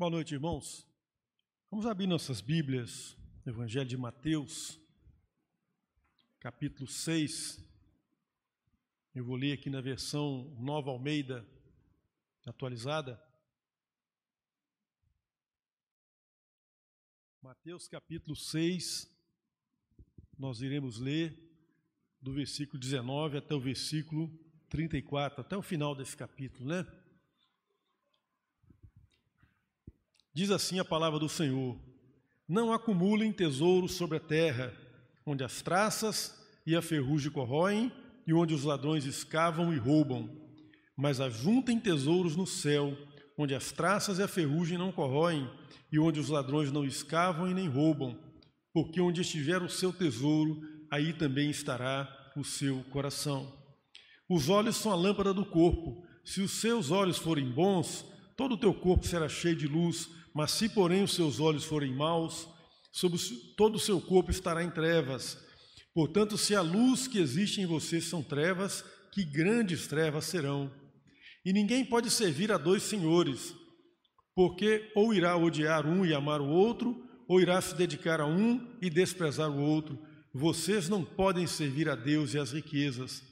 Boa 0.00 0.08
noite, 0.08 0.32
irmãos. 0.32 0.88
Vamos 1.70 1.84
abrir 1.84 2.06
nossas 2.06 2.40
Bíblias, 2.40 3.14
Evangelho 3.44 3.86
de 3.86 3.98
Mateus, 3.98 4.80
capítulo 6.38 6.88
6. 6.88 7.62
Eu 9.14 9.26
vou 9.26 9.36
ler 9.36 9.52
aqui 9.52 9.68
na 9.68 9.82
versão 9.82 10.56
Nova 10.58 10.88
Almeida 10.90 11.46
atualizada. 12.46 13.22
Mateus 17.42 17.86
capítulo 17.86 18.34
6, 18.34 19.06
nós 20.38 20.62
iremos 20.62 20.98
ler 20.98 21.38
do 22.22 22.32
versículo 22.32 22.80
19 22.80 23.36
até 23.36 23.54
o 23.54 23.60
versículo 23.60 24.30
34, 24.70 25.42
até 25.42 25.58
o 25.58 25.62
final 25.62 25.94
desse 25.94 26.16
capítulo, 26.16 26.70
né? 26.70 26.99
Diz 30.32 30.50
assim 30.50 30.78
a 30.78 30.84
palavra 30.84 31.18
do 31.18 31.28
Senhor: 31.28 31.78
Não 32.48 32.72
acumulem 32.72 33.32
tesouros 33.32 33.92
sobre 33.92 34.16
a 34.16 34.20
terra, 34.20 34.72
onde 35.26 35.44
as 35.44 35.62
traças 35.62 36.34
e 36.66 36.76
a 36.76 36.82
ferrugem 36.82 37.30
corroem 37.30 37.92
e 38.26 38.32
onde 38.32 38.54
os 38.54 38.64
ladrões 38.64 39.04
escavam 39.04 39.72
e 39.72 39.76
roubam, 39.76 40.30
mas 40.96 41.20
ajuntem 41.20 41.80
tesouros 41.80 42.36
no 42.36 42.46
céu, 42.46 42.96
onde 43.36 43.54
as 43.54 43.72
traças 43.72 44.18
e 44.18 44.22
a 44.22 44.28
ferrugem 44.28 44.78
não 44.78 44.92
corroem 44.92 45.50
e 45.90 45.98
onde 45.98 46.20
os 46.20 46.28
ladrões 46.28 46.70
não 46.70 46.84
escavam 46.84 47.50
e 47.50 47.54
nem 47.54 47.68
roubam, 47.68 48.16
porque 48.72 49.00
onde 49.00 49.22
estiver 49.22 49.62
o 49.62 49.68
seu 49.68 49.92
tesouro, 49.92 50.60
aí 50.90 51.12
também 51.12 51.50
estará 51.50 52.08
o 52.36 52.44
seu 52.44 52.84
coração. 52.84 53.52
Os 54.28 54.48
olhos 54.48 54.76
são 54.76 54.92
a 54.92 54.94
lâmpada 54.94 55.34
do 55.34 55.44
corpo. 55.44 56.06
Se 56.24 56.40
os 56.40 56.52
seus 56.52 56.92
olhos 56.92 57.18
forem 57.18 57.50
bons, 57.50 58.04
todo 58.36 58.54
o 58.54 58.58
teu 58.58 58.72
corpo 58.72 59.04
será 59.04 59.28
cheio 59.28 59.56
de 59.56 59.66
luz. 59.66 60.08
Mas 60.34 60.52
se, 60.52 60.68
porém, 60.68 61.02
os 61.02 61.14
seus 61.14 61.40
olhos 61.40 61.64
forem 61.64 61.94
maus, 61.94 62.48
sobre 62.92 63.18
todo 63.56 63.76
o 63.76 63.80
seu 63.80 64.00
corpo 64.00 64.30
estará 64.30 64.62
em 64.62 64.70
trevas. 64.70 65.38
Portanto, 65.94 66.38
se 66.38 66.54
a 66.54 66.60
luz 66.60 67.06
que 67.06 67.18
existe 67.18 67.60
em 67.60 67.66
você 67.66 68.00
são 68.00 68.22
trevas, 68.22 68.84
que 69.12 69.24
grandes 69.24 69.86
trevas 69.86 70.24
serão. 70.24 70.70
E 71.44 71.52
ninguém 71.52 71.84
pode 71.84 72.10
servir 72.10 72.52
a 72.52 72.58
dois 72.58 72.82
senhores, 72.82 73.54
porque 74.34 74.90
ou 74.94 75.12
irá 75.12 75.36
odiar 75.36 75.86
um 75.86 76.04
e 76.04 76.14
amar 76.14 76.40
o 76.40 76.48
outro, 76.48 77.02
ou 77.26 77.40
irá 77.40 77.60
se 77.60 77.74
dedicar 77.74 78.20
a 78.20 78.26
um 78.26 78.76
e 78.80 78.90
desprezar 78.90 79.50
o 79.50 79.60
outro. 79.60 79.98
Vocês 80.32 80.88
não 80.88 81.04
podem 81.04 81.46
servir 81.46 81.88
a 81.88 81.96
Deus 81.96 82.34
e 82.34 82.38
às 82.38 82.52
riquezas. 82.52 83.22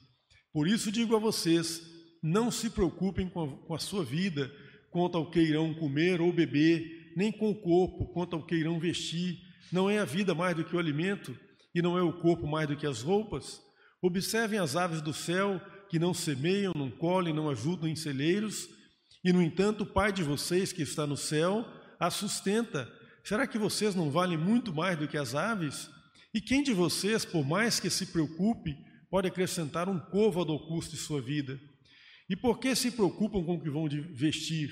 Por 0.53 0.67
isso 0.67 0.91
digo 0.91 1.15
a 1.15 1.19
vocês: 1.19 1.83
não 2.23 2.51
se 2.51 2.71
preocupem 2.71 3.29
com 3.29 3.45
a, 3.45 3.67
com 3.67 3.75
a 3.75 3.79
sua 3.79 4.05
vida 4.05 4.51
quanto 4.91 5.17
ao 5.17 5.31
que 5.31 5.41
irão 5.41 5.75
comer 5.75 6.21
ou 6.21 6.33
beber, 6.33 7.13
nem 7.17 7.33
com 7.33 7.51
o 7.51 7.55
corpo 7.55 8.07
quanto 8.13 8.37
ao 8.37 8.43
que 8.43 8.55
irão 8.55 8.79
vestir. 8.79 9.39
Não 9.73 9.89
é 9.89 9.99
a 9.99 10.05
vida 10.05 10.35
mais 10.35 10.57
do 10.57 10.65
que 10.65 10.75
o 10.75 10.79
alimento, 10.79 11.37
e 11.75 11.83
não 11.83 11.99
é 11.99 12.03
o 12.03 12.13
corpo 12.13 12.47
mais 12.47 12.69
do 12.69 12.77
que 12.77 12.87
as 12.87 13.03
roupas? 13.03 13.61
Observem 14.01 14.59
as 14.59 14.77
aves 14.77 15.01
do 15.01 15.13
céu, 15.13 15.61
que 15.91 15.99
não 15.99 16.15
semeiam, 16.15 16.73
não 16.75 16.91
colhem, 16.91 17.35
não 17.35 17.51
ajudam 17.51 17.89
em 17.89 17.97
celeiros, 17.97 18.69
e 19.25 19.33
no 19.33 19.43
entanto 19.43 19.83
o 19.83 19.87
Pai 19.87 20.13
de 20.13 20.23
vocês 20.23 20.73
que 20.73 20.83
está 20.83 21.07
no 21.07 21.17
céu 21.17 21.67
as 21.99 22.15
sustenta. 22.15 22.89
Será 23.25 23.47
que 23.47 23.59
vocês 23.59 23.95
não 23.95 24.11
valem 24.11 24.39
muito 24.39 24.73
mais 24.73 24.97
do 24.97 25.09
que 25.09 25.19
as 25.19 25.35
aves? 25.35 25.91
E 26.33 26.41
quem 26.41 26.63
de 26.63 26.73
vocês, 26.73 27.25
por 27.25 27.45
mais 27.45 27.81
que 27.81 27.91
se 27.91 28.07
preocupe, 28.07 28.77
pode 29.11 29.27
acrescentar 29.27 29.89
um 29.89 29.99
côvado 29.99 30.53
ao 30.53 30.67
custo 30.67 30.95
de 30.95 31.01
sua 31.01 31.21
vida? 31.21 31.59
E 32.29 32.37
por 32.37 32.59
que 32.59 32.75
se 32.75 32.91
preocupam 32.91 33.43
com 33.43 33.55
o 33.55 33.61
que 33.61 33.71
vão 33.71 33.89
vestir? 34.13 34.71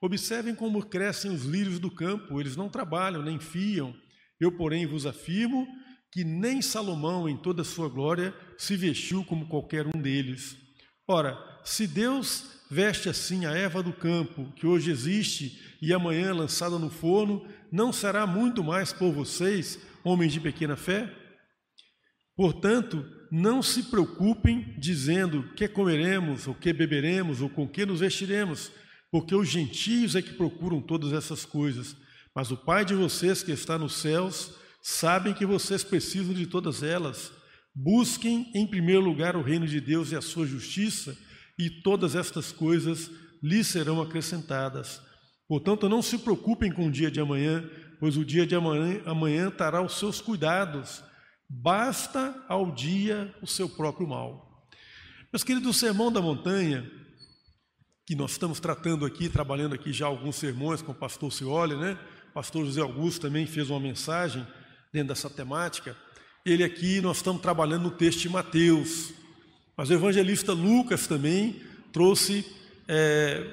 Observem 0.00 0.54
como 0.54 0.84
crescem 0.84 1.30
os 1.30 1.44
lírios 1.44 1.78
do 1.78 1.90
campo, 1.90 2.40
eles 2.40 2.56
não 2.56 2.68
trabalham, 2.68 3.22
nem 3.22 3.38
fiam. 3.38 3.94
Eu, 4.40 4.52
porém, 4.52 4.86
vos 4.86 5.06
afirmo 5.06 5.66
que 6.10 6.24
nem 6.24 6.62
Salomão, 6.62 7.28
em 7.28 7.36
toda 7.36 7.62
a 7.62 7.64
sua 7.64 7.88
glória, 7.88 8.34
se 8.56 8.76
vestiu 8.76 9.24
como 9.24 9.48
qualquer 9.48 9.86
um 9.86 10.00
deles. 10.00 10.56
Ora, 11.06 11.38
se 11.64 11.86
Deus 11.86 12.62
veste 12.70 13.08
assim 13.08 13.46
a 13.46 13.52
erva 13.52 13.82
do 13.82 13.92
campo, 13.92 14.52
que 14.52 14.66
hoje 14.66 14.90
existe 14.90 15.76
e 15.80 15.92
amanhã 15.92 16.32
lançada 16.32 16.78
no 16.78 16.90
forno, 16.90 17.46
não 17.70 17.92
será 17.92 18.26
muito 18.26 18.62
mais 18.62 18.92
por 18.92 19.12
vocês, 19.12 19.78
homens 20.04 20.32
de 20.32 20.40
pequena 20.40 20.76
fé? 20.76 21.12
Portanto, 22.36 23.04
não 23.30 23.62
se 23.62 23.84
preocupem 23.84 24.74
dizendo 24.78 25.42
que 25.54 25.68
comeremos, 25.68 26.46
ou 26.46 26.54
que 26.54 26.72
beberemos, 26.72 27.40
ou 27.40 27.48
com 27.48 27.68
que 27.68 27.84
nos 27.84 28.00
vestiremos, 28.00 28.70
porque 29.10 29.34
os 29.34 29.48
gentios 29.48 30.14
é 30.14 30.22
que 30.22 30.34
procuram 30.34 30.80
todas 30.80 31.12
essas 31.12 31.44
coisas. 31.44 31.96
Mas 32.34 32.50
o 32.50 32.56
Pai 32.56 32.84
de 32.84 32.94
vocês 32.94 33.42
que 33.42 33.52
está 33.52 33.78
nos 33.78 33.94
céus 33.94 34.54
sabem 34.82 35.34
que 35.34 35.46
vocês 35.46 35.82
precisam 35.82 36.34
de 36.34 36.46
todas 36.46 36.82
elas. 36.82 37.32
Busquem 37.74 38.50
em 38.54 38.66
primeiro 38.66 39.00
lugar 39.00 39.36
o 39.36 39.42
reino 39.42 39.66
de 39.66 39.80
Deus 39.80 40.12
e 40.12 40.16
a 40.16 40.20
sua 40.20 40.46
justiça, 40.46 41.16
e 41.58 41.68
todas 41.68 42.14
estas 42.14 42.52
coisas 42.52 43.10
lhes 43.42 43.66
serão 43.66 44.00
acrescentadas. 44.00 45.00
Portanto, 45.48 45.88
não 45.88 46.02
se 46.02 46.18
preocupem 46.18 46.70
com 46.70 46.86
o 46.86 46.90
dia 46.90 47.10
de 47.10 47.20
amanhã, 47.20 47.68
pois 47.98 48.16
o 48.16 48.24
dia 48.24 48.46
de 48.46 48.54
amanhã, 48.54 49.00
amanhã 49.06 49.50
terá 49.50 49.82
os 49.82 49.98
seus 49.98 50.20
cuidados. 50.20 51.02
Basta 51.48 52.44
ao 52.46 52.70
dia 52.70 53.34
o 53.40 53.46
seu 53.46 53.70
próprio 53.70 54.06
mal. 54.06 54.68
Meus 55.32 55.42
queridos, 55.42 55.76
o 55.76 55.78
Sermão 55.78 56.12
da 56.12 56.20
Montanha, 56.20 56.90
que 58.06 58.14
nós 58.14 58.32
estamos 58.32 58.60
tratando 58.60 59.06
aqui, 59.06 59.30
trabalhando 59.30 59.74
aqui 59.74 59.90
já 59.90 60.06
alguns 60.06 60.36
sermões 60.36 60.82
com 60.82 60.92
o 60.92 60.94
pastor 60.94 61.32
Cioli, 61.32 61.74
né? 61.74 61.98
O 62.30 62.32
pastor 62.34 62.66
José 62.66 62.82
Augusto 62.82 63.22
também 63.22 63.46
fez 63.46 63.70
uma 63.70 63.80
mensagem 63.80 64.46
dentro 64.92 65.08
dessa 65.08 65.30
temática. 65.30 65.96
Ele 66.44 66.62
aqui, 66.62 67.00
nós 67.00 67.18
estamos 67.18 67.40
trabalhando 67.40 67.84
no 67.84 67.90
texto 67.90 68.20
de 68.20 68.28
Mateus. 68.28 69.12
Mas 69.74 69.88
o 69.88 69.94
evangelista 69.94 70.52
Lucas 70.52 71.06
também 71.06 71.62
trouxe, 71.92 72.44
é, 72.86 73.46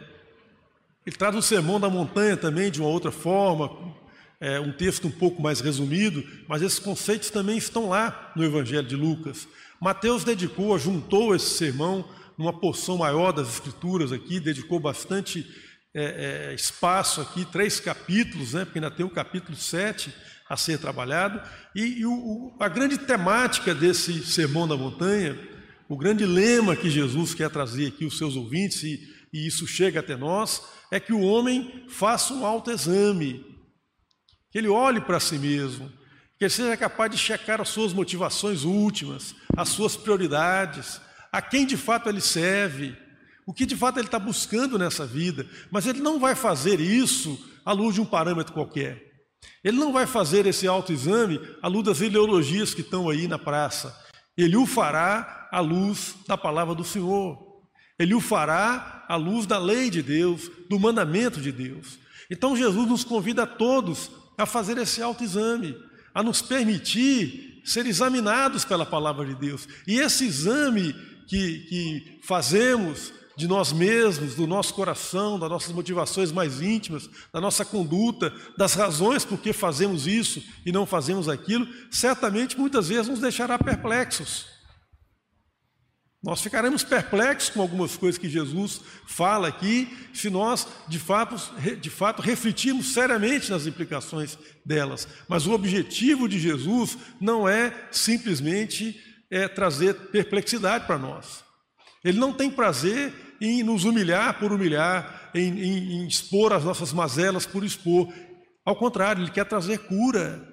ele 1.06 1.16
traz 1.16 1.34
o 1.36 1.42
sermão 1.42 1.80
da 1.80 1.90
montanha 1.90 2.36
também 2.36 2.70
de 2.70 2.82
uma 2.82 2.90
outra 2.90 3.12
forma, 3.12 3.96
é, 4.40 4.60
um 4.60 4.72
texto 4.72 5.08
um 5.08 5.12
pouco 5.12 5.42
mais 5.42 5.60
resumido, 5.62 6.24
mas 6.48 6.62
esses 6.62 6.80
conceitos 6.80 7.30
também 7.30 7.58
estão 7.58 7.90
lá 7.90 8.32
no 8.36 8.44
Evangelho 8.44 8.88
de 8.88 8.96
Lucas. 8.96 9.48
Mateus 9.80 10.24
dedicou, 10.24 10.78
juntou 10.78 11.36
esse 11.36 11.58
sermão 11.58 12.08
numa 12.38 12.54
porção 12.54 12.98
maior 12.98 13.32
das 13.32 13.50
Escrituras 13.50 14.12
aqui, 14.12 14.40
dedicou 14.40 14.80
bastante 14.80 15.46
é, 15.94 16.50
é, 16.50 16.54
espaço 16.54 17.22
aqui, 17.22 17.46
três 17.46 17.80
capítulos, 17.80 18.54
né, 18.54 18.66
porque 18.66 18.80
ainda 18.80 18.92
tem 18.92 19.06
o 19.06 19.10
capítulo 19.10 19.58
7 19.58 20.14
a 20.50 20.58
ser 20.58 20.78
trabalhado, 20.78 21.42
e, 21.74 22.02
e 22.02 22.06
o, 22.06 22.56
a 22.60 22.68
grande 22.68 22.98
temática 22.98 23.74
desse 23.74 24.26
Sermão 24.26 24.68
da 24.68 24.76
Montanha, 24.76 25.38
o 25.88 25.98
grande 25.98 26.26
lema 26.26 26.76
que 26.76 26.90
Jesus 26.90 27.34
quer 27.34 27.50
trazer 27.50 27.88
aqui 27.88 28.04
aos 28.04 28.18
seus 28.18 28.36
ouvintes, 28.36 28.84
e, 28.84 29.00
e 29.32 29.48
isso 29.48 29.66
chega 29.66 30.02
até 30.02 30.16
nós, 30.16 30.62
é 30.92 31.00
que 31.00 31.14
o 31.14 31.22
homem 31.22 31.86
faça 31.88 32.34
um 32.34 32.46
autoexame, 32.46 33.55
que 34.56 34.60
ele 34.60 34.70
olhe 34.70 35.02
para 35.02 35.20
si 35.20 35.38
mesmo, 35.38 35.92
que 36.40 36.46
ele 36.46 36.50
seja 36.50 36.78
capaz 36.78 37.12
de 37.12 37.18
checar 37.18 37.60
as 37.60 37.68
suas 37.68 37.92
motivações 37.92 38.64
últimas, 38.64 39.36
as 39.58 39.68
suas 39.68 39.98
prioridades, 39.98 41.02
a 41.30 41.42
quem 41.42 41.66
de 41.66 41.76
fato 41.76 42.08
ele 42.08 42.22
serve, 42.22 42.96
o 43.46 43.54
que 43.54 43.66
de 43.66 43.76
fato 43.76 44.00
ele 44.00 44.08
está 44.08 44.18
buscando 44.18 44.80
nessa 44.80 45.06
vida, 45.06 45.46
mas 45.70 45.86
ele 45.86 46.00
não 46.00 46.22
vai 46.22 46.36
fazer 46.36 46.80
isso 46.80 47.38
à 47.66 47.74
luz 47.74 47.96
de 47.96 48.00
um 48.00 48.06
parâmetro 48.06 48.54
qualquer. 48.54 49.04
Ele 49.62 49.76
não 49.76 49.92
vai 49.92 50.08
fazer 50.08 50.46
esse 50.46 50.66
autoexame 50.66 51.38
à 51.62 51.68
luz 51.68 51.84
das 51.84 52.00
ideologias 52.00 52.74
que 52.74 52.80
estão 52.80 53.10
aí 53.10 53.28
na 53.28 53.38
praça. 53.38 53.94
Ele 54.38 54.56
o 54.56 54.66
fará 54.66 55.50
à 55.52 55.60
luz 55.60 56.16
da 56.26 56.38
palavra 56.38 56.74
do 56.74 56.86
Senhor. 56.86 57.38
Ele 58.00 58.16
o 58.16 58.22
fará 58.22 59.04
à 59.10 59.18
luz 59.18 59.46
da 59.46 59.58
lei 59.58 59.90
de 59.90 60.02
Deus, 60.02 60.50
do 60.70 60.80
mandamento 60.80 61.42
de 61.42 61.52
Deus. 61.52 62.00
Então 62.32 62.56
Jesus 62.56 62.88
nos 62.88 63.04
convida 63.04 63.44
a 63.44 63.48
todos 63.48 64.24
a 64.38 64.46
fazer 64.46 64.78
esse 64.78 65.02
autoexame, 65.02 65.78
a 66.14 66.24
nos 66.24 66.42
permitir 66.42 67.62
ser 67.66 67.86
examinados 67.86 68.64
pela 68.64 68.86
palavra 68.86 69.26
de 69.26 69.36
Deus. 69.36 69.68
E 69.88 70.00
esse 70.00 70.26
exame 70.26 70.94
que, 71.28 71.60
que 71.60 72.20
fazemos 72.22 73.12
de 73.36 73.48
nós 73.48 73.74
mesmos, 73.74 74.36
do 74.36 74.48
nosso 74.48 74.74
coração, 74.74 75.38
das 75.38 75.50
nossas 75.50 75.72
motivações 75.74 76.32
mais 76.32 76.62
íntimas, 76.62 77.10
da 77.34 77.42
nossa 77.42 77.66
conduta, 77.66 78.34
das 78.58 78.76
razões 78.76 79.26
por 79.26 79.38
que 79.40 79.52
fazemos 79.52 80.08
isso 80.08 80.42
e 80.66 80.72
não 80.72 80.86
fazemos 80.86 81.28
aquilo, 81.28 81.68
certamente 81.92 82.58
muitas 82.58 82.88
vezes 82.88 83.08
nos 83.08 83.20
deixará 83.20 83.60
perplexos. 83.60 84.55
Nós 86.26 86.42
ficaremos 86.42 86.84
perplexos 86.84 87.52
com 87.52 87.62
algumas 87.62 87.96
coisas 87.96 88.18
que 88.18 88.28
Jesus 88.28 88.82
fala 89.06 89.48
aqui, 89.48 89.96
se 90.12 90.28
nós 90.28 90.68
de 90.88 90.98
fato, 90.98 91.36
de 91.80 91.90
fato 91.92 92.20
refletirmos 92.20 92.94
seriamente 92.94 93.52
nas 93.52 93.68
implicações 93.68 94.36
delas. 94.66 95.08
Mas 95.28 95.46
o 95.46 95.52
objetivo 95.52 96.28
de 96.28 96.40
Jesus 96.40 96.98
não 97.22 97.48
é 97.48 97.72
simplesmente 97.92 99.00
é, 99.30 99.48
trazer 99.48 99.94
perplexidade 99.94 100.88
para 100.88 100.98
nós. 100.98 101.44
Ele 102.04 102.18
não 102.18 102.34
tem 102.34 102.50
prazer 102.50 103.14
em 103.40 103.62
nos 103.62 103.84
humilhar 103.84 104.40
por 104.40 104.52
humilhar, 104.52 105.30
em, 105.36 105.60
em, 105.60 105.92
em 105.98 106.08
expor 106.08 106.54
as 106.54 106.64
nossas 106.64 106.92
mazelas 106.92 107.46
por 107.46 107.64
expor. 107.64 108.12
Ao 108.66 108.76
contrário, 108.76 109.22
Ele 109.22 109.30
quer 109.30 109.46
trazer 109.46 109.78
cura. 109.78 110.44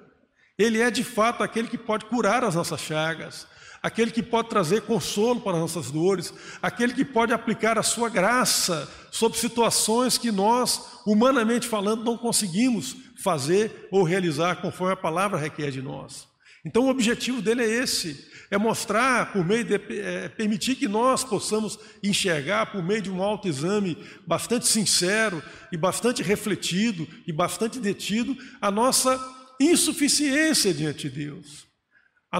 Ele 0.59 0.83
é 0.83 0.91
de 0.91 1.03
fato 1.03 1.43
aquele 1.43 1.69
que 1.69 1.79
pode 1.79 2.05
curar 2.05 2.45
as 2.45 2.57
nossas 2.57 2.83
chagas, 2.83 3.47
aquele 3.83 4.11
que 4.11 4.23
pode 4.23 4.49
trazer 4.49 4.83
consolo 4.83 5.41
para 5.41 5.55
as 5.55 5.61
nossas 5.61 5.91
dores, 5.91 6.33
aquele 6.63 6.95
que 6.95 7.05
pode 7.05 7.33
aplicar 7.33 7.79
a 7.79 7.83
sua 7.83 8.09
graça 8.09 8.89
sobre 9.11 9.39
situações 9.39 10.17
que 10.17 10.31
nós, 10.31 11.01
humanamente 11.07 11.67
falando, 11.67 12.05
não 12.05 12.17
conseguimos 12.17 12.97
fazer 13.23 13.89
ou 13.91 14.05
realizar 14.05 14.57
conforme 14.57 14.93
a 14.93 14.97
palavra 14.97 15.39
requer 15.39 15.71
de 15.71 15.83
nós. 15.83 16.31
Então 16.65 16.85
o 16.85 16.91
objetivo 16.91 17.43
dele 17.43 17.63
é 17.63 17.83
esse, 17.83 18.31
é 18.49 18.57
mostrar 18.57 19.33
por 19.33 19.45
meio 19.45 19.65
de 19.65 19.75
é, 19.75 20.29
permitir 20.29 20.77
que 20.77 20.87
nós 20.87 21.25
possamos 21.25 21.77
enxergar 22.03 22.67
por 22.67 22.85
meio 22.85 23.03
de 23.03 23.11
um 23.11 23.21
autoexame 23.21 23.99
bastante 24.25 24.69
sincero 24.69 25.43
e 25.73 25.77
bastante 25.77 26.23
refletido 26.23 27.09
e 27.27 27.33
bastante 27.33 27.81
detido 27.81 28.37
a 28.61 28.71
nossa 28.71 29.21
insuficiência 29.59 30.73
diante 30.73 31.09
de 31.09 31.25
Deus, 31.25 31.67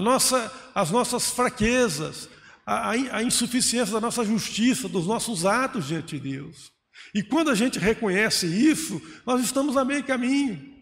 nossa, 0.01 0.51
as 0.73 0.89
nossas 0.89 1.29
fraquezas, 1.31 2.29
a, 2.65 2.91
a 2.91 3.23
insuficiência 3.23 3.93
da 3.93 4.01
nossa 4.01 4.25
justiça, 4.25 4.89
dos 4.89 5.05
nossos 5.05 5.45
atos 5.45 5.87
diante 5.87 6.19
de 6.19 6.31
Deus. 6.31 6.71
E 7.13 7.21
quando 7.21 7.49
a 7.49 7.55
gente 7.55 7.77
reconhece 7.77 8.47
isso, 8.47 9.01
nós 9.25 9.43
estamos 9.43 9.77
a 9.77 9.85
meio 9.85 10.03
caminho, 10.03 10.73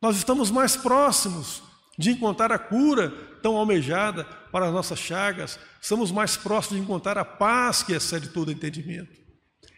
nós 0.00 0.16
estamos 0.16 0.50
mais 0.50 0.76
próximos 0.76 1.62
de 1.98 2.10
encontrar 2.10 2.52
a 2.52 2.58
cura 2.58 3.10
tão 3.42 3.56
almejada 3.56 4.24
para 4.52 4.66
as 4.66 4.72
nossas 4.72 4.98
chagas, 4.98 5.58
estamos 5.80 6.10
mais 6.10 6.36
próximos 6.36 6.78
de 6.78 6.84
encontrar 6.84 7.18
a 7.18 7.24
paz 7.24 7.82
que 7.82 7.92
excede 7.92 8.28
todo 8.28 8.52
entendimento. 8.52 9.24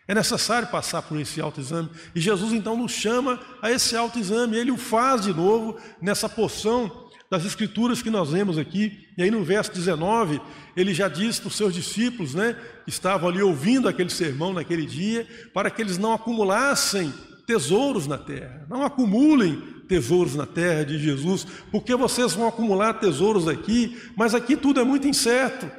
É 0.09 0.15
necessário 0.15 0.69
passar 0.69 1.03
por 1.03 1.19
esse 1.21 1.41
autoexame. 1.41 1.91
E 2.15 2.21
Jesus 2.21 2.53
então 2.53 2.77
nos 2.77 2.93
chama 2.93 3.41
a 3.61 3.73
esse 3.73 3.97
autoexame. 3.97 4.56
Ele 4.56 4.71
o 4.71 4.77
faz 4.77 5.23
de 5.23 5.35
novo 5.35 5.81
nessa 6.00 6.29
porção 6.29 7.06
das 7.31 7.44
escrituras 7.44 8.02
que 8.02 8.11
nós 8.11 8.31
vemos 8.31 8.58
aqui. 8.58 9.06
E 9.17 9.23
aí 9.23 9.31
no 9.31 9.43
verso 9.43 9.73
19, 9.73 10.40
ele 10.76 10.94
já 10.94 11.08
diz 11.08 11.38
para 11.38 11.49
os 11.49 11.56
seus 11.56 11.75
discípulos, 11.75 12.34
né, 12.34 12.56
que 12.84 12.90
estavam 12.90 13.28
ali 13.28 13.43
ouvindo 13.43 13.88
aquele 13.88 14.11
sermão 14.11 14.52
naquele 14.52 14.87
dia, 14.87 15.26
para 15.52 15.70
que 15.70 15.82
eles 15.82 15.99
não 15.99 16.12
acumulassem 16.12 17.12
tesouros 17.46 18.06
na 18.06 18.19
terra. 18.19 18.67
Não 18.69 18.84
acumulem 18.84 19.62
tesouros 19.88 20.34
na 20.34 20.46
terra 20.46 20.84
de 20.84 20.99
Jesus, 20.99 21.46
porque 21.70 21.94
vocês 21.94 22.32
vão 22.32 22.49
acumular 22.49 22.94
tesouros 22.94 23.46
aqui, 23.46 23.96
mas 24.17 24.34
aqui 24.34 24.56
tudo 24.56 24.81
é 24.81 24.84
muito 24.84 25.06
incerto. 25.06 25.70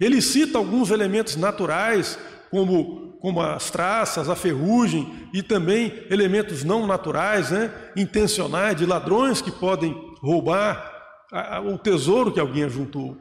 Ele 0.00 0.20
cita 0.20 0.58
alguns 0.58 0.90
elementos 0.90 1.36
naturais, 1.36 2.18
como 2.50 3.08
como 3.20 3.40
as 3.40 3.70
traças, 3.70 4.28
a 4.28 4.36
ferrugem 4.36 5.28
e 5.32 5.42
também 5.42 5.92
elementos 6.08 6.64
não 6.64 6.86
naturais, 6.86 7.50
né, 7.50 7.70
intencionais, 7.96 8.76
de 8.76 8.86
ladrões 8.86 9.42
que 9.42 9.50
podem 9.50 10.07
roubar 10.20 10.96
o 11.66 11.78
tesouro 11.78 12.32
que 12.32 12.40
alguém 12.40 12.64
ajuntou. 12.64 13.16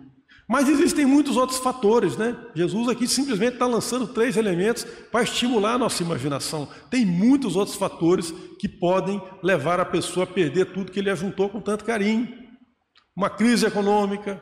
Mas 0.48 0.70
existem 0.70 1.06
muitos 1.06 1.36
outros 1.36 1.60
fatores, 1.60 2.16
né? 2.16 2.34
Jesus 2.56 2.88
aqui 2.88 3.06
simplesmente 3.06 3.54
está 3.54 3.66
lançando 3.66 4.08
três 4.08 4.38
elementos 4.38 4.86
para 5.12 5.24
estimular 5.24 5.74
a 5.74 5.78
nossa 5.78 6.02
imaginação. 6.02 6.70
Tem 6.90 7.06
muitos 7.06 7.58
outros 7.58 7.76
fatores 7.76 8.34
que 8.58 8.70
podem 8.70 9.22
levar 9.44 9.80
a 9.82 9.86
pessoa 9.86 10.24
a 10.24 10.28
perder 10.28 10.72
tudo 10.72 10.92
que 10.92 11.00
ele 11.00 11.10
ajuntou 11.10 11.50
com 11.50 11.60
tanto 11.60 11.84
carinho. 11.84 12.30
Uma 13.14 13.30
crise 13.30 13.66
econômica, 13.66 14.42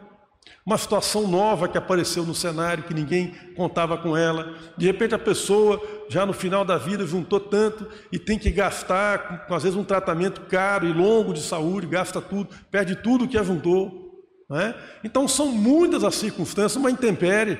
uma 0.65 0.77
situação 0.77 1.27
nova 1.27 1.67
que 1.67 1.77
apareceu 1.77 2.25
no 2.25 2.33
cenário 2.33 2.83
que 2.85 2.93
ninguém 2.93 3.35
contava 3.55 3.97
com 3.97 4.17
ela. 4.17 4.55
De 4.75 4.87
repente 4.87 5.13
a 5.13 5.19
pessoa, 5.19 5.79
já 6.09 6.25
no 6.25 6.33
final 6.33 6.65
da 6.65 6.77
vida, 6.77 7.05
juntou 7.05 7.39
tanto 7.39 7.87
e 8.11 8.17
tem 8.17 8.39
que 8.39 8.49
gastar, 8.49 9.45
às 9.49 9.63
vezes, 9.63 9.77
um 9.77 9.83
tratamento 9.83 10.41
caro 10.41 10.87
e 10.87 10.93
longo 10.93 11.33
de 11.33 11.41
saúde, 11.41 11.85
gasta 11.85 12.19
tudo, 12.19 12.49
perde 12.71 12.95
tudo 12.95 13.27
que 13.27 13.37
ajuntou. 13.37 14.03
É? 14.51 14.75
Então 15.03 15.27
são 15.27 15.47
muitas 15.47 16.03
as 16.03 16.15
circunstâncias, 16.15 16.75
uma 16.75 16.91
intempérie. 16.91 17.57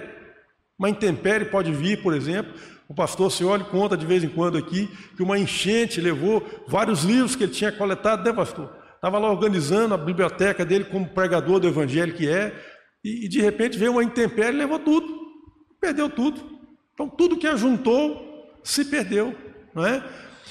Uma 0.77 0.89
intempérie 0.89 1.45
pode 1.45 1.71
vir, 1.71 2.01
por 2.01 2.13
exemplo. 2.13 2.53
O 2.87 2.93
pastor 2.93 3.31
Cioli 3.31 3.63
conta 3.65 3.97
de 3.97 4.05
vez 4.05 4.23
em 4.23 4.29
quando 4.29 4.57
aqui 4.57 4.87
que 5.15 5.23
uma 5.23 5.37
enchente 5.37 6.01
levou 6.01 6.45
vários 6.67 7.03
livros 7.03 7.35
que 7.35 7.43
ele 7.43 7.51
tinha 7.51 7.71
coletado, 7.71 8.23
né, 8.23 8.33
pastor? 8.33 8.69
Estava 8.95 9.17
lá 9.19 9.29
organizando 9.29 9.93
a 9.93 9.97
biblioteca 9.97 10.65
dele 10.65 10.85
como 10.85 11.07
pregador 11.07 11.59
do 11.59 11.67
evangelho 11.67 12.13
que 12.13 12.27
é, 12.27 12.53
e, 13.05 13.25
e 13.25 13.27
de 13.27 13.39
repente 13.39 13.77
veio 13.77 13.91
uma 13.91 14.03
intempérie 14.03 14.55
e 14.55 14.57
levou 14.57 14.79
tudo, 14.79 15.07
perdeu 15.79 16.09
tudo. 16.09 16.41
Então 16.95 17.07
tudo 17.07 17.37
que 17.37 17.45
ajuntou 17.45 18.49
se 18.63 18.83
perdeu, 18.83 19.35
não 19.75 19.85
é? 19.85 20.03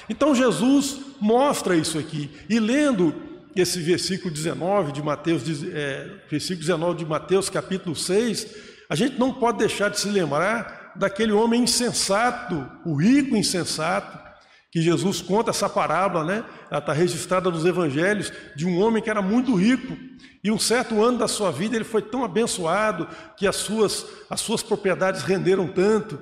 Então 0.09 0.33
Jesus 0.33 1.01
mostra 1.19 1.75
isso 1.75 1.99
aqui. 1.99 2.31
E 2.49 2.57
lendo 2.57 3.13
esse 3.53 3.81
versículo 3.81 4.33
19 4.33 4.93
de 4.93 5.03
Mateus, 5.03 5.43
é, 5.73 6.09
versículo 6.29 6.61
19 6.61 6.99
de 6.99 7.05
Mateus, 7.05 7.49
capítulo 7.49 7.93
6, 7.93 8.55
a 8.89 8.95
gente 8.95 9.19
não 9.19 9.33
pode 9.33 9.57
deixar 9.57 9.89
de 9.89 9.99
se 9.99 10.07
lembrar 10.07 10.93
daquele 10.95 11.33
homem 11.33 11.63
insensato, 11.63 12.69
o 12.85 12.95
rico 12.95 13.35
insensato, 13.35 14.17
que 14.75 14.81
Jesus 14.81 15.21
conta 15.21 15.51
essa 15.51 15.69
parábola, 15.69 16.25
né? 16.25 16.43
Ela 16.69 16.81
está 16.81 16.91
registrada 16.91 17.49
nos 17.49 17.63
evangelhos 17.63 18.29
de 18.57 18.67
um 18.67 18.77
homem 18.77 19.01
que 19.01 19.09
era 19.09 19.21
muito 19.21 19.55
rico 19.55 19.95
e 20.43 20.51
um 20.51 20.59
certo 20.59 21.01
ano 21.01 21.17
da 21.17 21.29
sua 21.29 21.49
vida 21.49 21.77
ele 21.77 21.85
foi 21.85 22.01
tão 22.01 22.25
abençoado 22.25 23.07
que 23.37 23.47
as 23.47 23.55
suas, 23.55 24.05
as 24.29 24.41
suas 24.41 24.61
propriedades 24.61 25.21
renderam 25.21 25.65
tanto 25.65 26.19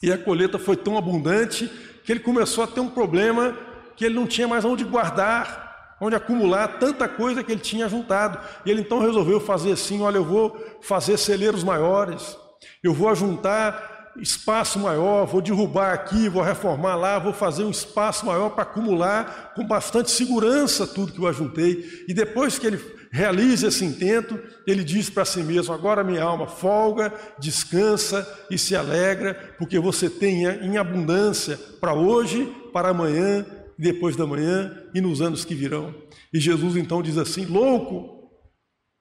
e 0.00 0.12
a 0.12 0.16
colheita 0.16 0.60
foi 0.60 0.76
tão 0.76 0.96
abundante 0.96 1.68
que 2.04 2.12
ele 2.12 2.20
começou 2.20 2.62
a 2.62 2.68
ter 2.68 2.78
um 2.78 2.88
problema 2.88 3.58
que 3.96 4.04
ele 4.04 4.14
não 4.14 4.28
tinha 4.28 4.46
mais 4.46 4.64
onde 4.64 4.84
guardar, 4.84 5.96
onde 6.00 6.14
acumular 6.14 6.78
tanta 6.78 7.08
coisa 7.08 7.42
que 7.42 7.50
ele 7.50 7.60
tinha 7.60 7.88
juntado. 7.88 8.38
E 8.64 8.70
ele 8.70 8.82
então 8.82 9.00
resolveu 9.00 9.40
fazer 9.40 9.72
assim: 9.72 10.02
olha, 10.02 10.18
eu 10.18 10.24
vou 10.24 10.56
fazer 10.82 11.16
celeiros 11.16 11.64
maiores, 11.64 12.38
eu 12.80 12.94
vou 12.94 13.08
ajuntar 13.08 13.95
espaço 14.20 14.78
maior, 14.78 15.26
vou 15.26 15.40
derrubar 15.40 15.92
aqui, 15.92 16.28
vou 16.28 16.42
reformar 16.42 16.96
lá, 16.96 17.18
vou 17.18 17.32
fazer 17.32 17.64
um 17.64 17.70
espaço 17.70 18.26
maior 18.26 18.50
para 18.50 18.62
acumular 18.62 19.52
com 19.54 19.66
bastante 19.66 20.10
segurança 20.10 20.86
tudo 20.86 21.12
que 21.12 21.18
eu 21.18 21.26
ajuntei. 21.26 22.04
E 22.08 22.14
depois 22.14 22.58
que 22.58 22.66
ele 22.66 22.80
realiza 23.10 23.68
esse 23.68 23.84
intento, 23.84 24.38
ele 24.66 24.84
diz 24.84 25.08
para 25.08 25.24
si 25.24 25.42
mesmo: 25.42 25.72
Agora 25.72 26.04
minha 26.04 26.22
alma 26.22 26.46
folga, 26.46 27.12
descansa 27.38 28.26
e 28.50 28.58
se 28.58 28.74
alegra, 28.74 29.54
porque 29.58 29.78
você 29.78 30.10
tem 30.10 30.44
em 30.44 30.76
abundância 30.76 31.58
para 31.80 31.94
hoje, 31.94 32.52
para 32.72 32.90
amanhã, 32.90 33.46
depois 33.78 34.16
da 34.16 34.26
manhã 34.26 34.84
e 34.94 35.00
nos 35.00 35.20
anos 35.20 35.44
que 35.44 35.54
virão. 35.54 35.94
E 36.32 36.40
Jesus 36.40 36.76
então 36.76 37.02
diz 37.02 37.16
assim: 37.16 37.44
Louco, 37.44 38.30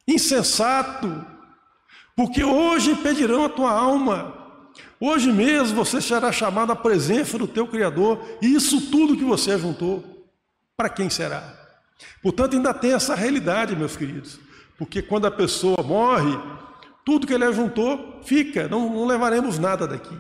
insensato, 0.08 1.26
porque 2.16 2.44
hoje 2.44 2.96
pedirão 2.96 3.46
a 3.46 3.50
tua 3.50 3.72
alma 3.72 4.45
Hoje 5.00 5.32
mesmo 5.32 5.76
você 5.76 6.02
será 6.02 6.32
chamado 6.32 6.72
à 6.72 6.76
presença 6.76 7.38
do 7.38 7.48
teu 7.48 7.68
Criador, 7.68 8.24
e 8.42 8.54
isso 8.54 8.90
tudo 8.90 9.18
que 9.18 9.24
você 9.24 9.58
juntou, 9.58 10.04
para 10.78 10.90
quem 10.90 11.10
será? 11.10 11.54
Portanto, 12.22 12.56
ainda 12.56 12.74
tem 12.74 12.94
essa 12.94 13.16
realidade, 13.16 13.76
meus 13.76 13.96
queridos, 13.96 14.40
porque 14.78 15.02
quando 15.02 15.26
a 15.26 15.32
pessoa 15.32 15.82
morre, 15.84 16.38
tudo 17.06 17.28
que 17.28 17.34
ele 17.34 17.52
juntou 17.54 18.22
fica, 18.24 18.68
não, 18.68 18.90
não 18.90 19.06
levaremos 19.06 19.60
nada 19.60 19.88
daqui. 19.88 20.18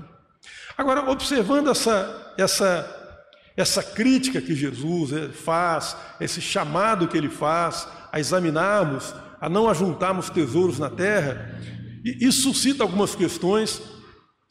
Agora, 0.77 1.09
observando 1.09 1.69
essa, 1.69 2.33
essa, 2.38 3.24
essa 3.55 3.81
crítica 3.81 4.41
que 4.41 4.53
Jesus 4.53 5.13
eh, 5.13 5.29
faz, 5.29 5.95
esse 6.19 6.41
chamado 6.41 7.07
que 7.07 7.17
ele 7.17 7.29
faz 7.29 7.88
a 8.12 8.19
examinarmos, 8.19 9.15
a 9.39 9.50
não 9.50 9.69
ajuntarmos 9.69 10.29
tesouros 10.29 10.77
na 10.77 10.89
terra, 10.89 11.59
isso 12.03 12.43
suscita 12.53 12.83
algumas 12.83 13.15
questões 13.15 13.81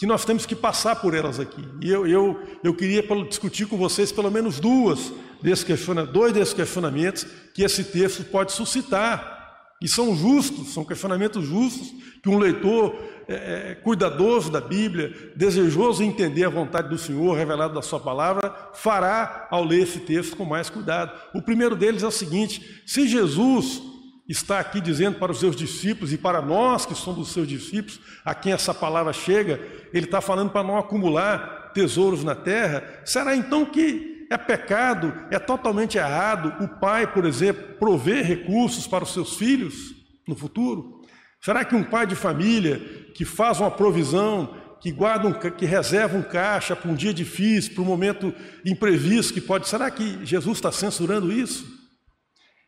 que 0.04 0.06
nós 0.06 0.23
temos 0.23 0.44
que 0.44 0.54
passar 0.54 0.96
por 0.96 1.14
elas 1.14 1.40
aqui. 1.40 1.64
E 1.80 1.90
eu, 1.90 2.06
eu, 2.06 2.38
eu 2.62 2.75
queria 2.75 3.02
discutir 3.26 3.66
com 3.66 3.78
vocês 3.78 4.12
pelo 4.12 4.30
menos 4.30 4.61
duas 4.61 5.11
desses 5.40 5.64
dois 6.12 6.30
desses 6.30 6.52
questionamentos 6.52 7.26
que 7.54 7.62
esse 7.62 7.82
texto 7.84 8.23
pode 8.25 8.52
suscitar. 8.52 9.73
E 9.80 9.88
são 9.88 10.14
justos, 10.14 10.75
são 10.75 10.84
questionamentos 10.84 11.42
justos 11.46 11.90
que 12.23 12.28
um 12.28 12.38
leitor 12.38 12.94
é, 13.26 13.70
é, 13.70 13.75
cuidadoso 13.76 14.52
da 14.52 14.61
Bíblia, 14.61 15.32
desejoso 15.34 16.02
em 16.02 16.08
entender 16.08 16.44
a 16.44 16.50
vontade 16.50 16.90
do 16.90 16.99
Senhor 16.99 17.34
revelado 17.34 17.73
da 17.73 17.80
Sua 17.80 17.99
palavra, 17.99 18.54
fará 18.75 19.49
ao 19.50 19.64
ler 19.64 19.84
esse 19.84 20.00
texto 20.00 20.37
com 20.37 20.44
mais 20.44 20.68
cuidado. 20.68 21.18
O 21.34 21.40
primeiro 21.40 21.75
deles 21.75 22.02
é 22.02 22.06
o 22.06 22.11
seguinte: 22.11 22.82
se 22.84 23.08
Jesus 23.08 23.80
está 24.28 24.59
aqui 24.59 24.81
dizendo 24.81 25.19
para 25.19 25.33
os 25.33 25.40
seus 25.40 25.54
discípulos 25.54 26.12
e 26.12 26.19
para 26.19 26.40
nós 26.40 26.87
que 26.87 26.95
somos 26.95 27.28
os 27.28 27.33
seus 27.33 27.47
discípulos, 27.47 28.00
a 28.25 28.35
quem 28.35 28.52
essa 28.52 28.73
palavra 28.73 29.12
chega, 29.12 29.61
ele 29.93 30.07
está 30.07 30.21
falando 30.21 30.50
para 30.50 30.66
não 30.66 30.78
acumular 30.78 31.73
tesouros 31.75 32.25
na 32.25 32.35
terra. 32.35 32.83
Será 33.04 33.37
então 33.37 33.66
que 33.66 34.26
é 34.31 34.38
pecado, 34.38 35.12
é 35.31 35.38
totalmente 35.38 35.99
errado 35.99 36.64
o 36.64 36.69
pai, 36.81 37.07
por 37.07 37.25
exemplo, 37.25 37.75
prover 37.78 38.25
recursos 38.25 38.87
para 38.87 39.04
os 39.04 39.12
seus 39.12 39.37
filhos 39.37 39.95
no 40.26 40.35
futuro? 40.35 41.02
Será 41.40 41.62
que 41.64 41.75
um 41.75 41.85
pai 41.85 42.07
de 42.07 42.14
família 42.14 42.78
que 43.14 43.25
faz 43.25 43.61
uma 43.61 43.71
provisão, 43.71 44.57
que 44.81 44.90
guardam, 44.90 45.33
que 45.33 45.64
reservam 45.64 46.23
caixa 46.23 46.76
para 46.76 46.90
um 46.90 46.95
dia 46.95 47.14
difícil, 47.14 47.73
para 47.73 47.83
um 47.83 47.87
momento 47.87 48.35
imprevisto 48.66 49.33
que 49.33 49.40
pode. 49.40 49.66
Será 49.66 49.90
que 49.90 50.25
Jesus 50.26 50.59
está 50.59 50.71
censurando 50.71 51.33
isso? 51.33 51.74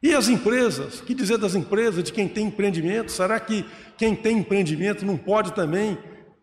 E 0.03 0.15
as 0.15 0.29
empresas? 0.29 1.01
Que 1.01 1.15
dizer 1.15 1.39
das 1.39 1.55
empresas, 1.55 2.05
de 2.05 2.13
quem 2.13 2.29
tem 2.29 2.47
empreendimento? 2.47 3.11
Será 3.11 3.41
que 3.41 3.65
quem 3.97 4.15
tem 4.15 4.39
empreendimento 4.39 5.05
não 5.05 5.17
pode 5.17 5.53
também 5.53 5.99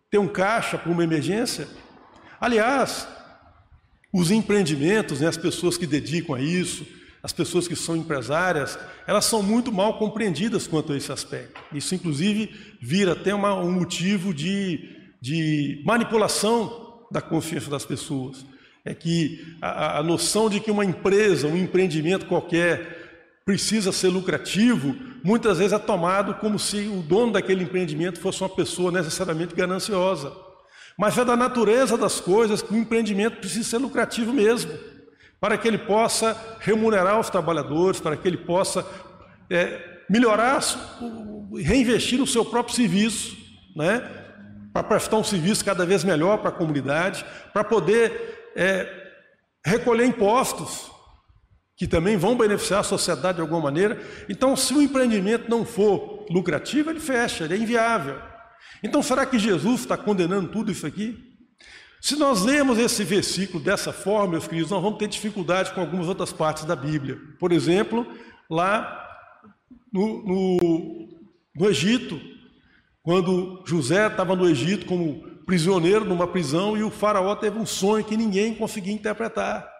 ter 0.09 0.17
um 0.17 0.27
caixa 0.27 0.77
para 0.77 0.91
uma 0.91 1.03
emergência? 1.03 1.67
Aliás, 2.41 3.07
os 4.11 4.31
empreendimentos, 4.31 5.21
né, 5.21 5.27
as 5.27 5.37
pessoas 5.37 5.77
que 5.77 5.87
dedicam 5.87 6.35
a 6.35 6.41
isso, 6.41 6.85
as 7.23 7.31
pessoas 7.31 7.67
que 7.67 7.75
são 7.75 7.95
empresárias, 7.95 8.77
elas 9.07 9.23
são 9.25 9.41
muito 9.41 9.71
mal 9.71 9.97
compreendidas 9.97 10.67
quanto 10.67 10.91
a 10.91 10.97
esse 10.97 11.11
aspecto. 11.11 11.61
Isso, 11.73 11.95
inclusive, 11.95 12.53
vira 12.81 13.13
até 13.13 13.33
uma, 13.33 13.55
um 13.55 13.71
motivo 13.71 14.33
de, 14.33 14.89
de 15.21 15.81
manipulação 15.85 17.05
da 17.09 17.21
confiança 17.21 17.69
das 17.69 17.85
pessoas. 17.85 18.45
É 18.83 18.93
que 18.93 19.55
a, 19.61 19.99
a 19.99 20.03
noção 20.03 20.49
de 20.49 20.59
que 20.59 20.69
uma 20.69 20.83
empresa, 20.83 21.47
um 21.47 21.55
empreendimento 21.55 22.25
qualquer, 22.25 23.02
precisa 23.45 23.91
ser 23.91 24.07
lucrativo, 24.07 24.95
muitas 25.23 25.57
vezes 25.57 25.73
é 25.73 25.79
tomado 25.79 26.35
como 26.35 26.57
se 26.57 26.87
o 26.87 27.01
dono 27.01 27.33
daquele 27.33 27.63
empreendimento 27.63 28.19
fosse 28.19 28.41
uma 28.41 28.49
pessoa 28.49 28.91
necessariamente 28.91 29.53
gananciosa. 29.55 30.31
Mas 30.97 31.17
é 31.17 31.25
da 31.25 31.35
natureza 31.35 31.97
das 31.97 32.19
coisas 32.19 32.61
que 32.61 32.73
o 32.73 32.77
empreendimento 32.77 33.37
precisa 33.37 33.69
ser 33.69 33.77
lucrativo 33.79 34.31
mesmo 34.31 34.71
para 35.43 35.57
que 35.57 35.67
ele 35.67 35.77
possa 35.77 36.37
remunerar 36.61 37.19
os 37.19 37.29
trabalhadores, 37.29 37.99
para 37.99 38.15
que 38.15 38.25
ele 38.25 38.37
possa 38.37 38.87
é, 39.49 39.77
melhorar, 40.09 40.61
reinvestir 41.61 42.17
no 42.17 42.25
seu 42.25 42.45
próprio 42.45 42.73
serviço, 42.73 43.35
né? 43.75 44.09
para 44.71 44.83
prestar 44.83 45.17
um 45.17 45.23
serviço 45.23 45.65
cada 45.65 45.85
vez 45.85 46.01
melhor 46.01 46.37
para 46.37 46.47
a 46.47 46.53
comunidade, 46.53 47.25
para 47.51 47.61
poder 47.61 48.53
é, 48.55 48.87
recolher 49.65 50.05
impostos, 50.05 50.89
que 51.75 51.87
também 51.87 52.17
vão 52.17 52.37
beneficiar 52.37 52.81
a 52.81 52.83
sociedade 52.83 53.35
de 53.35 53.41
alguma 53.41 53.61
maneira. 53.61 54.01
Então, 54.29 54.55
se 54.55 54.73
o 54.73 54.81
empreendimento 54.81 55.49
não 55.49 55.65
for 55.65 56.25
lucrativo, 56.29 56.89
ele 56.89 56.99
fecha, 56.99 57.43
ele 57.43 57.55
é 57.55 57.57
inviável. 57.57 58.19
Então, 58.83 59.01
será 59.01 59.25
que 59.25 59.39
Jesus 59.39 59.81
está 59.81 59.97
condenando 59.97 60.49
tudo 60.49 60.71
isso 60.71 60.85
aqui? 60.85 61.17
Se 62.01 62.17
nós 62.17 62.43
lemos 62.43 62.77
esse 62.77 63.03
versículo 63.03 63.63
dessa 63.63 63.93
forma, 63.93 64.31
meus 64.33 64.47
queridos, 64.47 64.71
nós 64.71 64.81
vamos 64.81 64.99
ter 64.99 65.07
dificuldade 65.07 65.71
com 65.71 65.79
algumas 65.79 66.07
outras 66.07 66.33
partes 66.33 66.65
da 66.65 66.75
Bíblia. 66.75 67.17
Por 67.39 67.51
exemplo, 67.53 68.05
lá 68.49 69.01
no, 69.91 70.21
no, 70.23 71.09
no 71.55 71.69
Egito, 71.69 72.19
quando 73.01 73.63
José 73.65 74.07
estava 74.07 74.35
no 74.35 74.49
Egito 74.49 74.85
como 74.85 75.23
prisioneiro 75.45 76.05
numa 76.05 76.27
prisão 76.27 76.75
e 76.75 76.83
o 76.83 76.91
faraó 76.91 77.35
teve 77.35 77.57
um 77.57 77.65
sonho 77.65 78.03
que 78.03 78.17
ninguém 78.17 78.53
conseguia 78.53 78.93
interpretar. 78.93 79.72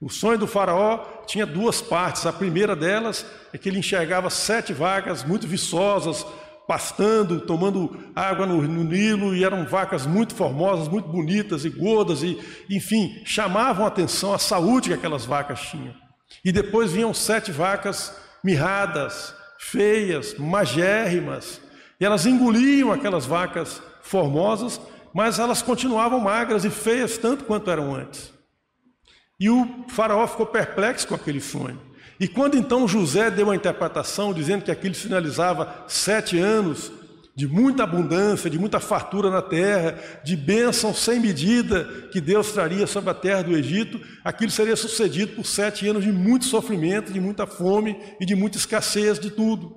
O 0.00 0.08
sonho 0.08 0.38
do 0.38 0.46
faraó 0.46 1.24
tinha 1.26 1.44
duas 1.44 1.80
partes. 1.80 2.24
A 2.24 2.32
primeira 2.32 2.76
delas 2.76 3.26
é 3.52 3.58
que 3.58 3.68
ele 3.68 3.80
enxergava 3.80 4.30
sete 4.30 4.72
vagas 4.72 5.24
muito 5.24 5.46
viçosas, 5.46 6.24
pastando, 6.68 7.40
tomando 7.40 7.98
água 8.14 8.46
no, 8.46 8.62
no, 8.62 8.84
Nilo, 8.84 9.34
e 9.34 9.42
eram 9.42 9.64
vacas 9.64 10.06
muito 10.06 10.34
formosas, 10.34 10.86
muito 10.86 11.08
bonitas 11.08 11.64
e 11.64 11.70
gordas, 11.70 12.22
e 12.22 12.38
enfim, 12.70 13.22
chamavam 13.24 13.84
a 13.84 13.88
atenção 13.88 14.34
a 14.34 14.38
saúde 14.38 14.90
que 14.90 14.94
aquelas 14.94 15.24
vacas 15.24 15.60
tinham. 15.62 15.94
E 16.44 16.52
depois 16.52 16.92
vinham 16.92 17.12
sete 17.14 17.50
vacas 17.50 18.14
mirradas, 18.44 19.34
feias, 19.58 20.34
magérrimas, 20.38 21.60
e 21.98 22.04
elas 22.04 22.26
engoliam 22.26 22.92
aquelas 22.92 23.26
vacas 23.26 23.82
formosas, 24.02 24.80
mas 25.12 25.38
elas 25.38 25.62
continuavam 25.62 26.20
magras 26.20 26.64
e 26.64 26.70
feias 26.70 27.18
tanto 27.18 27.44
quanto 27.44 27.70
eram 27.70 27.94
antes. 27.94 28.37
E 29.40 29.48
o 29.48 29.84
faraó 29.88 30.26
ficou 30.26 30.46
perplexo 30.46 31.06
com 31.06 31.14
aquele 31.14 31.40
sonho. 31.40 31.80
E 32.18 32.26
quando 32.26 32.56
então 32.56 32.88
José 32.88 33.30
deu 33.30 33.50
a 33.50 33.56
interpretação 33.56 34.34
dizendo 34.34 34.64
que 34.64 34.70
aquilo 34.70 34.94
finalizava 34.94 35.84
sete 35.86 36.36
anos 36.38 36.90
de 37.36 37.46
muita 37.46 37.84
abundância, 37.84 38.50
de 38.50 38.58
muita 38.58 38.80
fartura 38.80 39.30
na 39.30 39.40
terra, 39.40 39.96
de 40.24 40.36
bênção 40.36 40.92
sem 40.92 41.20
medida 41.20 41.84
que 42.10 42.20
Deus 42.20 42.50
traria 42.50 42.84
sobre 42.84 43.10
a 43.10 43.14
terra 43.14 43.42
do 43.42 43.56
Egito, 43.56 44.00
aquilo 44.24 44.50
seria 44.50 44.74
sucedido 44.74 45.36
por 45.36 45.46
sete 45.46 45.86
anos 45.86 46.02
de 46.02 46.10
muito 46.10 46.46
sofrimento, 46.46 47.12
de 47.12 47.20
muita 47.20 47.46
fome 47.46 47.96
e 48.20 48.26
de 48.26 48.34
muita 48.34 48.58
escassez 48.58 49.20
de 49.20 49.30
tudo. 49.30 49.76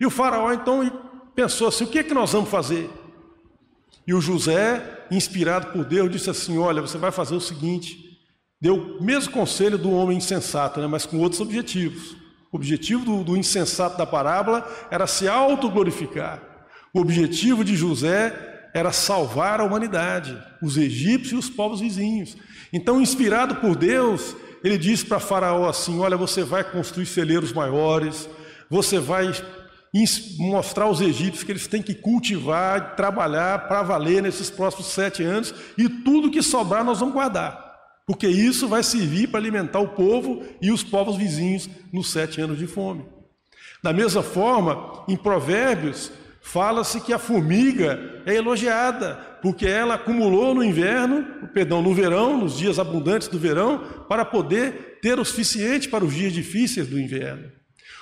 E 0.00 0.06
o 0.06 0.10
faraó 0.10 0.50
então 0.50 1.30
pensou 1.34 1.68
assim: 1.68 1.84
o 1.84 1.88
que 1.88 1.98
é 1.98 2.02
que 2.02 2.14
nós 2.14 2.32
vamos 2.32 2.48
fazer? 2.48 2.88
E 4.06 4.14
o 4.14 4.20
José, 4.22 5.04
inspirado 5.10 5.66
por 5.72 5.84
Deus, 5.84 6.10
disse 6.10 6.30
assim: 6.30 6.56
Olha, 6.56 6.80
você 6.80 6.96
vai 6.96 7.12
fazer 7.12 7.34
o 7.34 7.40
seguinte 7.40 8.05
Deu 8.60 8.74
o 8.98 9.04
mesmo 9.04 9.32
conselho 9.32 9.76
do 9.76 9.90
homem 9.90 10.16
insensato, 10.16 10.80
né, 10.80 10.86
mas 10.86 11.04
com 11.04 11.18
outros 11.18 11.40
objetivos. 11.40 12.16
O 12.50 12.56
objetivo 12.56 13.04
do, 13.04 13.22
do 13.22 13.36
insensato 13.36 13.98
da 13.98 14.06
parábola 14.06 14.66
era 14.90 15.06
se 15.06 15.28
autoglorificar. 15.28 16.42
O 16.94 17.00
objetivo 17.00 17.62
de 17.62 17.76
José 17.76 18.70
era 18.72 18.92
salvar 18.92 19.60
a 19.60 19.64
humanidade, 19.64 20.36
os 20.62 20.78
egípcios 20.78 21.32
e 21.32 21.36
os 21.36 21.50
povos 21.50 21.80
vizinhos. 21.80 22.36
Então, 22.72 23.00
inspirado 23.00 23.56
por 23.56 23.76
Deus, 23.76 24.34
ele 24.64 24.78
disse 24.78 25.04
para 25.04 25.20
Faraó 25.20 25.68
assim: 25.68 26.00
Olha, 26.00 26.16
você 26.16 26.42
vai 26.42 26.64
construir 26.64 27.06
celeiros 27.06 27.52
maiores, 27.52 28.28
você 28.70 28.98
vai 28.98 29.32
mostrar 30.38 30.84
aos 30.84 31.00
egípcios 31.00 31.44
que 31.44 31.52
eles 31.52 31.66
têm 31.66 31.82
que 31.82 31.94
cultivar, 31.94 32.96
trabalhar 32.96 33.68
para 33.68 33.82
valer 33.82 34.22
nesses 34.22 34.48
próximos 34.48 34.86
sete 34.88 35.22
anos, 35.22 35.54
e 35.76 35.88
tudo 35.88 36.30
que 36.30 36.42
sobrar 36.42 36.82
nós 36.82 37.00
vamos 37.00 37.14
guardar 37.14 37.65
porque 38.06 38.28
isso 38.28 38.68
vai 38.68 38.84
servir 38.84 39.28
para 39.28 39.40
alimentar 39.40 39.80
o 39.80 39.88
povo 39.88 40.44
e 40.62 40.70
os 40.70 40.84
povos 40.84 41.16
vizinhos 41.16 41.68
nos 41.92 42.10
sete 42.10 42.40
anos 42.40 42.58
de 42.58 42.66
fome. 42.66 43.04
Da 43.82 43.92
mesma 43.92 44.22
forma, 44.22 45.04
em 45.08 45.16
Provérbios, 45.16 46.12
fala-se 46.40 47.00
que 47.00 47.12
a 47.12 47.18
formiga 47.18 48.22
é 48.24 48.34
elogiada, 48.34 49.16
porque 49.42 49.66
ela 49.66 49.94
acumulou 49.94 50.54
no 50.54 50.62
inverno, 50.62 51.48
perdão, 51.52 51.82
no 51.82 51.92
verão, 51.92 52.38
nos 52.38 52.56
dias 52.56 52.78
abundantes 52.78 53.26
do 53.26 53.38
verão, 53.38 54.04
para 54.08 54.24
poder 54.24 54.98
ter 55.02 55.18
o 55.18 55.24
suficiente 55.24 55.88
para 55.88 56.04
os 56.04 56.14
dias 56.14 56.32
difíceis 56.32 56.86
do 56.86 57.00
inverno. 57.00 57.50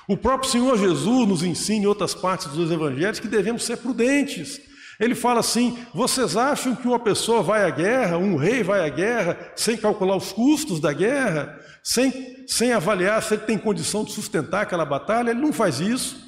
O 0.06 0.18
próprio 0.18 0.50
Senhor 0.50 0.78
Jesus 0.78 1.26
nos 1.26 1.42
ensina 1.42 1.84
em 1.84 1.86
outras 1.86 2.14
partes 2.14 2.48
dos 2.48 2.70
evangelhos 2.70 3.18
que 3.18 3.28
devemos 3.28 3.64
ser 3.64 3.78
prudentes, 3.78 4.60
ele 4.98 5.14
fala 5.14 5.40
assim: 5.40 5.78
vocês 5.92 6.36
acham 6.36 6.74
que 6.74 6.86
uma 6.86 6.98
pessoa 6.98 7.42
vai 7.42 7.64
à 7.64 7.70
guerra, 7.70 8.18
um 8.18 8.36
rei 8.36 8.62
vai 8.62 8.84
à 8.84 8.88
guerra, 8.88 9.52
sem 9.56 9.76
calcular 9.76 10.16
os 10.16 10.32
custos 10.32 10.80
da 10.80 10.92
guerra, 10.92 11.58
sem, 11.82 12.44
sem 12.46 12.72
avaliar 12.72 13.22
se 13.22 13.34
ele 13.34 13.42
tem 13.42 13.58
condição 13.58 14.04
de 14.04 14.12
sustentar 14.12 14.62
aquela 14.62 14.84
batalha? 14.84 15.30
Ele 15.30 15.40
não 15.40 15.52
faz 15.52 15.80
isso. 15.80 16.24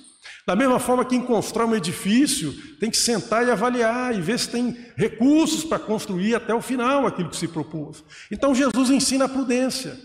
Da 0.47 0.55
mesma 0.55 0.79
forma, 0.79 1.05
quem 1.05 1.21
constrói 1.21 1.67
um 1.67 1.75
edifício 1.75 2.53
tem 2.79 2.89
que 2.89 2.97
sentar 2.97 3.45
e 3.45 3.51
avaliar 3.51 4.17
e 4.17 4.21
ver 4.21 4.39
se 4.39 4.49
tem 4.49 4.77
recursos 4.97 5.65
para 5.65 5.79
construir 5.79 6.37
até 6.37 6.55
o 6.55 6.63
final 6.63 7.05
aquilo 7.05 7.31
que 7.31 7.37
se 7.37 7.49
propôs. 7.49 8.05
Então, 8.31 8.55
Jesus 8.55 8.91
ensina 8.91 9.25
a 9.25 9.29
prudência. 9.29 9.99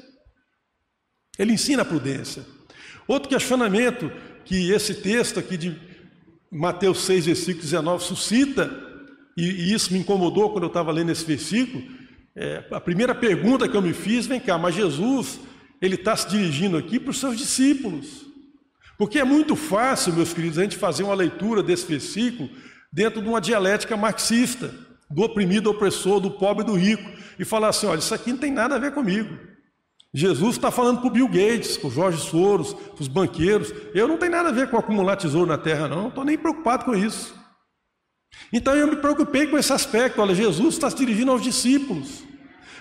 Ele 1.37 1.53
ensina 1.53 1.83
a 1.83 1.85
prudência. 1.85 2.43
Outro 3.07 3.29
questionamento 3.29 4.11
que 4.43 4.71
esse 4.71 4.95
texto 4.95 5.39
aqui 5.39 5.57
de 5.57 5.79
Mateus 6.51 7.05
6, 7.05 7.27
versículo 7.27 7.63
19, 7.63 8.03
suscita, 8.03 8.69
e, 9.37 9.73
isso 9.73 9.93
me 9.93 9.99
incomodou 9.99 10.49
quando 10.49 10.63
eu 10.63 10.67
estava 10.67 10.91
lendo 10.91 11.11
esse 11.11 11.23
versículo. 11.23 11.81
É, 12.35 12.65
a 12.71 12.81
primeira 12.81 13.15
pergunta 13.15 13.69
que 13.69 13.75
eu 13.75 13.81
me 13.81 13.93
fiz, 13.93 14.25
vem 14.25 14.39
cá, 14.39 14.57
mas 14.57 14.75
Jesus, 14.75 15.39
ele 15.81 15.95
está 15.95 16.15
se 16.15 16.27
dirigindo 16.27 16.77
aqui 16.77 16.99
para 16.99 17.11
os 17.11 17.19
seus 17.19 17.37
discípulos. 17.37 18.25
Porque 18.97 19.17
é 19.17 19.23
muito 19.23 19.55
fácil, 19.55 20.13
meus 20.13 20.33
queridos, 20.33 20.59
a 20.59 20.63
gente 20.63 20.75
fazer 20.75 21.03
uma 21.03 21.15
leitura 21.15 21.63
desse 21.63 21.87
versículo 21.87 22.49
dentro 22.91 23.21
de 23.21 23.29
uma 23.29 23.39
dialética 23.39 23.95
marxista, 23.95 24.73
do 25.09 25.23
oprimido 25.23 25.69
ao 25.69 25.75
opressor, 25.75 26.19
do 26.19 26.31
pobre 26.31 26.65
do 26.65 26.75
rico, 26.75 27.09
e 27.39 27.45
falar 27.45 27.69
assim: 27.69 27.87
olha, 27.87 27.99
isso 27.99 28.13
aqui 28.13 28.31
não 28.31 28.37
tem 28.37 28.51
nada 28.51 28.75
a 28.75 28.79
ver 28.79 28.91
comigo. 28.91 29.37
Jesus 30.13 30.55
está 30.55 30.69
falando 30.69 30.99
para 30.99 31.07
o 31.07 31.11
Bill 31.11 31.27
Gates, 31.27 31.77
para 31.77 31.87
o 31.87 31.91
Jorge 31.91 32.21
Soros, 32.21 32.73
para 32.73 33.01
os 33.01 33.07
banqueiros. 33.07 33.73
Eu 33.93 34.07
não 34.07 34.17
tenho 34.17 34.31
nada 34.31 34.49
a 34.49 34.51
ver 34.51 34.69
com 34.69 34.77
acumular 34.77 35.15
tesouro 35.15 35.47
na 35.47 35.57
terra, 35.57 35.87
não. 35.87 36.09
Estou 36.09 36.25
nem 36.25 36.37
preocupado 36.37 36.83
com 36.83 36.93
isso. 36.93 37.33
Então 38.51 38.75
eu 38.75 38.87
me 38.87 38.97
preocupei 38.97 39.47
com 39.47 39.57
esse 39.57 39.71
aspecto. 39.71 40.21
Olha, 40.21 40.35
Jesus 40.35 40.73
está 40.73 40.89
se 40.89 40.97
dirigindo 40.97 41.31
aos 41.31 41.41
discípulos. 41.41 42.23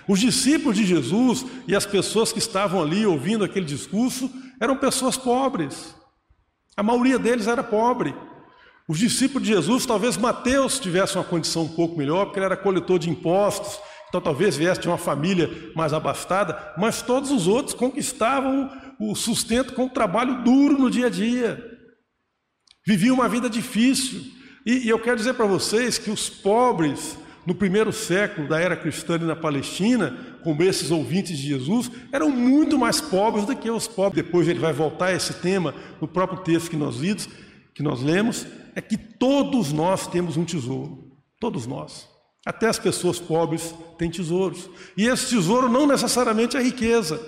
Os 0.07 0.19
discípulos 0.19 0.75
de 0.75 0.85
Jesus 0.85 1.45
e 1.67 1.75
as 1.75 1.85
pessoas 1.85 2.33
que 2.33 2.39
estavam 2.39 2.81
ali 2.81 3.05
ouvindo 3.05 3.45
aquele 3.45 3.65
discurso 3.65 4.29
eram 4.59 4.75
pessoas 4.75 5.15
pobres. 5.15 5.95
A 6.75 6.83
maioria 6.83 7.17
deles 7.17 7.47
era 7.47 7.63
pobre. 7.63 8.13
Os 8.87 8.99
discípulos 8.99 9.47
de 9.47 9.53
Jesus, 9.53 9.85
talvez 9.85 10.17
Mateus 10.17 10.79
tivesse 10.79 11.15
uma 11.15 11.23
condição 11.23 11.63
um 11.63 11.69
pouco 11.69 11.97
melhor, 11.97 12.25
porque 12.25 12.39
ele 12.39 12.45
era 12.45 12.57
coletor 12.57 12.99
de 12.99 13.09
impostos, 13.09 13.79
então 14.11 14.19
talvez 14.19 14.57
viesse 14.57 14.81
de 14.81 14.89
uma 14.89 14.97
família 14.97 15.49
mais 15.73 15.93
abastada, 15.93 16.73
mas 16.77 17.01
todos 17.01 17.31
os 17.31 17.47
outros 17.47 17.73
conquistavam 17.73 18.69
o 18.99 19.15
sustento 19.15 19.71
com 19.71 19.85
o 19.85 19.89
trabalho 19.89 20.43
duro 20.43 20.77
no 20.77 20.91
dia 20.91 21.07
a 21.07 21.09
dia. 21.09 21.63
Viviam 22.85 23.15
uma 23.15 23.29
vida 23.29 23.49
difícil. 23.49 24.21
E, 24.65 24.85
e 24.85 24.89
eu 24.89 24.99
quero 24.99 25.15
dizer 25.15 25.35
para 25.35 25.45
vocês 25.45 25.97
que 25.97 26.11
os 26.11 26.29
pobres 26.29 27.17
no 27.45 27.55
primeiro 27.55 27.93
século 27.93 28.49
da 28.49 28.59
era 28.59 28.75
cristã 28.75 29.17
na 29.17 29.35
Palestina, 29.35 30.37
como 30.43 30.61
esses 30.61 30.91
ouvintes 30.91 31.37
de 31.37 31.47
Jesus, 31.47 31.89
eram 32.11 32.29
muito 32.29 32.77
mais 32.77 32.99
pobres 32.99 33.45
do 33.45 33.55
que 33.55 33.71
os 33.71 33.87
pobres. 33.87 34.25
Depois 34.25 34.45
ele 34.45 34.59
vai 34.59 34.73
voltar 34.73 35.05
a 35.05 35.13
esse 35.13 35.35
tema 35.35 35.73
no 36.01 36.07
próprio 36.07 36.39
texto 36.39 36.69
que 36.69 36.75
nós 36.75 36.97
vimos, 36.97 37.29
que 37.73 37.81
nós 37.81 38.01
lemos, 38.01 38.45
é 38.75 38.81
que 38.81 38.97
todos 38.97 39.71
nós 39.71 40.05
temos 40.05 40.35
um 40.35 40.43
tesouro, 40.43 41.15
todos 41.39 41.65
nós. 41.65 42.11
Até 42.45 42.67
as 42.67 42.79
pessoas 42.79 43.19
pobres 43.19 43.73
têm 43.97 44.09
tesouros. 44.09 44.69
E 44.97 45.05
esse 45.05 45.27
tesouro 45.29 45.69
não 45.69 45.85
necessariamente 45.85 46.57
é 46.57 46.61
riqueza. 46.61 47.21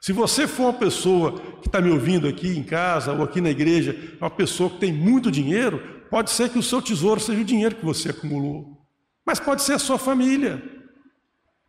Se 0.00 0.12
você 0.12 0.46
for 0.46 0.64
uma 0.64 0.72
pessoa 0.74 1.40
que 1.60 1.68
está 1.68 1.80
me 1.80 1.90
ouvindo 1.90 2.28
aqui 2.28 2.48
em 2.48 2.62
casa 2.62 3.12
ou 3.12 3.22
aqui 3.22 3.40
na 3.40 3.50
igreja, 3.50 4.16
uma 4.20 4.30
pessoa 4.30 4.70
que 4.70 4.78
tem 4.78 4.92
muito 4.92 5.30
dinheiro, 5.30 5.82
pode 6.10 6.30
ser 6.30 6.48
que 6.50 6.58
o 6.58 6.62
seu 6.62 6.80
tesouro 6.80 7.20
seja 7.20 7.40
o 7.40 7.44
dinheiro 7.44 7.76
que 7.76 7.84
você 7.84 8.10
acumulou. 8.10 8.86
Mas 9.24 9.40
pode 9.40 9.62
ser 9.62 9.74
a 9.74 9.78
sua 9.78 9.98
família. 9.98 10.62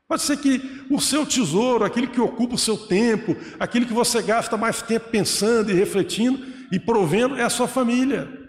Pode 0.07 0.21
ser 0.21 0.37
que 0.37 0.85
o 0.89 0.99
seu 0.99 1.25
tesouro, 1.25 1.83
aquele 1.83 2.07
que 2.07 2.21
ocupa 2.21 2.55
o 2.55 2.59
seu 2.59 2.77
tempo, 2.77 3.35
aquele 3.59 3.85
que 3.85 3.93
você 3.93 4.21
gasta 4.21 4.55
mais 4.55 4.81
tempo 4.81 5.09
pensando 5.09 5.71
e 5.71 5.73
refletindo 5.73 6.45
e 6.71 6.79
provendo, 6.79 7.35
é 7.35 7.43
a 7.43 7.49
sua 7.49 7.67
família. 7.67 8.44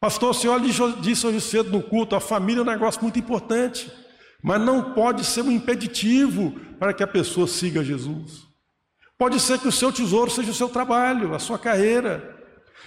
Pastor, 0.00 0.30
o 0.30 0.34
senhor 0.34 0.60
disse 1.00 1.26
hoje 1.26 1.40
cedo 1.40 1.70
no 1.70 1.82
culto: 1.82 2.16
a 2.16 2.20
família 2.20 2.60
é 2.60 2.62
um 2.62 2.66
negócio 2.66 3.02
muito 3.02 3.18
importante, 3.18 3.92
mas 4.42 4.60
não 4.60 4.94
pode 4.94 5.24
ser 5.24 5.42
um 5.42 5.50
impeditivo 5.50 6.52
para 6.78 6.94
que 6.94 7.02
a 7.02 7.06
pessoa 7.06 7.46
siga 7.46 7.84
Jesus. 7.84 8.48
Pode 9.18 9.38
ser 9.38 9.58
que 9.58 9.68
o 9.68 9.72
seu 9.72 9.92
tesouro 9.92 10.30
seja 10.30 10.50
o 10.50 10.54
seu 10.54 10.68
trabalho, 10.68 11.34
a 11.34 11.38
sua 11.38 11.58
carreira 11.58 12.40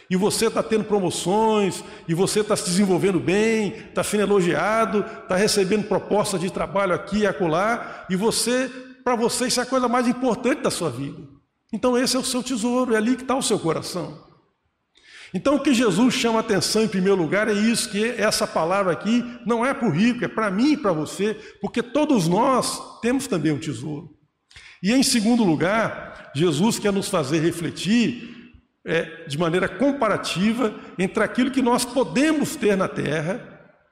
e 0.10 0.15
você 0.15 0.48
está 0.48 0.62
tendo 0.62 0.84
promoções, 0.84 1.84
e 2.08 2.13
você 2.13 2.41
está 2.41 2.55
se 2.55 2.65
desenvolvendo 2.65 3.20
bem, 3.20 3.70
está 3.70 4.03
sendo 4.03 4.24
elogiado, 4.24 5.00
está 5.24 5.36
recebendo 5.36 5.88
propostas 5.88 6.41
de 6.41 6.51
trabalho 6.51 6.93
aqui 6.93 7.20
e 7.20 7.27
acolá, 7.27 8.05
e 8.10 8.15
você, 8.15 8.70
para 9.03 9.15
você, 9.15 9.48
isso 9.48 9.60
é 9.60 9.63
a 9.63 9.65
coisa 9.65 9.88
mais 9.88 10.08
importante 10.08 10.62
da 10.62 10.72
sua 10.72 10.89
vida. 10.89 11.20
Então, 11.72 11.98
esse 11.98 12.15
é 12.15 12.20
o 12.20 12.24
seu 12.24 12.43
tesouro, 12.43 12.93
é 12.93 12.98
ali 12.98 13.15
que 13.15 13.24
está 13.24 13.36
o 13.36 13.41
seu 13.41 13.58
coração. 13.58 14.33
Então, 15.34 15.56
o 15.56 15.60
que 15.60 15.74
Jesus 15.74 16.13
chama 16.13 16.40
atenção 16.40 16.84
em 16.84 16.88
primeiro 16.88 17.20
lugar 17.20 17.48
é 17.48 17.54
isso: 17.54 17.90
que 17.90 18.06
essa 18.18 18.46
palavra 18.46 18.94
aqui 18.94 19.24
não 19.46 19.66
é 19.66 19.74
para 19.74 19.88
o 19.88 19.92
rico, 19.92 20.24
é 20.24 20.28
para 20.28 20.52
mim 20.52 20.74
e 20.74 20.78
para 20.78 20.92
você, 20.92 21.36
porque 21.60 21.82
todos 21.82 22.28
nós 22.28 23.00
temos 23.02 23.28
também 23.28 23.52
um 23.52 23.60
tesouro. 23.60 24.16
E 24.82 24.92
em 24.92 25.02
segundo 25.02 25.44
lugar, 25.44 26.32
Jesus 26.36 26.78
quer 26.78 26.92
nos 26.92 27.08
fazer 27.08 27.40
refletir 27.40 28.52
é, 28.86 29.25
de 29.28 29.38
maneira 29.38 29.68
comparativa 29.70 30.75
entre 31.00 31.24
aquilo 31.24 31.52
que 31.52 31.62
nós 31.62 31.86
podemos 31.86 32.56
ter 32.56 32.75
na 32.75 32.88
terra, 32.88 33.40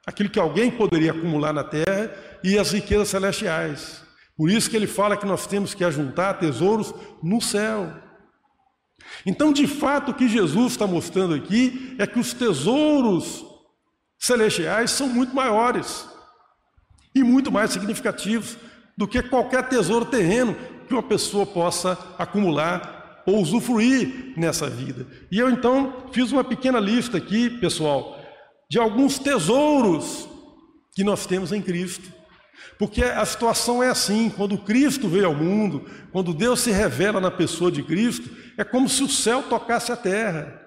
aquilo 0.06 0.28
que 0.28 0.38
alguém 0.38 0.70
poderia 0.70 1.12
acumular 1.12 1.52
na 1.52 1.64
terra, 1.64 2.12
e 2.44 2.58
as 2.58 2.72
riquezas 2.72 3.08
celestiais. 3.08 4.02
Por 4.36 4.50
isso 4.50 4.68
que 4.68 4.76
ele 4.76 4.86
fala 4.86 5.16
que 5.16 5.26
nós 5.26 5.46
temos 5.46 5.74
que 5.74 5.84
ajuntar 5.84 6.38
tesouros 6.38 6.94
no 7.22 7.40
céu. 7.40 7.92
Então, 9.24 9.52
de 9.52 9.66
fato, 9.66 10.10
o 10.10 10.14
que 10.14 10.28
Jesus 10.28 10.72
está 10.72 10.86
mostrando 10.86 11.34
aqui 11.34 11.94
é 11.98 12.06
que 12.06 12.18
os 12.18 12.32
tesouros 12.32 13.44
celestiais 14.18 14.90
são 14.90 15.08
muito 15.08 15.34
maiores 15.34 16.06
e 17.14 17.22
muito 17.22 17.50
mais 17.50 17.70
significativos 17.70 18.56
do 18.96 19.06
que 19.06 19.22
qualquer 19.22 19.68
tesouro 19.68 20.04
terreno 20.04 20.56
que 20.86 20.94
uma 20.94 21.02
pessoa 21.02 21.46
possa 21.46 21.98
acumular 22.18 23.22
ou 23.26 23.40
usufruir 23.40 24.32
nessa 24.36 24.68
vida. 24.68 25.06
E 25.30 25.38
eu 25.38 25.50
então 25.50 26.08
fiz 26.12 26.32
uma 26.32 26.44
pequena 26.44 26.80
lista 26.80 27.18
aqui, 27.18 27.48
pessoal, 27.48 28.18
de 28.70 28.78
alguns 28.78 29.18
tesouros 29.18 30.28
que 30.94 31.04
nós 31.04 31.26
temos 31.26 31.52
em 31.52 31.62
Cristo. 31.62 32.12
Porque 32.78 33.02
a 33.02 33.24
situação 33.24 33.82
é 33.82 33.88
assim: 33.88 34.30
quando 34.30 34.58
Cristo 34.58 35.08
veio 35.08 35.26
ao 35.26 35.34
mundo, 35.34 35.84
quando 36.10 36.34
Deus 36.34 36.60
se 36.60 36.70
revela 36.70 37.20
na 37.20 37.30
pessoa 37.30 37.70
de 37.70 37.82
Cristo, 37.82 38.30
é 38.56 38.64
como 38.64 38.88
se 38.88 39.02
o 39.02 39.08
céu 39.08 39.42
tocasse 39.42 39.92
a 39.92 39.96
terra. 39.96 40.60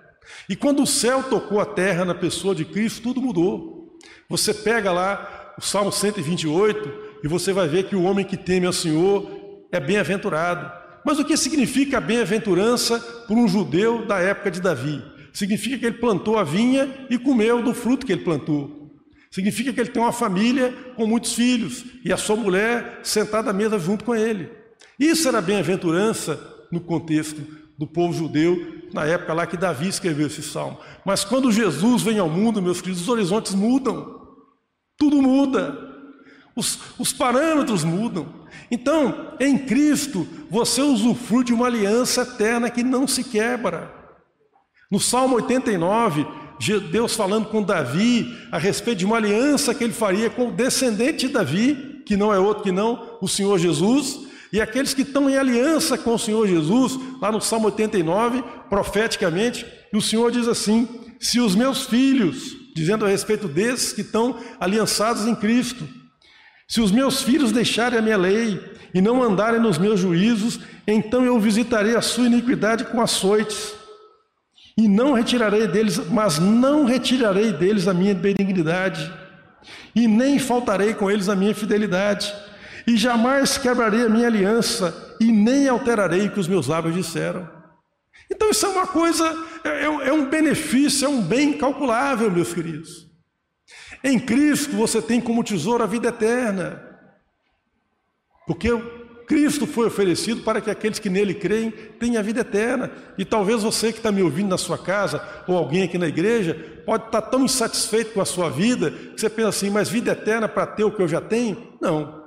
E 0.49 0.55
quando 0.55 0.83
o 0.83 0.88
céu 0.88 1.23
tocou 1.23 1.59
a 1.59 1.65
terra 1.65 2.03
na 2.03 2.15
pessoa 2.15 2.55
de 2.55 2.65
Cristo, 2.65 3.01
tudo 3.01 3.21
mudou. 3.21 3.97
Você 4.29 4.53
pega 4.53 4.91
lá 4.91 5.53
o 5.57 5.62
Salmo 5.62 5.91
128 5.91 7.19
e 7.23 7.27
você 7.27 7.53
vai 7.53 7.67
ver 7.67 7.86
que 7.86 7.95
o 7.95 8.03
homem 8.03 8.25
que 8.25 8.38
teme 8.38 8.65
ao 8.65 8.73
Senhor 8.73 9.67
é 9.71 9.79
bem-aventurado. 9.79 10.71
Mas 11.05 11.19
o 11.19 11.25
que 11.25 11.38
significa 11.38 11.97
a 11.97 12.01
bem-aventurança 12.01 12.99
para 12.99 13.36
um 13.36 13.47
judeu 13.47 14.05
da 14.05 14.19
época 14.19 14.49
de 14.49 14.59
Davi? 14.59 15.03
Significa 15.31 15.77
que 15.77 15.86
ele 15.86 15.97
plantou 15.97 16.39
a 16.39 16.43
vinha 16.43 17.05
e 17.09 17.17
comeu 17.17 17.62
do 17.62 17.73
fruto 17.73 18.05
que 18.05 18.12
ele 18.12 18.23
plantou. 18.23 18.84
Significa 19.35 19.73
que 19.73 19.81
ele 19.81 19.89
tem 19.89 20.01
uma 20.01 20.13
família 20.13 20.71
com 20.95 21.05
muitos 21.05 21.33
filhos 21.33 21.83
e 22.05 22.13
a 22.13 22.15
sua 22.15 22.37
mulher 22.37 23.01
sentada 23.03 23.49
à 23.49 23.53
mesa 23.53 23.77
junto 23.77 24.05
com 24.05 24.15
ele. 24.15 24.49
Isso 24.97 25.27
era 25.27 25.41
bem-aventurança 25.41 26.39
no 26.71 26.79
contexto 26.79 27.41
do 27.77 27.85
povo 27.85 28.13
judeu, 28.13 28.81
na 28.93 29.03
época 29.03 29.33
lá 29.33 29.45
que 29.45 29.57
Davi 29.57 29.89
escreveu 29.89 30.27
esse 30.27 30.41
salmo. 30.41 30.79
Mas 31.03 31.25
quando 31.25 31.51
Jesus 31.51 32.01
vem 32.01 32.17
ao 32.17 32.29
mundo, 32.29 32.61
meus 32.61 32.79
queridos, 32.79 33.01
os 33.01 33.09
horizontes 33.09 33.53
mudam. 33.53 34.21
Tudo 34.97 35.21
muda. 35.21 35.77
Os, 36.55 36.79
os 36.97 37.11
parâmetros 37.11 37.83
mudam. 37.83 38.47
Então, 38.71 39.33
em 39.37 39.57
Cristo, 39.57 40.25
você 40.49 40.81
usufrui 40.81 41.43
de 41.43 41.53
uma 41.53 41.65
aliança 41.65 42.21
eterna 42.21 42.69
que 42.69 42.83
não 42.83 43.05
se 43.05 43.21
quebra. 43.21 43.93
No 44.89 44.97
Salmo 44.97 45.35
89, 45.35 46.25
Deus 46.91 47.15
falando 47.15 47.47
com 47.47 47.61
Davi 47.61 48.35
a 48.51 48.57
respeito 48.57 48.99
de 48.99 49.05
uma 49.05 49.17
aliança 49.17 49.73
que 49.73 49.83
ele 49.83 49.93
faria 49.93 50.29
com 50.29 50.47
o 50.47 50.51
descendente 50.51 51.27
de 51.27 51.33
Davi, 51.33 52.01
que 52.05 52.15
não 52.15 52.33
é 52.33 52.39
outro 52.39 52.63
que 52.63 52.71
não 52.71 53.17
o 53.21 53.27
Senhor 53.27 53.57
Jesus, 53.57 54.19
e 54.53 54.61
aqueles 54.61 54.93
que 54.93 55.01
estão 55.01 55.29
em 55.29 55.37
aliança 55.37 55.97
com 55.97 56.13
o 56.13 56.19
Senhor 56.19 56.47
Jesus, 56.47 56.97
lá 57.21 57.31
no 57.31 57.41
Salmo 57.41 57.65
89, 57.65 58.43
profeticamente, 58.69 59.65
o 59.93 60.01
Senhor 60.01 60.31
diz 60.31 60.47
assim: 60.47 60.87
Se 61.19 61.39
os 61.39 61.55
meus 61.55 61.85
filhos, 61.85 62.55
dizendo 62.75 63.05
a 63.05 63.09
respeito 63.09 63.47
desses 63.47 63.91
que 63.91 64.01
estão 64.01 64.37
aliançados 64.59 65.25
em 65.25 65.35
Cristo, 65.35 65.85
se 66.67 66.81
os 66.81 66.91
meus 66.91 67.21
filhos 67.21 67.51
deixarem 67.51 67.99
a 67.99 68.01
minha 68.01 68.17
lei 68.17 68.59
e 68.93 69.01
não 69.01 69.21
andarem 69.21 69.59
nos 69.59 69.77
meus 69.77 69.99
juízos, 69.99 70.59
então 70.87 71.23
eu 71.25 71.39
visitarei 71.39 71.95
a 71.95 72.01
sua 72.01 72.25
iniquidade 72.25 72.85
com 72.85 73.01
açoites, 73.01 73.73
e 74.77 74.88
não 74.88 75.13
retirarei 75.13 75.67
deles, 75.67 75.97
mas 76.09 76.38
não 76.38 76.85
retirarei 76.85 77.53
deles 77.53 77.88
a 77.88 77.93
minha 77.93 78.13
benignidade, 78.13 79.11
e 79.95 80.07
nem 80.07 80.38
faltarei 80.38 80.93
com 80.93 81.09
eles 81.09 81.29
a 81.29 81.35
minha 81.35 81.55
fidelidade, 81.55 82.33
e 82.85 82.97
jamais 82.97 83.57
quebrarei 83.57 84.05
a 84.05 84.09
minha 84.09 84.27
aliança, 84.27 85.15
e 85.19 85.31
nem 85.31 85.67
alterarei 85.67 86.27
o 86.27 86.31
que 86.31 86.39
os 86.39 86.47
meus 86.47 86.67
lábios 86.67 86.95
disseram. 86.95 87.49
Então 88.29 88.49
isso 88.49 88.65
é 88.65 88.69
uma 88.69 88.88
coisa, 88.88 89.25
é, 89.63 89.69
é, 89.69 89.85
é 89.85 90.13
um 90.13 90.29
benefício, 90.29 91.05
é 91.05 91.09
um 91.09 91.21
bem 91.21 91.53
calculável, 91.53 92.29
meus 92.29 92.53
queridos. 92.53 93.07
Em 94.03 94.19
Cristo 94.19 94.75
você 94.75 95.01
tem 95.01 95.21
como 95.21 95.43
tesouro 95.43 95.83
a 95.83 95.88
vida 95.88 96.09
eterna. 96.09 96.81
Porque 98.45 98.69
Cristo 99.27 99.65
foi 99.65 99.88
oferecido 99.88 100.41
para 100.41 100.61
que 100.61 100.69
aqueles 100.69 100.99
que 100.99 101.09
nele 101.09 101.33
creem 101.33 101.71
tenham 101.99 102.19
a 102.19 102.23
vida 102.23 102.41
eterna. 102.41 102.91
E 103.17 103.25
talvez 103.25 103.63
você 103.63 103.91
que 103.91 103.99
está 103.99 104.11
me 104.11 104.21
ouvindo 104.21 104.49
na 104.49 104.57
sua 104.57 104.77
casa, 104.77 105.23
ou 105.47 105.57
alguém 105.57 105.83
aqui 105.83 105.97
na 105.97 106.07
igreja, 106.07 106.53
pode 106.85 107.05
estar 107.05 107.21
tão 107.23 107.43
insatisfeito 107.43 108.13
com 108.13 108.21
a 108.21 108.25
sua 108.25 108.49
vida, 108.49 108.91
que 108.91 109.19
você 109.19 109.29
pensa 109.29 109.49
assim, 109.49 109.69
mas 109.69 109.89
vida 109.89 110.11
eterna 110.11 110.47
para 110.47 110.67
ter 110.67 110.83
o 110.83 110.91
que 110.91 111.01
eu 111.01 111.07
já 111.07 111.19
tenho? 111.19 111.73
Não. 111.81 112.23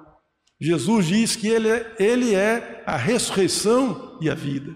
Jesus 0.60 1.06
diz 1.06 1.36
que 1.36 1.46
ele 1.46 1.68
é, 1.68 1.94
ele 1.98 2.34
é 2.34 2.82
a 2.84 2.96
ressurreição 2.96 4.18
e 4.20 4.28
a 4.28 4.34
vida. 4.34 4.74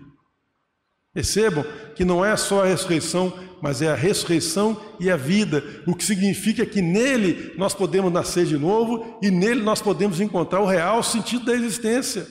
Percebam 1.12 1.64
que 1.94 2.04
não 2.04 2.24
é 2.24 2.36
só 2.36 2.62
a 2.62 2.66
ressurreição, 2.66 3.32
mas 3.62 3.80
é 3.80 3.88
a 3.88 3.94
ressurreição 3.94 4.78
e 4.98 5.08
a 5.08 5.16
vida, 5.16 5.62
o 5.86 5.94
que 5.94 6.04
significa 6.04 6.66
que 6.66 6.82
nele 6.82 7.54
nós 7.56 7.72
podemos 7.72 8.12
nascer 8.12 8.44
de 8.44 8.58
novo 8.58 9.18
e 9.22 9.30
nele 9.30 9.62
nós 9.62 9.80
podemos 9.80 10.20
encontrar 10.20 10.60
o 10.60 10.66
real 10.66 11.00
sentido 11.00 11.44
da 11.44 11.54
existência. 11.54 12.26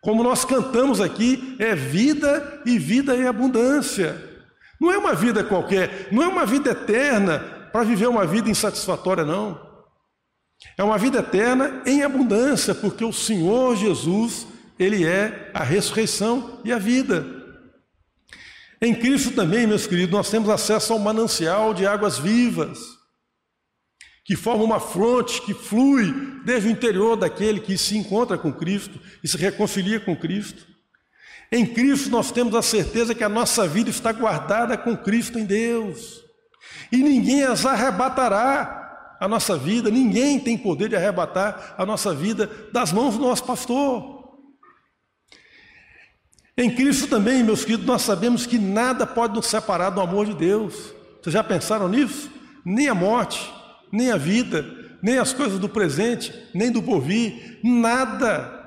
Como 0.00 0.24
nós 0.24 0.44
cantamos 0.44 1.00
aqui, 1.00 1.54
é 1.60 1.76
vida 1.76 2.60
e 2.66 2.76
vida 2.76 3.16
em 3.16 3.28
abundância. 3.28 4.20
Não 4.80 4.90
é 4.90 4.98
uma 4.98 5.14
vida 5.14 5.44
qualquer, 5.44 6.08
não 6.10 6.24
é 6.24 6.26
uma 6.26 6.44
vida 6.44 6.70
eterna 6.70 7.38
para 7.72 7.84
viver 7.84 8.08
uma 8.08 8.26
vida 8.26 8.50
insatisfatória, 8.50 9.24
não. 9.24 9.60
É 10.76 10.82
uma 10.82 10.98
vida 10.98 11.20
eterna 11.20 11.82
em 11.86 12.02
abundância, 12.02 12.74
porque 12.74 13.04
o 13.04 13.12
Senhor 13.12 13.76
Jesus, 13.76 14.44
Ele 14.76 15.06
é 15.06 15.52
a 15.54 15.62
ressurreição 15.62 16.58
e 16.64 16.72
a 16.72 16.78
vida. 16.78 17.41
Em 18.82 18.92
Cristo 18.92 19.30
também, 19.30 19.64
meus 19.64 19.86
queridos, 19.86 20.10
nós 20.10 20.28
temos 20.28 20.50
acesso 20.50 20.92
ao 20.92 20.98
manancial 20.98 21.72
de 21.72 21.86
águas 21.86 22.18
vivas, 22.18 22.80
que 24.24 24.34
forma 24.34 24.64
uma 24.64 24.80
fronte 24.80 25.40
que 25.42 25.54
flui 25.54 26.12
desde 26.44 26.68
o 26.68 26.72
interior 26.72 27.14
daquele 27.16 27.60
que 27.60 27.78
se 27.78 27.96
encontra 27.96 28.36
com 28.36 28.52
Cristo 28.52 28.98
e 29.22 29.28
se 29.28 29.36
reconcilia 29.36 30.00
com 30.00 30.16
Cristo. 30.16 30.66
Em 31.52 31.64
Cristo 31.64 32.10
nós 32.10 32.32
temos 32.32 32.56
a 32.56 32.62
certeza 32.62 33.14
que 33.14 33.22
a 33.22 33.28
nossa 33.28 33.68
vida 33.68 33.88
está 33.88 34.10
guardada 34.10 34.76
com 34.76 34.96
Cristo 34.96 35.38
em 35.38 35.44
Deus. 35.44 36.20
E 36.90 36.96
ninguém 36.96 37.44
as 37.44 37.64
arrebatará 37.64 39.16
a 39.20 39.28
nossa 39.28 39.56
vida, 39.56 39.90
ninguém 39.90 40.40
tem 40.40 40.58
poder 40.58 40.88
de 40.88 40.96
arrebatar 40.96 41.76
a 41.78 41.86
nossa 41.86 42.12
vida 42.12 42.50
das 42.72 42.92
mãos 42.92 43.16
do 43.16 43.20
nosso 43.20 43.44
pastor. 43.44 44.11
Em 46.56 46.74
Cristo 46.74 47.06
também, 47.06 47.42
meus 47.42 47.64
queridos, 47.64 47.86
nós 47.86 48.02
sabemos 48.02 48.44
que 48.44 48.58
nada 48.58 49.06
pode 49.06 49.34
nos 49.34 49.46
separar 49.46 49.90
do 49.90 50.00
amor 50.00 50.26
de 50.26 50.34
Deus. 50.34 50.92
Vocês 51.20 51.32
já 51.32 51.42
pensaram 51.42 51.88
nisso? 51.88 52.30
Nem 52.64 52.88
a 52.88 52.94
morte, 52.94 53.52
nem 53.90 54.10
a 54.10 54.16
vida, 54.16 54.64
nem 55.02 55.18
as 55.18 55.32
coisas 55.32 55.58
do 55.58 55.68
presente, 55.68 56.32
nem 56.54 56.70
do 56.70 56.82
porvir, 56.82 57.58
nada, 57.64 58.62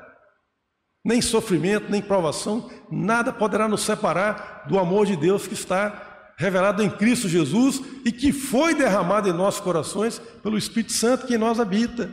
nem 1.04 1.22
sofrimento, 1.22 1.92
nem 1.92 2.02
provação, 2.02 2.70
nada 2.92 3.32
poderá 3.32 3.68
nos 3.68 3.82
separar 3.82 4.66
do 4.68 4.80
amor 4.80 5.06
de 5.06 5.16
Deus 5.16 5.48
que 5.48 5.54
está 5.54 6.34
revelado 6.38 6.82
em 6.82 6.90
Cristo 6.90 7.30
Jesus 7.30 7.82
e 8.04 8.12
que 8.12 8.32
foi 8.32 8.74
derramado 8.74 9.30
em 9.30 9.34
nossos 9.34 9.62
corações 9.62 10.20
pelo 10.42 10.58
Espírito 10.58 10.92
Santo 10.92 11.28
que 11.28 11.36
em 11.36 11.38
nós 11.38 11.60
habita. 11.60 12.10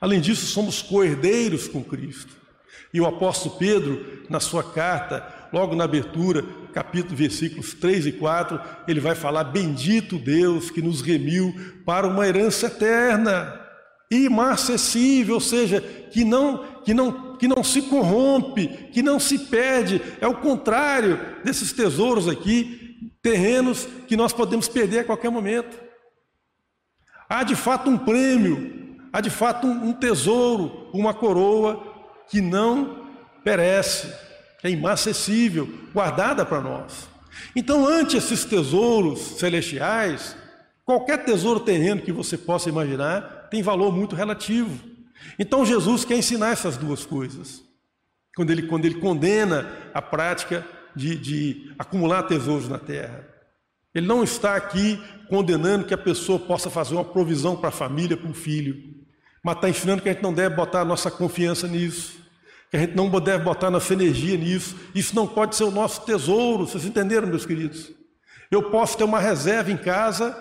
Além 0.00 0.20
disso, 0.20 0.46
somos 0.46 0.80
coerdeiros 0.80 1.66
com 1.66 1.82
Cristo. 1.82 2.38
E 2.92 3.00
o 3.00 3.06
apóstolo 3.06 3.56
Pedro, 3.56 4.24
na 4.28 4.40
sua 4.40 4.62
carta, 4.62 5.26
logo 5.52 5.74
na 5.74 5.84
abertura, 5.84 6.44
capítulo, 6.72 7.16
versículos 7.16 7.74
3 7.74 8.06
e 8.06 8.12
4, 8.12 8.60
ele 8.86 9.00
vai 9.00 9.14
falar: 9.14 9.44
Bendito 9.44 10.18
Deus 10.18 10.70
que 10.70 10.82
nos 10.82 11.00
remiu 11.00 11.54
para 11.84 12.06
uma 12.06 12.26
herança 12.26 12.66
eterna, 12.66 13.60
imarcessível, 14.10 15.34
ou 15.34 15.40
seja, 15.40 15.80
que 15.80 16.24
não, 16.24 16.64
que 16.84 16.94
não, 16.94 17.36
que 17.36 17.48
não 17.48 17.62
se 17.62 17.82
corrompe, 17.82 18.68
que 18.92 19.02
não 19.02 19.18
se 19.18 19.38
perde. 19.38 20.00
É 20.20 20.26
o 20.26 20.36
contrário 20.36 21.18
desses 21.44 21.72
tesouros 21.72 22.28
aqui, 22.28 23.12
terrenos 23.22 23.86
que 24.06 24.16
nós 24.16 24.32
podemos 24.32 24.68
perder 24.68 25.00
a 25.00 25.04
qualquer 25.04 25.30
momento. 25.30 25.78
Há 27.28 27.42
de 27.42 27.54
fato 27.54 27.90
um 27.90 27.98
prêmio, 27.98 28.96
há 29.12 29.20
de 29.20 29.28
fato 29.28 29.66
um 29.66 29.92
tesouro, 29.92 30.88
uma 30.94 31.12
coroa 31.12 31.87
que 32.28 32.40
não 32.40 33.06
perece, 33.42 34.12
é 34.62 34.70
imacessível, 34.70 35.68
guardada 35.92 36.44
para 36.44 36.60
nós. 36.60 37.08
Então, 37.54 37.86
ante 37.86 38.16
esses 38.16 38.44
tesouros 38.44 39.38
celestiais, 39.38 40.36
qualquer 40.84 41.24
tesouro 41.24 41.60
terreno 41.60 42.02
que 42.02 42.12
você 42.12 42.36
possa 42.36 42.68
imaginar 42.68 43.48
tem 43.50 43.62
valor 43.62 43.92
muito 43.94 44.14
relativo. 44.14 44.78
Então, 45.38 45.64
Jesus 45.64 46.04
quer 46.04 46.16
ensinar 46.16 46.50
essas 46.50 46.76
duas 46.76 47.06
coisas. 47.06 47.62
Quando 48.36 48.50
ele, 48.50 48.62
quando 48.62 48.84
ele 48.84 49.00
condena 49.00 49.66
a 49.94 50.02
prática 50.02 50.66
de, 50.94 51.16
de 51.16 51.72
acumular 51.78 52.24
tesouros 52.24 52.68
na 52.68 52.78
terra. 52.78 53.24
Ele 53.94 54.06
não 54.06 54.22
está 54.22 54.56
aqui 54.56 55.00
condenando 55.28 55.86
que 55.86 55.94
a 55.94 55.98
pessoa 55.98 56.38
possa 56.38 56.68
fazer 56.68 56.94
uma 56.94 57.04
provisão 57.04 57.56
para 57.56 57.68
a 57.68 57.72
família, 57.72 58.16
para 58.16 58.30
o 58.30 58.34
filho, 58.34 58.97
mas 59.48 59.56
está 59.56 59.68
ensinando 59.68 60.02
que 60.02 60.08
a 60.08 60.12
gente 60.12 60.22
não 60.22 60.32
deve 60.32 60.54
botar 60.54 60.82
a 60.82 60.84
nossa 60.84 61.10
confiança 61.10 61.66
nisso 61.66 62.18
que 62.70 62.76
a 62.76 62.80
gente 62.80 62.94
não 62.94 63.08
deve 63.08 63.44
botar 63.44 63.70
nossa 63.70 63.92
energia 63.92 64.36
nisso. 64.36 64.76
Isso 64.94 65.14
não 65.14 65.26
pode 65.26 65.56
ser 65.56 65.64
o 65.64 65.70
nosso 65.70 66.02
tesouro, 66.02 66.66
vocês 66.66 66.84
entenderam, 66.84 67.26
meus 67.26 67.46
queridos? 67.46 67.90
Eu 68.50 68.70
posso 68.70 68.96
ter 68.96 69.04
uma 69.04 69.20
reserva 69.20 69.70
em 69.70 69.76
casa, 69.76 70.36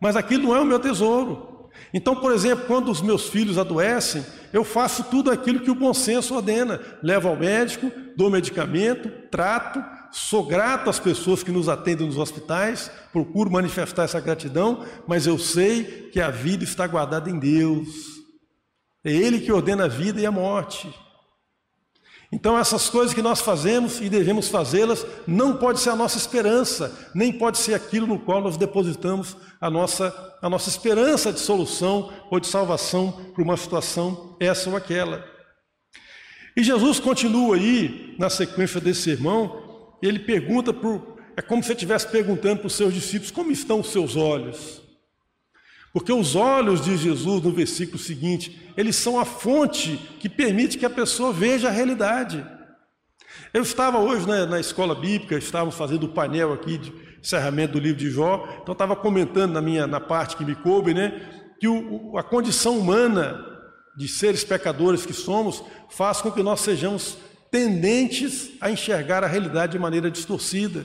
mas 0.00 0.16
aquilo 0.16 0.44
não 0.44 0.56
é 0.56 0.60
o 0.60 0.64
meu 0.64 0.78
tesouro. 0.78 1.70
Então, 1.92 2.16
por 2.16 2.32
exemplo, 2.32 2.66
quando 2.66 2.90
os 2.90 3.02
meus 3.02 3.28
filhos 3.28 3.58
adoecem, 3.58 4.24
eu 4.52 4.64
faço 4.64 5.04
tudo 5.04 5.30
aquilo 5.30 5.60
que 5.60 5.70
o 5.70 5.74
bom 5.74 5.92
senso 5.92 6.34
ordena. 6.34 6.80
Levo 7.02 7.28
ao 7.28 7.36
médico, 7.36 7.90
dou 8.16 8.30
medicamento, 8.30 9.10
trato, 9.30 9.84
sou 10.10 10.44
grato 10.44 10.88
às 10.88 10.98
pessoas 10.98 11.42
que 11.42 11.52
nos 11.52 11.68
atendem 11.68 12.06
nos 12.06 12.16
hospitais, 12.16 12.90
procuro 13.12 13.50
manifestar 13.50 14.04
essa 14.04 14.20
gratidão, 14.20 14.84
mas 15.06 15.26
eu 15.26 15.38
sei 15.38 16.08
que 16.12 16.20
a 16.20 16.30
vida 16.30 16.64
está 16.64 16.86
guardada 16.86 17.28
em 17.28 17.38
Deus. 17.38 18.15
É 19.06 19.12
Ele 19.12 19.38
que 19.38 19.52
ordena 19.52 19.84
a 19.84 19.88
vida 19.88 20.20
e 20.20 20.26
a 20.26 20.32
morte. 20.32 20.92
Então, 22.32 22.58
essas 22.58 22.90
coisas 22.90 23.14
que 23.14 23.22
nós 23.22 23.40
fazemos 23.40 24.00
e 24.00 24.08
devemos 24.08 24.48
fazê-las, 24.48 25.06
não 25.28 25.56
pode 25.56 25.78
ser 25.78 25.90
a 25.90 25.96
nossa 25.96 26.18
esperança, 26.18 26.92
nem 27.14 27.32
pode 27.32 27.58
ser 27.58 27.74
aquilo 27.74 28.04
no 28.04 28.18
qual 28.18 28.40
nós 28.40 28.56
depositamos 28.56 29.36
a 29.60 29.70
nossa, 29.70 30.36
a 30.42 30.50
nossa 30.50 30.68
esperança 30.68 31.32
de 31.32 31.38
solução 31.38 32.12
ou 32.32 32.40
de 32.40 32.48
salvação 32.48 33.12
para 33.32 33.44
uma 33.44 33.56
situação 33.56 34.36
essa 34.40 34.68
ou 34.68 34.76
aquela. 34.76 35.24
E 36.56 36.64
Jesus 36.64 36.98
continua 36.98 37.54
aí, 37.54 38.16
na 38.18 38.28
sequência 38.28 38.80
desse 38.80 39.02
sermão, 39.02 39.94
ele 40.02 40.18
pergunta, 40.18 40.72
por, 40.72 41.16
é 41.36 41.42
como 41.42 41.62
se 41.62 41.68
ele 41.68 41.74
estivesse 41.74 42.08
perguntando 42.08 42.58
para 42.58 42.66
os 42.66 42.74
seus 42.74 42.92
discípulos: 42.92 43.30
como 43.30 43.52
estão 43.52 43.78
os 43.78 43.92
seus 43.92 44.16
olhos? 44.16 44.84
Porque 45.96 46.12
os 46.12 46.36
olhos 46.36 46.82
de 46.82 46.94
Jesus, 46.94 47.42
no 47.42 47.50
versículo 47.50 47.98
seguinte, 47.98 48.70
eles 48.76 48.96
são 48.96 49.18
a 49.18 49.24
fonte 49.24 49.96
que 50.20 50.28
permite 50.28 50.76
que 50.76 50.84
a 50.84 50.90
pessoa 50.90 51.32
veja 51.32 51.68
a 51.68 51.70
realidade. 51.70 52.46
Eu 53.54 53.62
estava 53.62 53.98
hoje 53.98 54.28
né, 54.28 54.44
na 54.44 54.60
escola 54.60 54.94
bíblica, 54.94 55.38
estávamos 55.38 55.74
fazendo 55.74 56.04
o 56.04 56.10
painel 56.10 56.52
aqui 56.52 56.76
de 56.76 56.92
encerramento 57.18 57.72
do 57.72 57.78
livro 57.78 57.96
de 57.96 58.10
Jó, 58.10 58.46
então 58.60 58.74
estava 58.74 58.94
comentando 58.94 59.54
na 59.54 59.62
minha 59.62 59.86
na 59.86 59.98
parte 59.98 60.36
que 60.36 60.44
me 60.44 60.54
coube, 60.54 60.92
né, 60.92 61.18
que 61.58 61.66
o, 61.66 62.18
a 62.18 62.22
condição 62.22 62.78
humana 62.78 63.42
de 63.96 64.06
seres 64.06 64.44
pecadores 64.44 65.06
que 65.06 65.14
somos 65.14 65.64
faz 65.88 66.20
com 66.20 66.30
que 66.30 66.42
nós 66.42 66.60
sejamos 66.60 67.16
tendentes 67.50 68.50
a 68.60 68.70
enxergar 68.70 69.24
a 69.24 69.26
realidade 69.26 69.72
de 69.72 69.78
maneira 69.78 70.10
distorcida, 70.10 70.84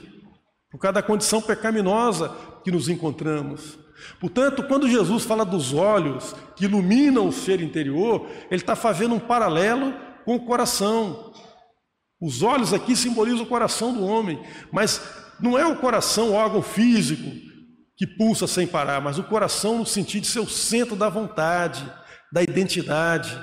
por 0.70 0.78
causa 0.78 0.94
da 0.94 1.02
condição 1.02 1.42
pecaminosa 1.42 2.34
que 2.64 2.70
nos 2.70 2.88
encontramos. 2.88 3.82
Portanto, 4.20 4.62
quando 4.64 4.88
Jesus 4.88 5.24
fala 5.24 5.44
dos 5.44 5.72
olhos 5.72 6.34
que 6.56 6.64
iluminam 6.64 7.26
o 7.26 7.32
ser 7.32 7.60
interior, 7.60 8.28
ele 8.50 8.60
está 8.60 8.74
fazendo 8.74 9.14
um 9.14 9.20
paralelo 9.20 9.94
com 10.24 10.36
o 10.36 10.44
coração. 10.44 11.32
Os 12.20 12.42
olhos 12.42 12.72
aqui 12.72 12.94
simbolizam 12.94 13.42
o 13.42 13.48
coração 13.48 13.92
do 13.92 14.04
homem, 14.04 14.40
mas 14.70 15.00
não 15.40 15.58
é 15.58 15.66
o 15.66 15.76
coração 15.76 16.30
o 16.30 16.34
órgão 16.34 16.62
físico 16.62 17.30
que 17.96 18.06
pulsa 18.06 18.46
sem 18.46 18.66
parar, 18.66 19.00
mas 19.00 19.18
o 19.18 19.24
coração 19.24 19.78
no 19.78 19.86
sentido 19.86 20.22
de 20.22 20.28
ser 20.28 20.40
o 20.40 20.48
centro 20.48 20.96
da 20.96 21.08
vontade, 21.08 21.84
da 22.32 22.42
identidade, 22.42 23.36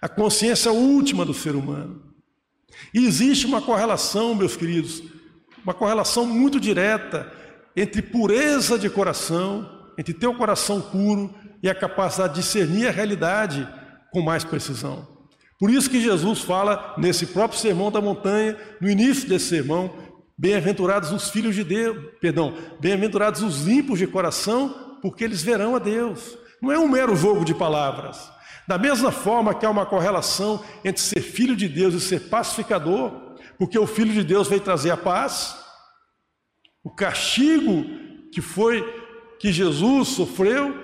a 0.00 0.08
consciência 0.08 0.70
última 0.70 1.24
do 1.24 1.34
ser 1.34 1.54
humano. 1.54 2.02
E 2.94 3.04
existe 3.04 3.46
uma 3.46 3.60
correlação, 3.60 4.34
meus 4.34 4.56
queridos, 4.56 5.02
uma 5.64 5.74
correlação 5.74 6.24
muito 6.24 6.60
direta 6.60 7.30
entre 7.76 8.00
pureza 8.02 8.78
de 8.78 8.88
coração 8.88 9.77
entre 9.98 10.14
ter 10.14 10.28
o 10.28 10.34
coração 10.34 10.80
puro 10.80 11.34
e 11.60 11.68
a 11.68 11.74
capacidade 11.74 12.34
de 12.34 12.40
discernir 12.40 12.86
a 12.86 12.92
realidade 12.92 13.68
com 14.12 14.22
mais 14.22 14.44
precisão. 14.44 15.06
Por 15.58 15.70
isso 15.70 15.90
que 15.90 16.00
Jesus 16.00 16.40
fala 16.40 16.94
nesse 16.96 17.26
próprio 17.26 17.58
sermão 17.58 17.90
da 17.90 18.00
montanha, 18.00 18.56
no 18.80 18.88
início 18.88 19.28
desse 19.28 19.46
sermão, 19.46 19.92
bem-aventurados 20.38 21.10
os 21.10 21.30
filhos 21.30 21.56
de 21.56 21.64
Deus, 21.64 21.96
perdão, 22.20 22.54
bem-aventurados 22.78 23.42
os 23.42 23.62
limpos 23.62 23.98
de 23.98 24.06
coração, 24.06 24.98
porque 25.02 25.24
eles 25.24 25.42
verão 25.42 25.74
a 25.74 25.80
Deus. 25.80 26.38
Não 26.62 26.70
é 26.70 26.78
um 26.78 26.88
mero 26.88 27.16
jogo 27.16 27.44
de 27.44 27.54
palavras. 27.54 28.30
Da 28.68 28.78
mesma 28.78 29.10
forma 29.10 29.54
que 29.54 29.66
há 29.66 29.70
uma 29.70 29.86
correlação 29.86 30.62
entre 30.84 31.02
ser 31.02 31.22
filho 31.22 31.56
de 31.56 31.68
Deus 31.68 31.94
e 31.94 32.00
ser 32.00 32.28
pacificador, 32.28 33.36
porque 33.58 33.78
o 33.78 33.86
filho 33.86 34.12
de 34.12 34.22
Deus 34.22 34.46
veio 34.46 34.60
trazer 34.60 34.90
a 34.90 34.96
paz, 34.96 35.56
o 36.84 36.90
castigo 36.90 37.84
que 38.30 38.40
foi 38.40 38.82
que 39.38 39.52
Jesus 39.52 40.08
sofreu 40.08 40.74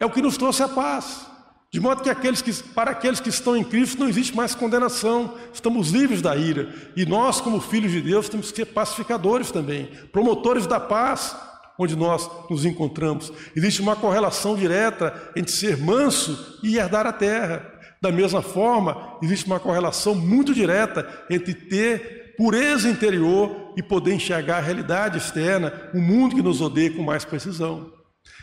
é 0.00 0.06
o 0.06 0.10
que 0.10 0.22
nos 0.22 0.36
trouxe 0.36 0.62
a 0.62 0.68
paz. 0.68 1.26
De 1.72 1.80
modo 1.80 2.02
que, 2.02 2.10
aqueles 2.10 2.42
que 2.42 2.52
para 2.74 2.90
aqueles 2.90 3.18
que 3.18 3.30
estão 3.30 3.56
em 3.56 3.64
Cristo 3.64 3.98
não 3.98 4.08
existe 4.08 4.36
mais 4.36 4.54
condenação, 4.54 5.34
estamos 5.54 5.90
livres 5.90 6.20
da 6.20 6.36
ira. 6.36 6.74
E 6.94 7.06
nós, 7.06 7.40
como 7.40 7.60
filhos 7.60 7.92
de 7.92 8.02
Deus, 8.02 8.28
temos 8.28 8.50
que 8.50 8.56
ser 8.56 8.66
pacificadores 8.66 9.50
também, 9.50 9.88
promotores 10.12 10.66
da 10.66 10.78
paz 10.78 11.34
onde 11.78 11.96
nós 11.96 12.30
nos 12.50 12.64
encontramos. 12.66 13.32
Existe 13.56 13.80
uma 13.80 13.96
correlação 13.96 14.54
direta 14.54 15.32
entre 15.34 15.50
ser 15.50 15.78
manso 15.78 16.58
e 16.62 16.76
herdar 16.76 17.06
a 17.06 17.12
terra. 17.12 17.66
Da 18.00 18.12
mesma 18.12 18.42
forma, 18.42 19.16
existe 19.22 19.46
uma 19.46 19.60
correlação 19.60 20.14
muito 20.14 20.52
direta 20.52 21.08
entre 21.30 21.54
ter 21.54 22.21
pureza 22.42 22.88
interior 22.88 23.72
e 23.76 23.82
poder 23.84 24.14
enxergar 24.14 24.56
a 24.56 24.60
realidade 24.60 25.16
externa, 25.16 25.72
o 25.94 26.00
mundo 26.00 26.34
que 26.34 26.42
nos 26.42 26.60
odeia 26.60 26.90
com 26.90 27.00
mais 27.00 27.24
precisão. 27.24 27.92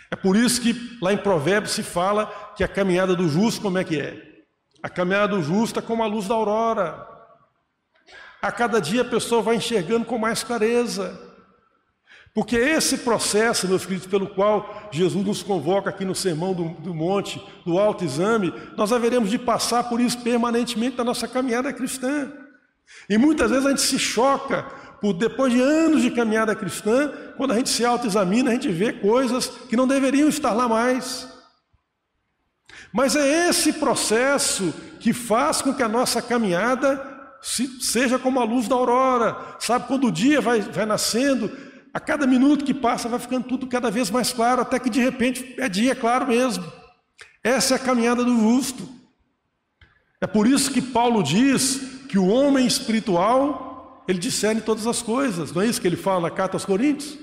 É 0.10 0.16
por 0.16 0.38
isso 0.38 0.62
que 0.62 0.74
lá 1.02 1.12
em 1.12 1.18
Provérbios 1.18 1.74
se 1.74 1.84
fala 1.84 2.28
que 2.56 2.64
a 2.64 2.68
caminhada 2.70 3.14
do 3.14 3.28
justo, 3.28 3.62
como 3.62 3.78
é 3.78 3.84
que 3.84 4.00
é? 4.00 4.18
A 4.82 4.88
caminhada 4.88 5.36
do 5.36 5.44
justo 5.44 5.80
é 5.80 5.82
como 5.82 6.02
a 6.02 6.08
luz 6.08 6.30
da 6.30 6.34
aurora. 6.34 7.06
A 8.42 8.50
cada 8.54 8.80
dia 8.80 9.02
a 9.02 9.06
pessoa 9.06 9.42
vai 9.42 9.58
enxergando 9.58 10.06
com 10.06 10.18
mais 10.18 10.44
clareza. 10.44 11.20
Porque 12.34 12.56
é 12.56 12.78
esse 12.78 13.00
processo, 13.00 13.68
meus 13.68 13.86
queridos, 13.86 14.08
pelo 14.08 14.28
qual 14.28 14.88
Jesus 14.94 15.26
nos 15.26 15.44
convoca 15.44 15.90
aqui 15.90 16.06
no 16.06 16.16
Sermão 16.16 16.54
do, 16.54 16.70
do 16.70 16.94
Monte, 16.94 17.46
do 17.66 17.78
Alto 17.78 18.06
Exame, 18.06 18.54
nós 18.78 18.94
haveremos 18.94 19.30
de 19.30 19.38
passar 19.38 19.90
por 19.90 20.00
isso 20.00 20.20
permanentemente 20.20 20.98
na 20.98 21.04
nossa 21.04 21.28
caminhada 21.28 21.74
cristã. 21.74 22.32
E 23.10 23.18
muitas 23.18 23.50
vezes 23.52 23.66
a 23.66 23.70
gente 23.70 23.82
se 23.82 23.98
choca 23.98 24.64
por 25.02 25.14
depois 25.14 25.54
de 25.54 25.62
anos 25.62 26.02
de 26.02 26.12
caminhada 26.12 26.56
cristã, 26.56 27.12
quando 27.38 27.52
a 27.52 27.56
gente 27.56 27.70
se 27.70 27.86
autoexamina, 27.86 28.52
a 28.52 28.54
gente 28.54 28.70
vê 28.70 28.92
coisas 28.92 29.48
que 29.48 29.76
não 29.76 29.88
deveriam 29.88 30.28
estar 30.28 30.54
lá 30.54 30.68
mais. 30.68 31.28
Mas 32.92 33.16
é 33.16 33.50
esse 33.50 33.74
processo 33.74 34.74
que 35.00 35.14
faz 35.14 35.62
com 35.62 35.74
que 35.74 35.84
a 35.84 35.88
nossa 35.88 36.22
caminhada 36.22 37.18
seja 37.42 38.20
como 38.20 38.40
a 38.40 38.44
luz 38.44 38.68
da 38.68 38.76
aurora. 38.76 39.56
Sabe, 39.60 39.88
quando 39.88 40.08
o 40.08 40.12
dia 40.12 40.42
vai, 40.42 40.60
vai 40.62 40.86
nascendo, 40.86 41.50
a 41.94 42.00
cada 42.00 42.28
minuto 42.28 42.66
que 42.66 42.74
passa 42.74 43.08
vai 43.08 43.20
ficando 43.20 43.48
tudo 43.48 43.68
cada 43.68 43.90
vez 43.90 44.10
mais 44.10 44.34
claro, 44.34 44.62
até 44.62 44.78
que 44.80 44.90
de 44.90 45.00
repente 45.00 45.56
é 45.58 45.70
dia 45.70 45.96
claro 45.96 46.28
mesmo. 46.28 46.66
Essa 47.44 47.76
é 47.76 47.78
a 47.78 47.80
caminhada 47.80 48.24
do 48.24 48.38
justo. 48.38 48.88
É 50.20 50.28
por 50.28 50.46
isso 50.46 50.72
que 50.72 50.82
Paulo 50.82 51.24
diz 51.24 51.99
que 52.10 52.18
o 52.18 52.28
homem 52.28 52.66
espiritual, 52.66 54.04
ele 54.08 54.18
discerne 54.18 54.62
todas 54.62 54.88
as 54.88 55.00
coisas. 55.00 55.54
Não 55.54 55.62
é 55.62 55.68
isso 55.68 55.80
que 55.80 55.88
ele 55.88 55.96
fala 55.96 56.22
na 56.22 56.32
carta 56.32 56.56
aos 56.56 56.66
Coríntios? 56.66 57.20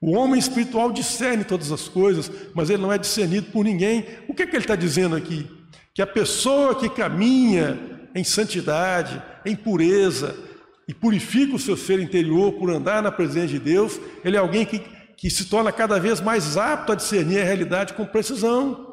O 0.00 0.12
homem 0.12 0.38
espiritual 0.38 0.92
discerne 0.92 1.42
todas 1.42 1.72
as 1.72 1.88
coisas, 1.88 2.30
mas 2.54 2.70
ele 2.70 2.80
não 2.80 2.92
é 2.92 2.96
discernido 2.96 3.48
por 3.50 3.64
ninguém. 3.64 4.06
O 4.28 4.32
que, 4.32 4.44
é 4.44 4.46
que 4.46 4.54
ele 4.54 4.62
está 4.62 4.76
dizendo 4.76 5.16
aqui? 5.16 5.50
Que 5.92 6.00
a 6.00 6.06
pessoa 6.06 6.76
que 6.76 6.88
caminha 6.88 7.76
em 8.14 8.22
santidade, 8.22 9.20
em 9.44 9.56
pureza, 9.56 10.36
e 10.86 10.94
purifica 10.94 11.56
o 11.56 11.58
seu 11.58 11.76
ser 11.76 11.98
interior 12.00 12.52
por 12.52 12.70
andar 12.70 13.02
na 13.02 13.10
presença 13.10 13.48
de 13.48 13.58
Deus, 13.58 14.00
ele 14.24 14.36
é 14.36 14.40
alguém 14.40 14.64
que, 14.64 14.80
que 15.16 15.28
se 15.28 15.46
torna 15.46 15.72
cada 15.72 15.98
vez 15.98 16.20
mais 16.20 16.56
apto 16.56 16.92
a 16.92 16.94
discernir 16.94 17.40
a 17.40 17.44
realidade 17.44 17.94
com 17.94 18.06
precisão. 18.06 18.89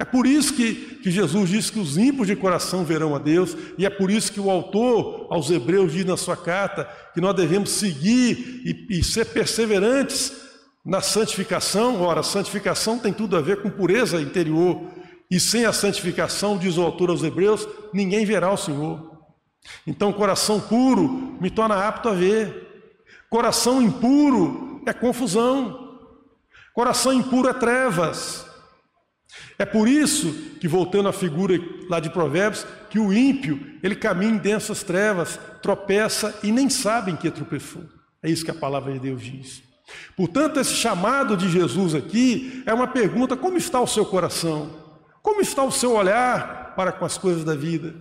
É 0.00 0.04
por 0.04 0.26
isso 0.26 0.54
que, 0.54 0.74
que 1.02 1.10
Jesus 1.10 1.50
disse 1.50 1.70
que 1.70 1.78
os 1.78 1.98
ímpios 1.98 2.26
de 2.26 2.34
coração 2.34 2.86
verão 2.86 3.14
a 3.14 3.18
Deus, 3.18 3.54
e 3.76 3.84
é 3.84 3.90
por 3.90 4.10
isso 4.10 4.32
que 4.32 4.40
o 4.40 4.50
autor 4.50 5.26
aos 5.28 5.50
Hebreus 5.50 5.92
diz 5.92 6.06
na 6.06 6.16
sua 6.16 6.38
carta 6.38 6.88
que 7.12 7.20
nós 7.20 7.36
devemos 7.36 7.68
seguir 7.68 8.62
e, 8.64 8.98
e 8.98 9.04
ser 9.04 9.26
perseverantes 9.26 10.32
na 10.82 11.02
santificação. 11.02 12.00
Ora, 12.00 12.22
santificação 12.22 12.98
tem 12.98 13.12
tudo 13.12 13.36
a 13.36 13.42
ver 13.42 13.60
com 13.60 13.68
pureza 13.68 14.22
interior, 14.22 14.80
e 15.30 15.38
sem 15.38 15.66
a 15.66 15.72
santificação, 15.72 16.56
diz 16.56 16.78
o 16.78 16.82
autor 16.82 17.10
aos 17.10 17.22
Hebreus, 17.22 17.68
ninguém 17.92 18.24
verá 18.24 18.50
o 18.50 18.56
Senhor. 18.56 19.20
Então, 19.86 20.14
coração 20.14 20.58
puro 20.58 21.36
me 21.38 21.50
torna 21.50 21.74
apto 21.74 22.08
a 22.08 22.14
ver, 22.14 22.88
coração 23.28 23.82
impuro 23.82 24.80
é 24.86 24.94
confusão, 24.94 25.98
coração 26.72 27.12
impuro 27.12 27.50
é 27.50 27.52
trevas. 27.52 28.48
É 29.60 29.66
por 29.66 29.86
isso 29.86 30.32
que, 30.58 30.66
voltando 30.66 31.10
à 31.10 31.12
figura 31.12 31.54
lá 31.86 32.00
de 32.00 32.08
Provérbios, 32.08 32.66
que 32.88 32.98
o 32.98 33.12
ímpio, 33.12 33.60
ele 33.82 33.94
caminha 33.94 34.32
em 34.32 34.38
densas 34.38 34.82
trevas, 34.82 35.38
tropeça 35.60 36.34
e 36.42 36.50
nem 36.50 36.70
sabe 36.70 37.10
em 37.10 37.16
que 37.16 37.30
tropeçou. 37.30 37.82
É 38.22 38.30
isso 38.30 38.42
que 38.42 38.50
a 38.50 38.54
palavra 38.54 38.90
de 38.90 39.00
Deus 39.00 39.22
diz. 39.22 39.62
Portanto, 40.16 40.58
esse 40.58 40.72
chamado 40.72 41.36
de 41.36 41.50
Jesus 41.50 41.94
aqui 41.94 42.62
é 42.64 42.72
uma 42.72 42.86
pergunta: 42.86 43.36
como 43.36 43.58
está 43.58 43.78
o 43.78 43.86
seu 43.86 44.06
coração? 44.06 44.70
Como 45.20 45.42
está 45.42 45.62
o 45.62 45.70
seu 45.70 45.92
olhar 45.92 46.74
para 46.74 46.90
com 46.90 47.04
as 47.04 47.18
coisas 47.18 47.44
da 47.44 47.54
vida? 47.54 47.94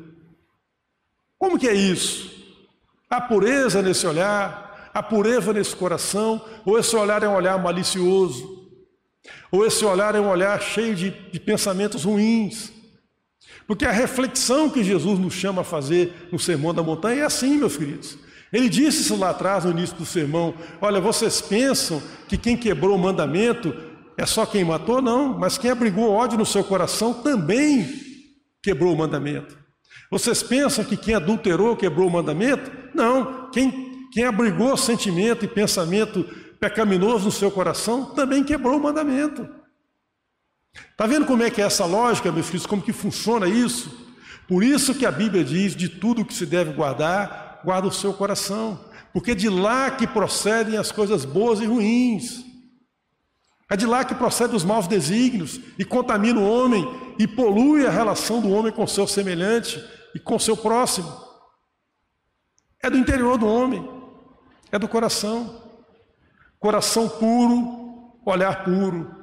Como 1.38 1.60
que 1.60 1.68
é 1.68 1.74
isso? 1.74 2.42
Há 3.10 3.20
pureza 3.20 3.82
nesse 3.82 4.08
olhar? 4.08 4.92
Há 4.94 5.04
pureza 5.04 5.52
nesse 5.52 5.76
coração? 5.76 6.42
Ou 6.66 6.80
esse 6.80 6.96
olhar 6.96 7.22
é 7.22 7.28
um 7.28 7.36
olhar 7.36 7.62
malicioso? 7.62 8.59
Ou 9.52 9.66
esse 9.66 9.84
olhar 9.84 10.16
é 10.16 10.20
um 10.20 10.30
olhar 10.30 10.62
cheio 10.62 10.96
de, 10.96 11.10
de 11.10 11.40
pensamentos 11.40 12.04
ruins. 12.04 12.72
Porque 13.68 13.86
a 13.86 13.92
reflexão 13.92 14.70
que 14.70 14.84
Jesus 14.84 15.20
nos 15.20 15.34
chama 15.34 15.62
a 15.62 15.66
fazer 15.66 16.28
no 16.32 16.40
Sermão 16.40 16.74
da 16.74 16.84
Montanha 16.84 17.22
é 17.22 17.26
assim, 17.26 17.58
meus 17.58 17.78
queridos. 17.78 18.18
Ele 18.52 18.68
disse 18.68 19.02
isso 19.02 19.16
lá 19.16 19.30
atrás, 19.30 19.64
no 19.64 19.72
início 19.72 19.96
do 19.96 20.06
sermão: 20.06 20.56
Olha, 20.82 21.00
vocês 21.00 21.40
pensam 21.40 22.02
que 22.28 22.38
quem 22.38 22.58
quebrou 22.58 22.96
o 22.96 23.00
mandamento 23.00 23.76
é 24.18 24.26
só 24.26 24.46
quem 24.46 24.64
matou? 24.64 25.02
Não, 25.02 25.38
mas 25.38 25.58
quem 25.58 25.70
abrigou 25.70 26.12
ódio 26.12 26.38
no 26.38 26.46
seu 26.46 26.64
coração 26.64 27.14
também 27.14 27.88
quebrou 28.62 28.94
o 28.94 28.98
mandamento. 28.98 29.58
Vocês 30.12 30.42
pensam 30.42 30.84
que 30.84 30.98
quem 30.98 31.14
adulterou 31.14 31.76
quebrou 31.76 32.08
o 32.08 32.12
mandamento? 32.12 32.72
Não, 32.96 33.50
quem, 33.52 34.08
quem 34.12 34.26
abrigou 34.26 34.76
sentimento 34.76 35.46
e 35.46 35.48
pensamento 35.48 36.28
pecaminoso 36.60 37.26
no 37.26 37.32
seu 37.32 37.50
coração, 37.50 38.06
também 38.14 38.44
quebrou 38.44 38.78
o 38.78 38.84
mandamento. 38.84 39.48
Está 40.92 41.08
vendo 41.08 41.26
como 41.26 41.44
é 41.44 41.50
que 41.50 41.62
é 41.62 41.66
essa 41.66 41.86
lógica, 41.86 42.32
meus 42.32 42.48
filhos, 42.48 42.66
como 42.66 42.82
que 42.82 42.94
funciona 42.94 43.48
isso? 43.48 44.08
Por 44.48 44.64
isso 44.64 44.96
que 44.96 45.06
a 45.06 45.12
Bíblia 45.12 45.44
diz, 45.44 45.76
de 45.76 45.88
tudo 45.88 46.26
que 46.26 46.34
se 46.34 46.46
deve 46.46 46.74
guardar, 46.74 47.62
guarda 47.64 47.88
o 47.88 47.92
seu 47.92 48.14
coração, 48.14 48.84
porque 49.14 49.36
de 49.36 49.50
lá 49.50 49.92
que 49.92 50.08
procedem 50.08 50.78
as 50.78 50.92
coisas 50.92 51.26
boas 51.26 51.60
e 51.60 51.66
ruins. 51.66 52.44
É 53.70 53.78
de 53.78 53.86
lá 53.86 54.04
que 54.04 54.16
procedem 54.16 54.56
os 54.56 54.64
maus 54.64 54.88
desígnios 54.88 55.60
e 55.78 55.86
contamina 55.86 56.40
o 56.40 56.50
homem 56.50 56.84
e 57.20 57.28
polui 57.28 57.86
a 57.86 57.92
relação 57.92 58.42
do 58.42 58.50
homem 58.50 58.72
com 58.72 58.88
seu 58.88 59.06
semelhante 59.06 59.84
e 60.16 60.20
com 60.20 60.40
seu 60.40 60.58
próximo. 60.58 61.12
É 62.82 62.90
do 62.90 62.98
interior 62.98 63.38
do 63.38 63.48
homem, 63.48 63.88
é 64.72 64.80
do 64.80 64.88
coração. 64.88 65.69
Coração 66.60 67.08
puro, 67.08 68.20
olhar 68.26 68.64
puro. 68.66 69.16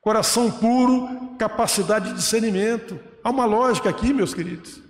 Coração 0.00 0.50
puro, 0.50 1.34
capacidade 1.38 2.10
de 2.10 2.14
discernimento. 2.14 3.00
Há 3.24 3.30
uma 3.30 3.46
lógica 3.46 3.88
aqui, 3.88 4.12
meus 4.12 4.34
queridos. 4.34 4.80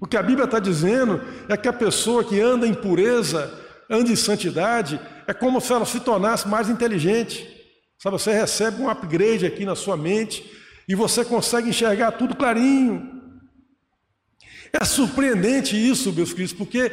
O 0.00 0.06
que 0.06 0.16
a 0.16 0.22
Bíblia 0.22 0.44
está 0.44 0.58
dizendo 0.58 1.20
é 1.48 1.56
que 1.56 1.68
a 1.68 1.72
pessoa 1.72 2.24
que 2.24 2.40
anda 2.40 2.66
em 2.66 2.74
pureza, 2.74 3.52
anda 3.88 4.10
em 4.10 4.16
santidade, 4.16 5.00
é 5.26 5.32
como 5.32 5.60
se 5.60 5.72
ela 5.72 5.86
se 5.86 6.00
tornasse 6.00 6.48
mais 6.48 6.68
inteligente. 6.68 7.48
Sabe, 7.98 8.18
você 8.18 8.32
recebe 8.32 8.82
um 8.82 8.90
upgrade 8.90 9.46
aqui 9.46 9.64
na 9.64 9.74
sua 9.74 9.96
mente 9.96 10.44
e 10.88 10.94
você 10.94 11.24
consegue 11.24 11.70
enxergar 11.70 12.12
tudo 12.12 12.36
clarinho. 12.36 13.22
É 14.72 14.84
surpreendente 14.84 15.76
isso, 15.76 16.12
meus 16.12 16.32
queridos, 16.32 16.52
porque 16.52 16.92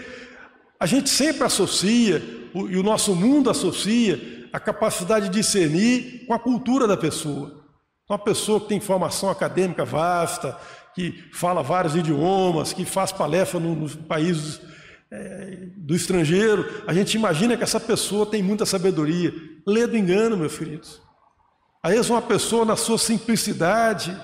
a 0.82 0.88
gente 0.88 1.12
sempre 1.12 1.44
associa 1.44 2.24
e 2.56 2.76
o 2.76 2.82
nosso 2.82 3.16
mundo 3.16 3.52
associa 3.52 4.50
a 4.52 4.60
capacidade 4.60 5.30
de 5.30 5.40
discernir 5.40 6.26
com 6.26 6.34
a 6.34 6.40
cultura 6.40 6.88
da 6.88 6.98
pessoa. 6.98 7.64
Uma 8.10 8.18
pessoa 8.18 8.60
que 8.60 8.70
tem 8.70 8.80
formação 8.80 9.30
acadêmica 9.30 9.86
vasta, 9.86 10.58
que 10.96 11.24
fala 11.34 11.62
vários 11.62 11.96
idiomas, 11.96 12.74
que 12.74 12.84
faz 12.84 13.12
palestra 13.12 13.60
nos 13.60 13.96
países 13.96 14.60
é, 15.12 15.68
do 15.78 15.96
estrangeiro, 15.96 16.68
a 16.88 16.94
gente 16.96 17.14
imagina 17.14 17.56
que 17.56 17.64
essa 17.64 17.80
pessoa 17.80 18.26
tem 18.26 18.42
muita 18.42 18.66
sabedoria. 18.66 19.32
Lê 19.68 19.86
do 19.86 19.96
engano, 19.96 20.36
meus 20.36 20.58
queridos. 20.58 21.00
Às 21.84 21.92
vezes 21.92 22.10
uma 22.10 22.24
pessoa 22.24 22.66
na 22.66 22.76
sua 22.76 22.98
simplicidade, 22.98 24.20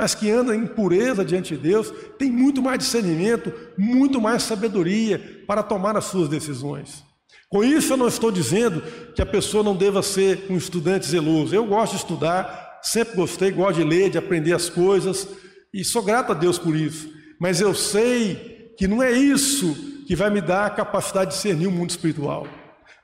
mas 0.00 0.14
que 0.14 0.30
anda 0.30 0.56
em 0.56 0.66
pureza 0.66 1.22
diante 1.22 1.54
de 1.54 1.62
Deus, 1.62 1.92
tem 2.18 2.30
muito 2.32 2.62
mais 2.62 2.78
discernimento, 2.78 3.52
muito 3.76 4.18
mais 4.18 4.42
sabedoria 4.42 5.44
para 5.46 5.62
tomar 5.62 5.94
as 5.94 6.06
suas 6.06 6.26
decisões. 6.26 7.04
Com 7.50 7.62
isso, 7.62 7.92
eu 7.92 7.98
não 7.98 8.08
estou 8.08 8.32
dizendo 8.32 8.82
que 9.14 9.20
a 9.20 9.26
pessoa 9.26 9.62
não 9.62 9.76
deva 9.76 10.02
ser 10.02 10.46
um 10.48 10.56
estudante 10.56 11.06
zeloso. 11.06 11.54
Eu 11.54 11.66
gosto 11.66 11.92
de 11.92 11.98
estudar, 11.98 12.78
sempre 12.82 13.14
gostei, 13.14 13.50
gosto 13.50 13.76
de 13.76 13.84
ler, 13.84 14.08
de 14.08 14.16
aprender 14.16 14.54
as 14.54 14.70
coisas, 14.70 15.28
e 15.70 15.84
sou 15.84 16.02
grato 16.02 16.32
a 16.32 16.34
Deus 16.34 16.58
por 16.58 16.74
isso. 16.74 17.12
Mas 17.38 17.60
eu 17.60 17.74
sei 17.74 18.72
que 18.78 18.88
não 18.88 19.02
é 19.02 19.12
isso 19.12 19.74
que 20.06 20.16
vai 20.16 20.30
me 20.30 20.40
dar 20.40 20.64
a 20.64 20.70
capacidade 20.70 21.32
de 21.32 21.36
discernir 21.36 21.66
o 21.66 21.70
mundo 21.70 21.90
espiritual. 21.90 22.48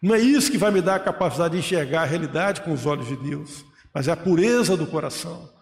Não 0.00 0.14
é 0.14 0.18
isso 0.18 0.50
que 0.50 0.56
vai 0.56 0.70
me 0.70 0.80
dar 0.80 0.94
a 0.94 1.00
capacidade 1.00 1.52
de 1.52 1.60
enxergar 1.60 2.04
a 2.04 2.06
realidade 2.06 2.62
com 2.62 2.72
os 2.72 2.86
olhos 2.86 3.06
de 3.06 3.16
Deus, 3.16 3.66
mas 3.92 4.08
é 4.08 4.12
a 4.12 4.16
pureza 4.16 4.78
do 4.78 4.86
coração. 4.86 5.55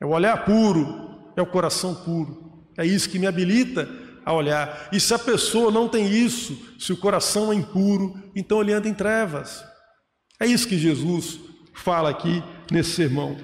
É 0.00 0.06
o 0.06 0.10
olhar 0.10 0.44
puro, 0.44 1.32
é 1.36 1.42
o 1.42 1.46
coração 1.46 1.94
puro. 1.94 2.66
É 2.78 2.84
isso 2.84 3.08
que 3.08 3.18
me 3.18 3.26
habilita 3.26 3.88
a 4.24 4.32
olhar. 4.32 4.88
E 4.92 5.00
se 5.00 5.14
a 5.14 5.18
pessoa 5.18 5.70
não 5.70 5.88
tem 5.88 6.08
isso, 6.08 6.58
se 6.78 6.92
o 6.92 6.96
coração 6.96 7.52
é 7.52 7.54
impuro, 7.54 8.14
então 8.34 8.60
ele 8.60 8.72
anda 8.72 8.88
em 8.88 8.94
trevas. 8.94 9.64
É 10.40 10.46
isso 10.46 10.68
que 10.68 10.76
Jesus 10.76 11.38
fala 11.74 12.10
aqui 12.10 12.42
nesse 12.70 12.90
sermão. 12.90 13.36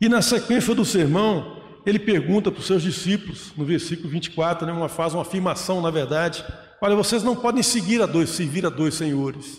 E 0.00 0.08
na 0.08 0.22
sequência 0.22 0.74
do 0.74 0.84
sermão, 0.84 1.62
ele 1.84 1.98
pergunta 1.98 2.50
para 2.50 2.60
os 2.60 2.66
seus 2.66 2.82
discípulos, 2.82 3.52
no 3.56 3.64
versículo 3.64 4.08
24, 4.08 4.66
né, 4.66 4.72
uma, 4.72 4.88
faz 4.88 5.12
uma 5.12 5.22
afirmação, 5.22 5.80
na 5.80 5.90
verdade: 5.90 6.44
Olha, 6.80 6.96
vocês 6.96 7.22
não 7.22 7.36
podem 7.36 7.62
seguir 7.62 8.00
a 8.02 8.06
dois, 8.06 8.30
servir 8.30 8.64
a 8.64 8.70
dois 8.70 8.94
senhores. 8.94 9.58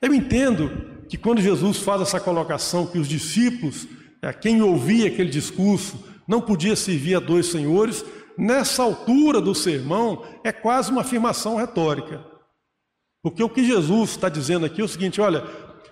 Eu 0.00 0.12
entendo 0.12 1.04
que 1.08 1.16
quando 1.16 1.40
Jesus 1.40 1.78
faz 1.78 2.02
essa 2.02 2.18
colocação, 2.18 2.86
que 2.86 2.98
os 2.98 3.08
discípulos, 3.08 3.86
quem 4.30 4.60
ouvia 4.60 5.08
aquele 5.08 5.30
discurso, 5.30 6.04
não 6.28 6.40
podia 6.40 6.76
servir 6.76 7.14
a 7.14 7.20
dois 7.20 7.46
senhores, 7.46 8.04
nessa 8.36 8.82
altura 8.82 9.40
do 9.40 9.54
sermão, 9.54 10.22
é 10.44 10.52
quase 10.52 10.90
uma 10.90 11.00
afirmação 11.00 11.56
retórica. 11.56 12.24
Porque 13.22 13.42
o 13.42 13.48
que 13.48 13.64
Jesus 13.64 14.10
está 14.10 14.28
dizendo 14.28 14.66
aqui 14.66 14.80
é 14.80 14.84
o 14.84 14.88
seguinte: 14.88 15.20
olha, 15.20 15.44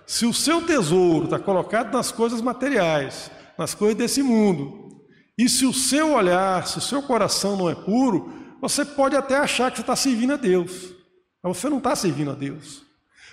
se 0.05 0.25
o 0.25 0.33
seu 0.33 0.61
tesouro 0.61 1.25
está 1.25 1.39
colocado 1.39 1.93
nas 1.93 2.11
coisas 2.11 2.41
materiais, 2.41 3.31
nas 3.57 3.73
coisas 3.73 3.97
desse 3.97 4.21
mundo, 4.21 5.01
e 5.37 5.49
se 5.49 5.65
o 5.65 5.73
seu 5.73 6.13
olhar, 6.13 6.67
se 6.67 6.77
o 6.77 6.81
seu 6.81 7.01
coração 7.01 7.57
não 7.57 7.69
é 7.69 7.75
puro, 7.75 8.31
você 8.61 8.85
pode 8.85 9.15
até 9.15 9.37
achar 9.37 9.71
que 9.71 9.77
você 9.77 9.81
está 9.81 9.95
servindo 9.95 10.33
a 10.33 10.37
Deus, 10.37 10.93
mas 11.41 11.57
você 11.57 11.69
não 11.69 11.79
está 11.79 11.95
servindo 11.95 12.31
a 12.31 12.35
Deus. 12.35 12.83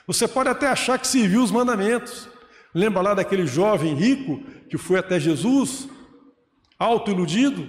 Você 0.06 0.26
pode 0.26 0.48
até 0.48 0.66
achar 0.66 0.98
que 0.98 1.06
serviu 1.06 1.42
os 1.42 1.50
mandamentos. 1.50 2.28
Lembra 2.74 3.00
lá 3.00 3.14
daquele 3.14 3.46
jovem 3.46 3.94
rico 3.94 4.42
que 4.68 4.76
foi 4.76 4.98
até 4.98 5.18
Jesus, 5.18 5.88
auto-iludido, 6.78 7.66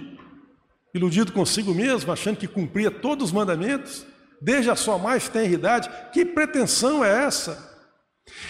iludido 0.94 1.32
consigo 1.32 1.74
mesmo, 1.74 2.12
achando 2.12 2.36
que 2.36 2.46
cumpria 2.46 2.90
todos 2.90 3.26
os 3.26 3.32
mandamentos, 3.32 4.06
desde 4.40 4.70
a 4.70 4.76
sua 4.76 4.98
mais 4.98 5.28
tenra 5.28 5.54
idade? 5.54 5.90
Que 6.12 6.24
pretensão 6.24 7.04
é 7.04 7.24
essa? 7.24 7.70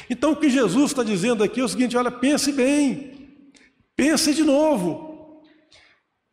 Então 0.09 0.33
o 0.33 0.37
que 0.37 0.51
Jesus 0.51 0.91
está 0.91 1.03
dizendo 1.03 1.43
aqui 1.43 1.61
é 1.61 1.65
o 1.65 1.69
seguinte: 1.69 1.97
olha, 1.97 2.11
pense 2.11 2.53
bem, 2.53 3.53
pense 3.97 4.35
de 4.35 4.43
novo. 4.43 5.09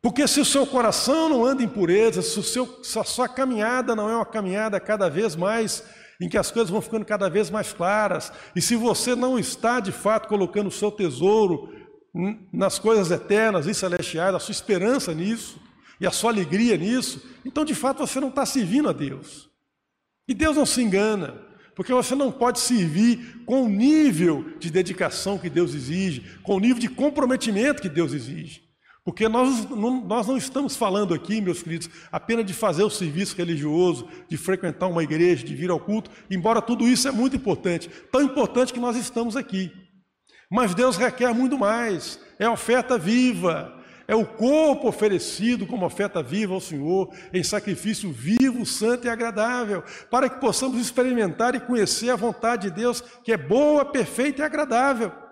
Porque 0.01 0.27
se 0.27 0.39
o 0.39 0.45
seu 0.45 0.65
coração 0.65 1.27
não 1.27 1.45
anda 1.45 1.63
em 1.63 1.67
pureza, 1.67 2.21
se, 2.21 2.39
o 2.39 2.43
seu, 2.43 2.83
se 2.83 2.97
a 2.97 3.03
sua 3.03 3.27
caminhada 3.27 3.95
não 3.95 4.09
é 4.09 4.15
uma 4.15 4.25
caminhada 4.25 4.79
cada 4.79 5.09
vez 5.09 5.35
mais 5.35 5.83
em 6.19 6.27
que 6.27 6.37
as 6.37 6.49
coisas 6.51 6.69
vão 6.69 6.81
ficando 6.81 7.05
cada 7.05 7.29
vez 7.29 7.49
mais 7.49 7.73
claras, 7.73 8.31
e 8.55 8.61
se 8.61 8.75
você 8.75 9.15
não 9.15 9.37
está 9.37 9.79
de 9.79 9.91
fato 9.91 10.27
colocando 10.27 10.67
o 10.67 10.71
seu 10.71 10.91
tesouro 10.91 11.73
nas 12.51 12.79
coisas 12.79 13.11
eternas 13.11 13.67
e 13.67 13.73
celestiais, 13.73 14.33
a 14.33 14.39
sua 14.39 14.51
esperança 14.51 15.13
nisso 15.13 15.59
e 15.99 16.07
a 16.07 16.11
sua 16.11 16.31
alegria 16.31 16.75
nisso, 16.75 17.21
então 17.45 17.63
de 17.63 17.75
fato 17.75 17.99
você 17.99 18.19
não 18.19 18.29
está 18.29 18.45
servindo 18.45 18.89
a 18.89 18.93
Deus. 18.93 19.49
E 20.27 20.33
Deus 20.33 20.57
não 20.57 20.65
se 20.65 20.81
engana, 20.81 21.35
porque 21.75 21.93
você 21.93 22.15
não 22.15 22.31
pode 22.31 22.59
servir 22.59 23.43
com 23.45 23.63
o 23.63 23.69
nível 23.69 24.57
de 24.59 24.71
dedicação 24.71 25.37
que 25.37 25.49
Deus 25.49 25.75
exige, 25.75 26.39
com 26.41 26.55
o 26.55 26.59
nível 26.59 26.79
de 26.79 26.89
comprometimento 26.89 27.81
que 27.81 27.89
Deus 27.89 28.13
exige. 28.13 28.66
Porque 29.07 29.29
nós 29.29 29.69
não, 29.69 30.01
nós 30.01 30.27
não 30.27 30.35
estamos 30.35 30.75
falando 30.75 31.13
aqui, 31.13 31.39
meus 31.39 31.63
queridos, 31.63 31.89
apenas 32.11 32.45
de 32.45 32.53
fazer 32.53 32.83
o 32.83 32.89
serviço 32.89 33.37
religioso, 33.37 34.05
de 34.27 34.35
frequentar 34.35 34.87
uma 34.87 35.01
igreja, 35.01 35.45
de 35.45 35.55
vir 35.55 35.69
ao 35.69 35.79
culto, 35.79 36.11
embora 36.29 36.61
tudo 36.61 36.85
isso 36.85 37.07
é 37.07 37.11
muito 37.11 37.33
importante, 37.33 37.89
tão 38.11 38.21
importante 38.21 38.73
que 38.73 38.81
nós 38.81 38.97
estamos 38.97 39.37
aqui. 39.37 39.71
Mas 40.51 40.75
Deus 40.75 40.97
requer 40.97 41.33
muito 41.33 41.57
mais, 41.57 42.19
é 42.37 42.49
oferta 42.49 42.97
viva, 42.97 43.81
é 44.09 44.13
o 44.13 44.25
corpo 44.25 44.89
oferecido 44.89 45.65
como 45.65 45.85
oferta 45.85 46.21
viva 46.21 46.53
ao 46.53 46.59
Senhor, 46.59 47.09
em 47.33 47.43
sacrifício 47.43 48.11
vivo, 48.11 48.65
santo 48.65 49.07
e 49.07 49.09
agradável, 49.09 49.85
para 50.11 50.27
que 50.27 50.41
possamos 50.41 50.81
experimentar 50.81 51.55
e 51.55 51.61
conhecer 51.61 52.09
a 52.09 52.17
vontade 52.17 52.69
de 52.69 52.75
Deus, 52.75 52.99
que 53.23 53.31
é 53.31 53.37
boa, 53.37 53.85
perfeita 53.85 54.41
e 54.41 54.45
agradável. 54.45 55.26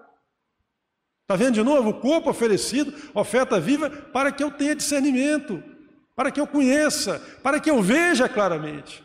Está 1.25 1.35
vendo 1.35 1.55
de 1.55 1.63
novo? 1.63 1.89
O 1.89 1.93
corpo 1.99 2.29
oferecido, 2.29 2.93
oferta 3.11 3.59
viva, 3.59 3.89
para 3.89 4.31
que 4.31 4.43
eu 4.43 4.51
tenha 4.51 4.75
discernimento, 4.75 5.61
para 6.15 6.29
que 6.29 6.39
eu 6.39 6.45
conheça, 6.45 7.19
para 7.41 7.59
que 7.59 7.69
eu 7.69 7.81
veja 7.81 8.29
claramente 8.29 9.03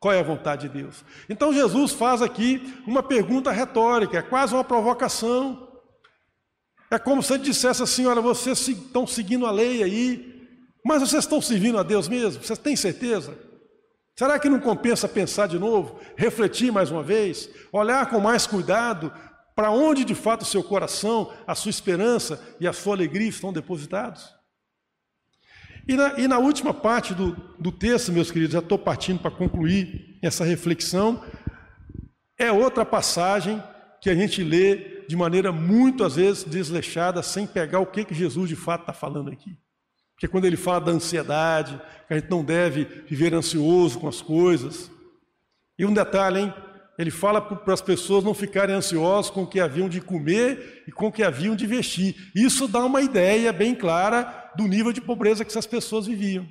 qual 0.00 0.14
é 0.14 0.20
a 0.20 0.22
vontade 0.22 0.66
de 0.66 0.80
Deus. 0.80 1.04
Então 1.28 1.52
Jesus 1.52 1.92
faz 1.92 2.22
aqui 2.22 2.74
uma 2.86 3.02
pergunta 3.02 3.50
retórica, 3.50 4.18
é 4.18 4.22
quase 4.22 4.54
uma 4.54 4.64
provocação. 4.64 5.68
É 6.90 6.98
como 6.98 7.22
se 7.22 7.34
ele 7.34 7.42
dissesse 7.42 7.82
assim: 7.82 8.06
olha, 8.06 8.22
vocês 8.22 8.66
estão 8.66 9.06
seguindo 9.06 9.46
a 9.46 9.50
lei 9.50 9.82
aí, 9.82 10.48
mas 10.82 11.02
vocês 11.02 11.22
estão 11.22 11.42
servindo 11.42 11.78
a 11.78 11.82
Deus 11.82 12.08
mesmo? 12.08 12.42
Vocês 12.42 12.58
têm 12.58 12.76
certeza? 12.76 13.36
Será 14.18 14.38
que 14.38 14.48
não 14.48 14.58
compensa 14.58 15.06
pensar 15.06 15.48
de 15.48 15.58
novo, 15.58 16.00
refletir 16.16 16.72
mais 16.72 16.90
uma 16.90 17.02
vez, 17.02 17.48
olhar 17.70 18.08
com 18.08 18.20
mais 18.20 18.46
cuidado 18.46 19.12
para 19.62 19.70
onde 19.70 20.04
de 20.04 20.16
fato 20.16 20.42
o 20.42 20.44
seu 20.44 20.60
coração, 20.60 21.32
a 21.46 21.54
sua 21.54 21.70
esperança 21.70 22.42
e 22.58 22.66
a 22.66 22.72
sua 22.72 22.96
alegria 22.96 23.28
estão 23.28 23.52
depositados? 23.52 24.34
E 25.86 25.94
na, 25.94 26.18
e 26.18 26.26
na 26.26 26.40
última 26.40 26.74
parte 26.74 27.14
do, 27.14 27.36
do 27.60 27.70
texto, 27.70 28.10
meus 28.10 28.32
queridos, 28.32 28.54
já 28.54 28.58
estou 28.58 28.76
partindo 28.76 29.20
para 29.20 29.30
concluir 29.30 30.18
essa 30.20 30.44
reflexão, 30.44 31.22
é 32.36 32.50
outra 32.50 32.84
passagem 32.84 33.62
que 34.00 34.10
a 34.10 34.16
gente 34.16 34.42
lê 34.42 35.04
de 35.06 35.14
maneira 35.14 35.52
muito, 35.52 36.02
às 36.02 36.16
vezes, 36.16 36.42
desleixada, 36.42 37.22
sem 37.22 37.46
pegar 37.46 37.78
o 37.78 37.86
que, 37.86 38.04
que 38.04 38.14
Jesus 38.14 38.48
de 38.48 38.56
fato 38.56 38.80
está 38.80 38.92
falando 38.92 39.30
aqui. 39.30 39.56
Porque 40.16 40.26
quando 40.26 40.44
ele 40.44 40.56
fala 40.56 40.80
da 40.80 40.90
ansiedade, 40.90 41.80
que 42.08 42.14
a 42.14 42.18
gente 42.18 42.28
não 42.28 42.44
deve 42.44 42.82
viver 43.06 43.32
ansioso 43.32 44.00
com 44.00 44.08
as 44.08 44.20
coisas. 44.20 44.90
E 45.78 45.86
um 45.86 45.94
detalhe, 45.94 46.40
hein? 46.40 46.54
Ele 46.98 47.10
fala 47.10 47.40
para 47.40 47.72
as 47.72 47.80
pessoas 47.80 48.22
não 48.22 48.34
ficarem 48.34 48.74
ansiosas 48.74 49.30
com 49.30 49.42
o 49.42 49.46
que 49.46 49.60
haviam 49.60 49.88
de 49.88 50.00
comer 50.00 50.84
e 50.86 50.92
com 50.92 51.06
o 51.06 51.12
que 51.12 51.22
haviam 51.22 51.56
de 51.56 51.66
vestir. 51.66 52.14
Isso 52.34 52.68
dá 52.68 52.84
uma 52.84 53.00
ideia 53.00 53.52
bem 53.52 53.74
clara 53.74 54.52
do 54.56 54.68
nível 54.68 54.92
de 54.92 55.00
pobreza 55.00 55.44
que 55.44 55.50
essas 55.50 55.66
pessoas 55.66 56.06
viviam. 56.06 56.46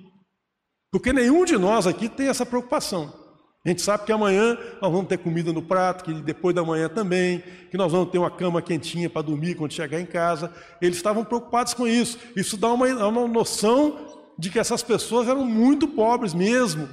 Porque 0.91 1.13
nenhum 1.13 1.45
de 1.45 1.58
nós 1.58 1.88
aqui 1.88 2.10
tem 2.10 2.27
essa 2.27 2.45
preocupação. 2.45 3.21
A 3.63 3.69
gente 3.69 3.84
sabe 3.84 4.06
que 4.06 4.12
amanhã 4.12 4.58
nós 4.82 4.91
vamos 4.91 5.08
ter 5.08 5.19
comida 5.19 5.54
no 5.54 5.62
prato, 5.62 6.04
que 6.04 6.13
depois 6.21 6.56
da 6.56 6.65
manhã 6.65 6.89
também, 6.89 7.43
que 7.69 7.77
nós 7.77 7.91
vamos 7.91 8.10
ter 8.10 8.17
uma 8.17 8.32
cama 8.32 8.60
quentinha 8.60 9.08
para 9.08 9.21
dormir 9.21 9.54
quando 9.54 9.71
chegar 9.71 10.01
em 10.01 10.06
casa. 10.06 10.51
Eles 10.82 10.97
estavam 10.97 11.23
preocupados 11.23 11.75
com 11.75 11.88
isso. 11.88 12.17
Isso 12.36 12.58
dá 12.58 12.73
uma, 12.73 12.88
uma 12.88 13.27
noção 13.27 14.19
de 14.38 14.49
que 14.49 14.58
essas 14.58 14.82
pessoas 14.82 15.27
eram 15.27 15.45
muito 15.45 15.88
pobres 15.88 16.34
mesmo. 16.34 16.89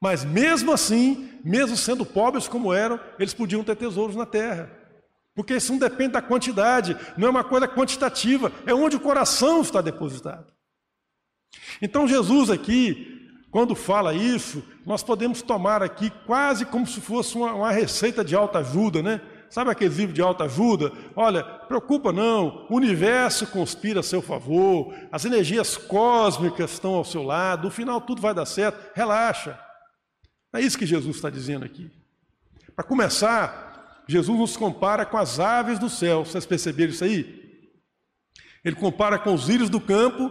Mas 0.00 0.24
mesmo 0.24 0.72
assim, 0.72 1.30
mesmo 1.44 1.76
sendo 1.76 2.06
pobres 2.06 2.48
como 2.48 2.72
eram, 2.72 2.98
eles 3.18 3.34
podiam 3.34 3.62
ter 3.62 3.76
tesouros 3.76 4.16
na 4.16 4.24
terra. 4.24 4.70
Porque 5.34 5.54
isso 5.54 5.72
não 5.72 5.78
depende 5.78 6.12
da 6.12 6.22
quantidade, 6.22 6.96
não 7.16 7.28
é 7.28 7.30
uma 7.30 7.44
coisa 7.44 7.68
quantitativa, 7.68 8.50
é 8.66 8.74
onde 8.74 8.96
o 8.96 9.00
coração 9.00 9.60
está 9.60 9.80
depositado. 9.80 10.52
Então 11.82 12.08
Jesus 12.08 12.50
aqui, 12.50 13.30
quando 13.50 13.74
fala 13.74 14.14
isso, 14.14 14.62
nós 14.86 15.02
podemos 15.02 15.42
tomar 15.42 15.82
aqui 15.82 16.10
quase 16.26 16.64
como 16.64 16.86
se 16.86 17.00
fosse 17.00 17.36
uma, 17.36 17.52
uma 17.52 17.70
receita 17.70 18.24
de 18.24 18.34
alta 18.34 18.58
ajuda, 18.58 19.02
né? 19.02 19.20
Sabe 19.50 19.70
aquele 19.70 19.94
livro 19.94 20.14
de 20.14 20.22
alta 20.22 20.44
ajuda? 20.44 20.92
Olha, 21.16 21.42
preocupa 21.42 22.12
não, 22.12 22.66
o 22.70 22.76
universo 22.76 23.46
conspira 23.48 24.00
a 24.00 24.02
seu 24.02 24.22
favor, 24.22 24.94
as 25.10 25.24
energias 25.24 25.76
cósmicas 25.76 26.72
estão 26.72 26.94
ao 26.94 27.04
seu 27.04 27.22
lado, 27.22 27.64
no 27.64 27.70
final 27.70 28.00
tudo 28.00 28.22
vai 28.22 28.32
dar 28.32 28.46
certo, 28.46 28.78
relaxa. 28.94 29.58
É 30.52 30.60
isso 30.60 30.78
que 30.78 30.86
Jesus 30.86 31.16
está 31.16 31.30
dizendo 31.30 31.64
aqui. 31.64 31.90
Para 32.74 32.84
começar, 32.84 34.04
Jesus 34.08 34.38
nos 34.38 34.56
compara 34.56 35.06
com 35.06 35.16
as 35.16 35.38
aves 35.38 35.78
do 35.78 35.88
céu. 35.88 36.24
Vocês 36.24 36.44
perceberam 36.44 36.90
isso 36.90 37.04
aí? 37.04 37.62
Ele 38.64 38.74
compara 38.74 39.18
com 39.18 39.32
os 39.32 39.48
lírios 39.48 39.70
do 39.70 39.80
campo, 39.80 40.30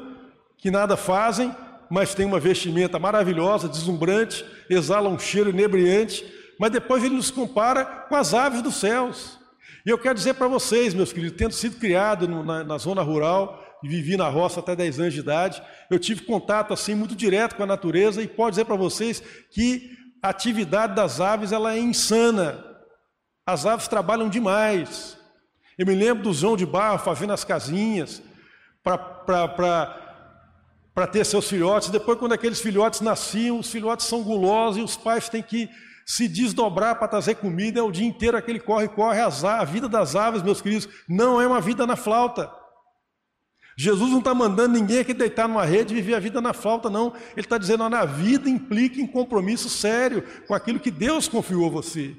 que 0.57 0.69
nada 0.69 0.97
fazem, 0.97 1.55
mas 1.89 2.13
têm 2.13 2.25
uma 2.25 2.39
vestimenta 2.39 2.99
maravilhosa, 2.99 3.69
deslumbrante, 3.69 4.45
exala 4.69 5.09
um 5.09 5.17
cheiro 5.17 5.49
inebriante, 5.49 6.25
mas 6.59 6.71
depois 6.71 7.03
ele 7.03 7.15
nos 7.15 7.31
compara 7.31 7.85
com 7.85 8.15
as 8.15 8.33
aves 8.33 8.61
dos 8.61 8.75
céus. 8.75 9.39
E 9.85 9.89
eu 9.89 9.97
quero 9.97 10.15
dizer 10.15 10.33
para 10.33 10.47
vocês, 10.47 10.93
meus 10.93 11.13
queridos, 11.13 11.37
tendo 11.37 11.53
sido 11.53 11.79
criado 11.79 12.27
na, 12.27 12.63
na 12.63 12.77
zona 12.77 13.01
rural, 13.01 13.65
e 13.83 13.87
vivi 13.87 14.17
na 14.17 14.27
roça 14.27 14.59
até 14.59 14.75
10 14.75 14.99
anos 14.99 15.13
de 15.13 15.19
idade, 15.21 15.61
eu 15.89 15.97
tive 15.97 16.21
contato 16.23 16.73
assim 16.73 16.93
muito 16.93 17.15
direto 17.15 17.55
com 17.55 17.63
a 17.63 17.67
natureza 17.67 18.21
e 18.21 18.27
posso 18.27 18.51
dizer 18.51 18.65
para 18.65 18.75
vocês 18.75 19.23
que 19.51 19.97
a 20.21 20.29
atividade 20.29 20.95
das 20.95 21.21
aves 21.21 21.51
ela 21.51 21.75
é 21.75 21.79
insana. 21.79 22.65
As 23.45 23.65
aves 23.65 23.87
trabalham 23.87 24.29
demais. 24.29 25.17
Eu 25.77 25.85
me 25.85 25.95
lembro 25.95 26.23
do 26.23 26.33
João 26.33 26.57
de 26.57 26.65
Barro 26.65 26.99
fazendo 26.99 27.33
as 27.33 27.43
casinhas 27.43 28.21
para 28.83 29.95
ter 31.11 31.25
seus 31.25 31.47
filhotes. 31.47 31.89
Depois, 31.89 32.19
quando 32.19 32.33
aqueles 32.33 32.59
filhotes 32.59 33.01
nasciam, 33.01 33.59
os 33.59 33.71
filhotes 33.71 34.05
são 34.05 34.21
gulosos 34.21 34.77
e 34.77 34.83
os 34.83 34.97
pais 34.97 35.29
têm 35.29 35.41
que 35.41 35.69
se 36.05 36.27
desdobrar 36.27 36.99
para 36.99 37.07
trazer 37.07 37.35
comida. 37.35 37.79
É 37.79 37.83
o 37.83 37.91
dia 37.91 38.05
inteiro 38.05 38.35
aquele 38.35 38.59
corre-corre. 38.59 39.21
A 39.21 39.63
vida 39.63 39.87
das 39.87 40.15
aves, 40.15 40.43
meus 40.43 40.61
queridos, 40.61 40.89
não 41.07 41.41
é 41.41 41.47
uma 41.47 41.61
vida 41.61 41.87
na 41.87 41.95
flauta. 41.95 42.51
Jesus 43.81 44.11
não 44.11 44.19
está 44.19 44.35
mandando 44.35 44.77
ninguém 44.77 44.99
aqui 44.99 45.13
deitar 45.13 45.47
numa 45.47 45.63
rede 45.63 45.93
e 45.93 45.95
viver 45.95 46.13
a 46.13 46.19
vida 46.19 46.41
na 46.41 46.51
falta, 46.51 46.89
não. 46.89 47.13
Ele 47.31 47.45
está 47.45 47.57
dizendo, 47.57 47.87
que 47.87 47.95
a 47.95 48.03
vida 48.03 48.49
implica 48.49 48.99
em 48.99 49.07
compromisso 49.07 49.69
sério 49.69 50.21
com 50.45 50.53
aquilo 50.53 50.81
que 50.81 50.91
Deus 50.91 51.29
confiou 51.29 51.65
a 51.65 51.69
você. 51.69 52.13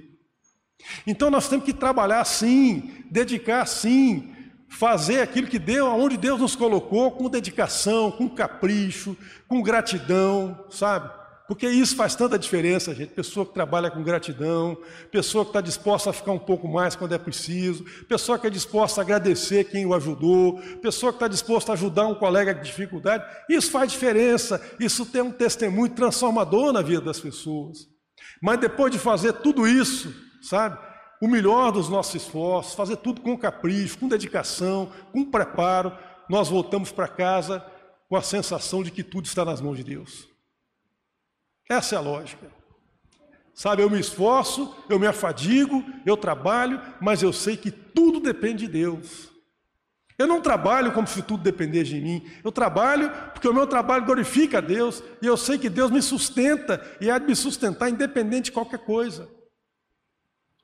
Então 1.06 1.30
nós 1.30 1.50
temos 1.50 1.66
que 1.66 1.74
trabalhar 1.74 2.24
sim, 2.24 3.04
dedicar 3.10 3.66
sim, 3.66 4.34
fazer 4.70 5.20
aquilo 5.20 5.48
que 5.48 5.58
Deus, 5.58 5.86
aonde 5.86 6.16
Deus 6.16 6.40
nos 6.40 6.56
colocou, 6.56 7.10
com 7.10 7.28
dedicação, 7.28 8.10
com 8.10 8.26
capricho, 8.26 9.14
com 9.46 9.60
gratidão, 9.60 10.64
sabe? 10.70 11.10
Porque 11.50 11.68
isso 11.68 11.96
faz 11.96 12.14
tanta 12.14 12.38
diferença, 12.38 12.94
gente. 12.94 13.08
Pessoa 13.08 13.44
que 13.44 13.52
trabalha 13.52 13.90
com 13.90 14.04
gratidão, 14.04 14.78
pessoa 15.10 15.44
que 15.44 15.48
está 15.48 15.60
disposta 15.60 16.08
a 16.08 16.12
ficar 16.12 16.30
um 16.30 16.38
pouco 16.38 16.68
mais 16.68 16.94
quando 16.94 17.12
é 17.12 17.18
preciso, 17.18 17.84
pessoa 18.08 18.38
que 18.38 18.46
é 18.46 18.50
disposta 18.50 19.00
a 19.00 19.02
agradecer 19.02 19.64
quem 19.64 19.84
o 19.84 19.92
ajudou, 19.92 20.60
pessoa 20.80 21.10
que 21.10 21.16
está 21.16 21.26
disposta 21.26 21.72
a 21.72 21.74
ajudar 21.74 22.06
um 22.06 22.14
colega 22.14 22.54
de 22.54 22.62
dificuldade. 22.62 23.24
Isso 23.48 23.68
faz 23.68 23.90
diferença, 23.90 24.62
isso 24.78 25.04
tem 25.04 25.22
um 25.22 25.32
testemunho 25.32 25.92
transformador 25.92 26.72
na 26.72 26.82
vida 26.82 27.00
das 27.00 27.18
pessoas. 27.18 27.88
Mas 28.40 28.60
depois 28.60 28.92
de 28.92 29.00
fazer 29.00 29.32
tudo 29.32 29.66
isso, 29.66 30.14
sabe? 30.40 30.78
O 31.20 31.26
melhor 31.26 31.72
dos 31.72 31.88
nossos 31.88 32.14
esforços, 32.14 32.76
fazer 32.76 32.98
tudo 32.98 33.22
com 33.22 33.36
capricho, 33.36 33.98
com 33.98 34.06
dedicação, 34.06 34.92
com 35.10 35.28
preparo, 35.28 35.92
nós 36.28 36.48
voltamos 36.48 36.92
para 36.92 37.08
casa 37.08 37.60
com 38.08 38.14
a 38.14 38.22
sensação 38.22 38.84
de 38.84 38.92
que 38.92 39.02
tudo 39.02 39.24
está 39.24 39.44
nas 39.44 39.60
mãos 39.60 39.76
de 39.76 39.82
Deus. 39.82 40.29
Essa 41.70 41.94
é 41.94 41.98
a 41.98 42.00
lógica. 42.00 42.50
Sabe, 43.54 43.82
eu 43.82 43.88
me 43.88 44.00
esforço, 44.00 44.74
eu 44.88 44.98
me 44.98 45.06
afadigo, 45.06 45.84
eu 46.04 46.16
trabalho, 46.16 46.80
mas 47.00 47.22
eu 47.22 47.32
sei 47.32 47.56
que 47.56 47.70
tudo 47.70 48.18
depende 48.18 48.66
de 48.66 48.72
Deus. 48.72 49.30
Eu 50.18 50.26
não 50.26 50.40
trabalho 50.40 50.92
como 50.92 51.06
se 51.06 51.22
tudo 51.22 51.44
dependesse 51.44 51.90
de 51.90 52.00
mim. 52.00 52.28
Eu 52.42 52.50
trabalho 52.50 53.10
porque 53.32 53.46
o 53.46 53.54
meu 53.54 53.68
trabalho 53.68 54.04
glorifica 54.04 54.58
a 54.58 54.60
Deus 54.60 55.02
e 55.22 55.26
eu 55.26 55.36
sei 55.36 55.58
que 55.58 55.70
Deus 55.70 55.92
me 55.92 56.02
sustenta 56.02 56.84
e 57.00 57.08
há 57.08 57.18
de 57.18 57.26
me 57.26 57.36
sustentar 57.36 57.88
independente 57.88 58.46
de 58.46 58.52
qualquer 58.52 58.80
coisa. 58.80 59.28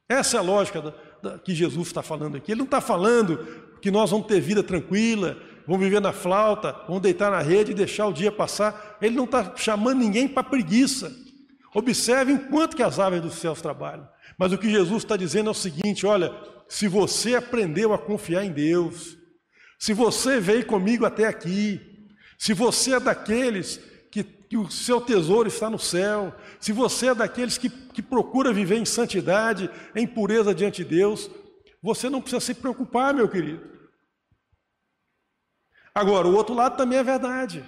Essa 0.08 0.38
é 0.38 0.40
a 0.40 0.42
lógica 0.42 0.82
da, 0.82 0.94
da, 1.22 1.38
que 1.38 1.54
Jesus 1.54 1.86
está 1.86 2.02
falando 2.02 2.36
aqui. 2.36 2.50
Ele 2.50 2.58
não 2.58 2.64
está 2.66 2.80
falando 2.80 3.38
que 3.80 3.90
nós 3.90 4.10
vamos 4.10 4.26
ter 4.26 4.40
vida 4.40 4.62
tranquila, 4.62 5.38
vamos 5.66 5.84
viver 5.84 6.00
na 6.00 6.12
flauta, 6.12 6.72
vamos 6.86 7.02
deitar 7.02 7.30
na 7.30 7.40
rede 7.40 7.72
e 7.72 7.74
deixar 7.74 8.06
o 8.06 8.12
dia 8.12 8.30
passar. 8.30 8.96
Ele 9.00 9.16
não 9.16 9.24
está 9.24 9.54
chamando 9.56 9.98
ninguém 9.98 10.28
para 10.28 10.42
preguiça. 10.42 11.12
Observe 11.74 12.38
quanto 12.50 12.76
que 12.76 12.82
as 12.82 12.98
aves 12.98 13.20
dos 13.20 13.34
céus 13.34 13.60
trabalham. 13.60 14.08
Mas 14.38 14.52
o 14.52 14.58
que 14.58 14.70
Jesus 14.70 15.02
está 15.02 15.16
dizendo 15.16 15.48
é 15.48 15.50
o 15.50 15.54
seguinte: 15.54 16.06
olha, 16.06 16.32
se 16.68 16.88
você 16.88 17.34
aprendeu 17.34 17.92
a 17.92 17.98
confiar 17.98 18.44
em 18.44 18.50
Deus, 18.50 19.16
se 19.78 19.92
você 19.92 20.40
veio 20.40 20.64
comigo 20.64 21.04
até 21.04 21.26
aqui, 21.26 21.80
se 22.38 22.52
você 22.52 22.94
é 22.94 23.00
daqueles 23.00 23.80
que, 24.10 24.22
que 24.22 24.56
o 24.56 24.70
seu 24.70 25.00
tesouro 25.00 25.48
está 25.48 25.68
no 25.68 25.78
céu, 25.78 26.34
se 26.60 26.72
você 26.72 27.08
é 27.08 27.14
daqueles 27.14 27.58
que, 27.58 27.68
que 27.68 28.02
procura 28.02 28.52
viver 28.52 28.76
em 28.76 28.84
santidade, 28.84 29.70
em 29.94 30.06
pureza 30.06 30.54
diante 30.54 30.82
de 30.82 30.96
Deus, 30.96 31.30
você 31.82 32.08
não 32.08 32.20
precisa 32.20 32.40
se 32.40 32.54
preocupar, 32.54 33.14
meu 33.14 33.28
querido. 33.28 33.75
Agora, 35.96 36.28
o 36.28 36.34
outro 36.34 36.54
lado 36.54 36.76
também 36.76 36.98
é 36.98 37.02
verdade. 37.02 37.64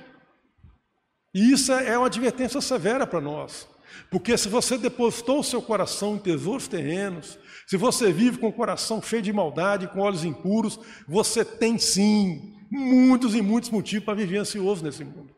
E 1.33 1.51
isso 1.51 1.73
é 1.73 1.97
uma 1.97 2.09
advertência 2.09 2.61
severa 2.61 3.07
para 3.07 3.23
nós. 3.23 3.67
Porque 4.11 4.37
se 4.37 4.51
você 4.51 4.77
depositou 4.77 5.41
o 5.41 5.43
seu 5.43 5.63
coração 5.63 6.15
em 6.15 6.19
tesouros 6.19 6.69
terrenos, 6.69 7.39
se 7.67 7.79
você 7.79 8.13
vive 8.13 8.37
com 8.37 8.49
o 8.49 8.53
coração 8.53 9.01
cheio 9.01 9.23
de 9.23 9.33
maldade, 9.33 9.89
com 9.89 10.01
olhos 10.01 10.25
impuros, 10.25 10.79
você 11.09 11.43
tem 11.43 11.79
sim 11.79 12.55
muitos 12.71 13.35
e 13.35 13.41
muitos 13.41 13.71
motivos 13.71 14.05
para 14.05 14.13
viver 14.13 14.37
ansioso 14.37 14.85
nesse 14.85 15.05
mundo. 15.05 15.35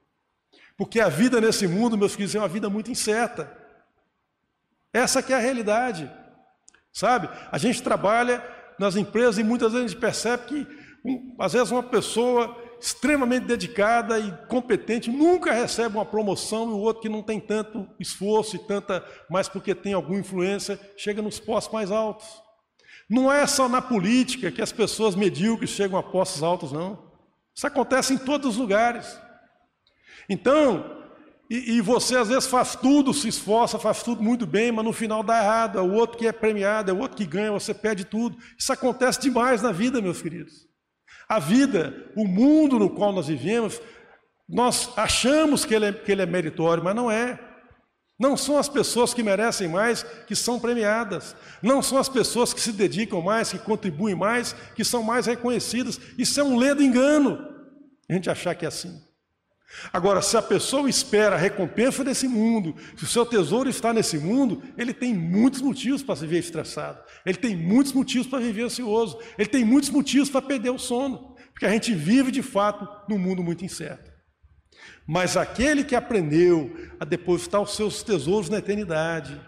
Porque 0.76 0.98
a 0.98 1.08
vida 1.08 1.40
nesse 1.40 1.68
mundo, 1.68 1.96
meus 1.96 2.16
filhos, 2.16 2.34
é 2.34 2.40
uma 2.40 2.48
vida 2.48 2.68
muito 2.68 2.90
incerta. 2.90 3.56
Essa 4.92 5.22
que 5.22 5.32
é 5.32 5.36
a 5.36 5.40
realidade. 5.40 6.10
Sabe? 6.92 7.28
A 7.52 7.56
gente 7.56 7.84
trabalha 7.84 8.44
nas 8.80 8.96
empresas 8.96 9.38
e 9.38 9.44
muitas 9.44 9.70
vezes 9.70 9.84
a 9.84 9.88
gente 9.88 10.00
percebe 10.00 10.44
que, 10.46 10.66
um, 11.04 11.36
às 11.38 11.52
vezes, 11.52 11.70
uma 11.70 11.84
pessoa 11.84 12.68
extremamente 12.80 13.44
dedicada 13.44 14.18
e 14.18 14.32
competente, 14.48 15.10
nunca 15.10 15.52
recebe 15.52 15.96
uma 15.96 16.04
promoção 16.04 16.70
e 16.70 16.72
o 16.72 16.78
outro 16.78 17.02
que 17.02 17.08
não 17.08 17.22
tem 17.22 17.38
tanto 17.38 17.86
esforço 17.98 18.56
e 18.56 18.58
tanta, 18.58 19.04
mas 19.28 19.48
porque 19.48 19.74
tem 19.74 19.92
alguma 19.92 20.18
influência, 20.18 20.80
chega 20.96 21.20
nos 21.20 21.38
postos 21.38 21.74
mais 21.74 21.90
altos. 21.90 22.26
Não 23.08 23.30
é 23.30 23.46
só 23.46 23.68
na 23.68 23.82
política 23.82 24.50
que 24.50 24.62
as 24.62 24.72
pessoas 24.72 25.14
medíocres 25.14 25.70
chegam 25.70 25.98
a 25.98 26.02
postos 26.02 26.42
altos, 26.42 26.72
não. 26.72 27.10
Isso 27.54 27.66
acontece 27.66 28.14
em 28.14 28.18
todos 28.18 28.52
os 28.52 28.56
lugares. 28.56 29.18
Então, 30.28 30.98
e, 31.50 31.72
e, 31.72 31.80
você 31.80 32.16
às 32.16 32.28
vezes 32.28 32.46
faz 32.46 32.76
tudo, 32.76 33.12
se 33.12 33.26
esforça, 33.26 33.80
faz 33.80 34.04
tudo 34.04 34.22
muito 34.22 34.46
bem, 34.46 34.70
mas 34.70 34.84
no 34.84 34.92
final 34.92 35.22
dá 35.24 35.42
errado. 35.42 35.78
É 35.78 35.82
o 35.82 35.92
outro 35.92 36.16
que 36.16 36.26
é 36.26 36.32
premiado, 36.32 36.90
é 36.90 36.94
o 36.94 36.98
outro 36.98 37.16
que 37.16 37.26
ganha, 37.26 37.50
você 37.50 37.74
perde 37.74 38.04
tudo. 38.04 38.38
Isso 38.56 38.72
acontece 38.72 39.20
demais 39.20 39.60
na 39.60 39.72
vida, 39.72 40.00
meus 40.00 40.22
queridos. 40.22 40.69
A 41.28 41.38
vida, 41.38 42.10
o 42.16 42.26
mundo 42.26 42.78
no 42.78 42.90
qual 42.90 43.12
nós 43.12 43.28
vivemos, 43.28 43.80
nós 44.48 44.90
achamos 44.96 45.64
que 45.64 45.74
ele, 45.74 45.86
é, 45.86 45.92
que 45.92 46.10
ele 46.10 46.22
é 46.22 46.26
meritório, 46.26 46.82
mas 46.82 46.94
não 46.94 47.10
é. 47.10 47.38
Não 48.18 48.36
são 48.36 48.58
as 48.58 48.68
pessoas 48.68 49.14
que 49.14 49.22
merecem 49.22 49.66
mais 49.66 50.02
que 50.02 50.36
são 50.36 50.60
premiadas. 50.60 51.34
Não 51.62 51.80
são 51.80 51.96
as 51.96 52.08
pessoas 52.08 52.52
que 52.52 52.60
se 52.60 52.72
dedicam 52.72 53.22
mais, 53.22 53.50
que 53.50 53.58
contribuem 53.58 54.14
mais, 54.14 54.54
que 54.74 54.84
são 54.84 55.02
mais 55.02 55.24
reconhecidas. 55.26 55.98
Isso 56.18 56.38
é 56.38 56.44
um 56.44 56.58
ledo 56.58 56.82
engano, 56.82 57.38
a 58.08 58.12
gente 58.12 58.28
achar 58.28 58.54
que 58.54 58.64
é 58.64 58.68
assim. 58.68 59.09
Agora, 59.92 60.20
se 60.20 60.36
a 60.36 60.42
pessoa 60.42 60.90
espera 60.90 61.36
a 61.36 61.38
recompensa 61.38 62.02
desse 62.02 62.26
mundo, 62.26 62.74
se 62.96 63.04
o 63.04 63.06
seu 63.06 63.24
tesouro 63.24 63.68
está 63.68 63.92
nesse 63.92 64.18
mundo, 64.18 64.62
ele 64.76 64.92
tem 64.92 65.14
muitos 65.14 65.60
motivos 65.60 66.02
para 66.02 66.16
se 66.16 66.26
ver 66.26 66.38
estressado, 66.38 67.00
ele 67.24 67.38
tem 67.38 67.56
muitos 67.56 67.92
motivos 67.92 68.26
para 68.26 68.40
viver 68.40 68.64
ansioso, 68.64 69.18
ele 69.38 69.48
tem 69.48 69.64
muitos 69.64 69.90
motivos 69.90 70.28
para 70.28 70.42
perder 70.42 70.70
o 70.70 70.78
sono, 70.78 71.36
porque 71.52 71.66
a 71.66 71.70
gente 71.70 71.94
vive 71.94 72.30
de 72.30 72.42
fato 72.42 72.86
num 73.08 73.18
mundo 73.18 73.42
muito 73.42 73.64
incerto. 73.64 74.10
Mas 75.06 75.36
aquele 75.36 75.84
que 75.84 75.94
aprendeu 75.94 76.74
a 76.98 77.04
depositar 77.04 77.60
os 77.60 77.74
seus 77.74 78.02
tesouros 78.02 78.48
na 78.48 78.58
eternidade, 78.58 79.40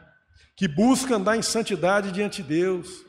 que 0.56 0.68
busca 0.68 1.16
andar 1.16 1.36
em 1.36 1.42
santidade 1.42 2.12
diante 2.12 2.42
de 2.42 2.48
Deus, 2.48 3.04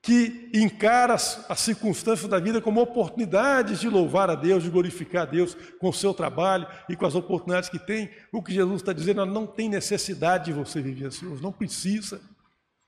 que 0.00 0.50
encara 0.54 1.14
as 1.14 1.60
circunstâncias 1.60 2.30
da 2.30 2.38
vida 2.38 2.60
como 2.60 2.80
oportunidades 2.80 3.80
de 3.80 3.88
louvar 3.88 4.30
a 4.30 4.34
Deus, 4.34 4.62
de 4.62 4.70
glorificar 4.70 5.22
a 5.22 5.30
Deus 5.30 5.56
com 5.78 5.88
o 5.88 5.92
seu 5.92 6.14
trabalho 6.14 6.66
e 6.88 6.96
com 6.96 7.04
as 7.04 7.14
oportunidades 7.14 7.68
que 7.68 7.78
tem, 7.78 8.10
o 8.32 8.42
que 8.42 8.54
Jesus 8.54 8.80
está 8.80 8.92
dizendo, 8.92 9.26
não 9.26 9.46
tem 9.46 9.68
necessidade 9.68 10.46
de 10.46 10.52
você 10.52 10.80
viver 10.80 11.06
ansioso, 11.06 11.42
não 11.42 11.52
precisa. 11.52 12.20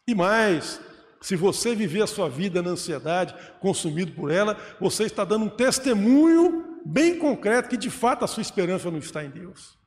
E 0.08 0.14
mais, 0.14 0.80
se 1.20 1.36
você 1.36 1.74
viver 1.74 2.02
a 2.02 2.06
sua 2.06 2.28
vida 2.28 2.62
na 2.62 2.70
ansiedade, 2.70 3.34
consumido 3.60 4.12
por 4.12 4.30
ela, 4.30 4.56
você 4.80 5.04
está 5.04 5.24
dando 5.24 5.46
um 5.46 5.50
testemunho 5.50 6.80
bem 6.86 7.18
concreto 7.18 7.68
que 7.68 7.76
de 7.76 7.90
fato 7.90 8.24
a 8.24 8.28
sua 8.28 8.40
esperança 8.40 8.90
não 8.90 8.98
está 8.98 9.24
em 9.24 9.30
Deus. 9.30 9.78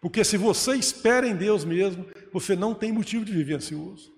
Porque 0.00 0.24
se 0.24 0.36
você 0.36 0.74
espera 0.74 1.26
em 1.26 1.36
Deus 1.36 1.64
mesmo, 1.64 2.06
você 2.32 2.56
não 2.56 2.74
tem 2.74 2.92
motivo 2.92 3.24
de 3.24 3.32
viver 3.32 3.54
ansioso. 3.54 4.15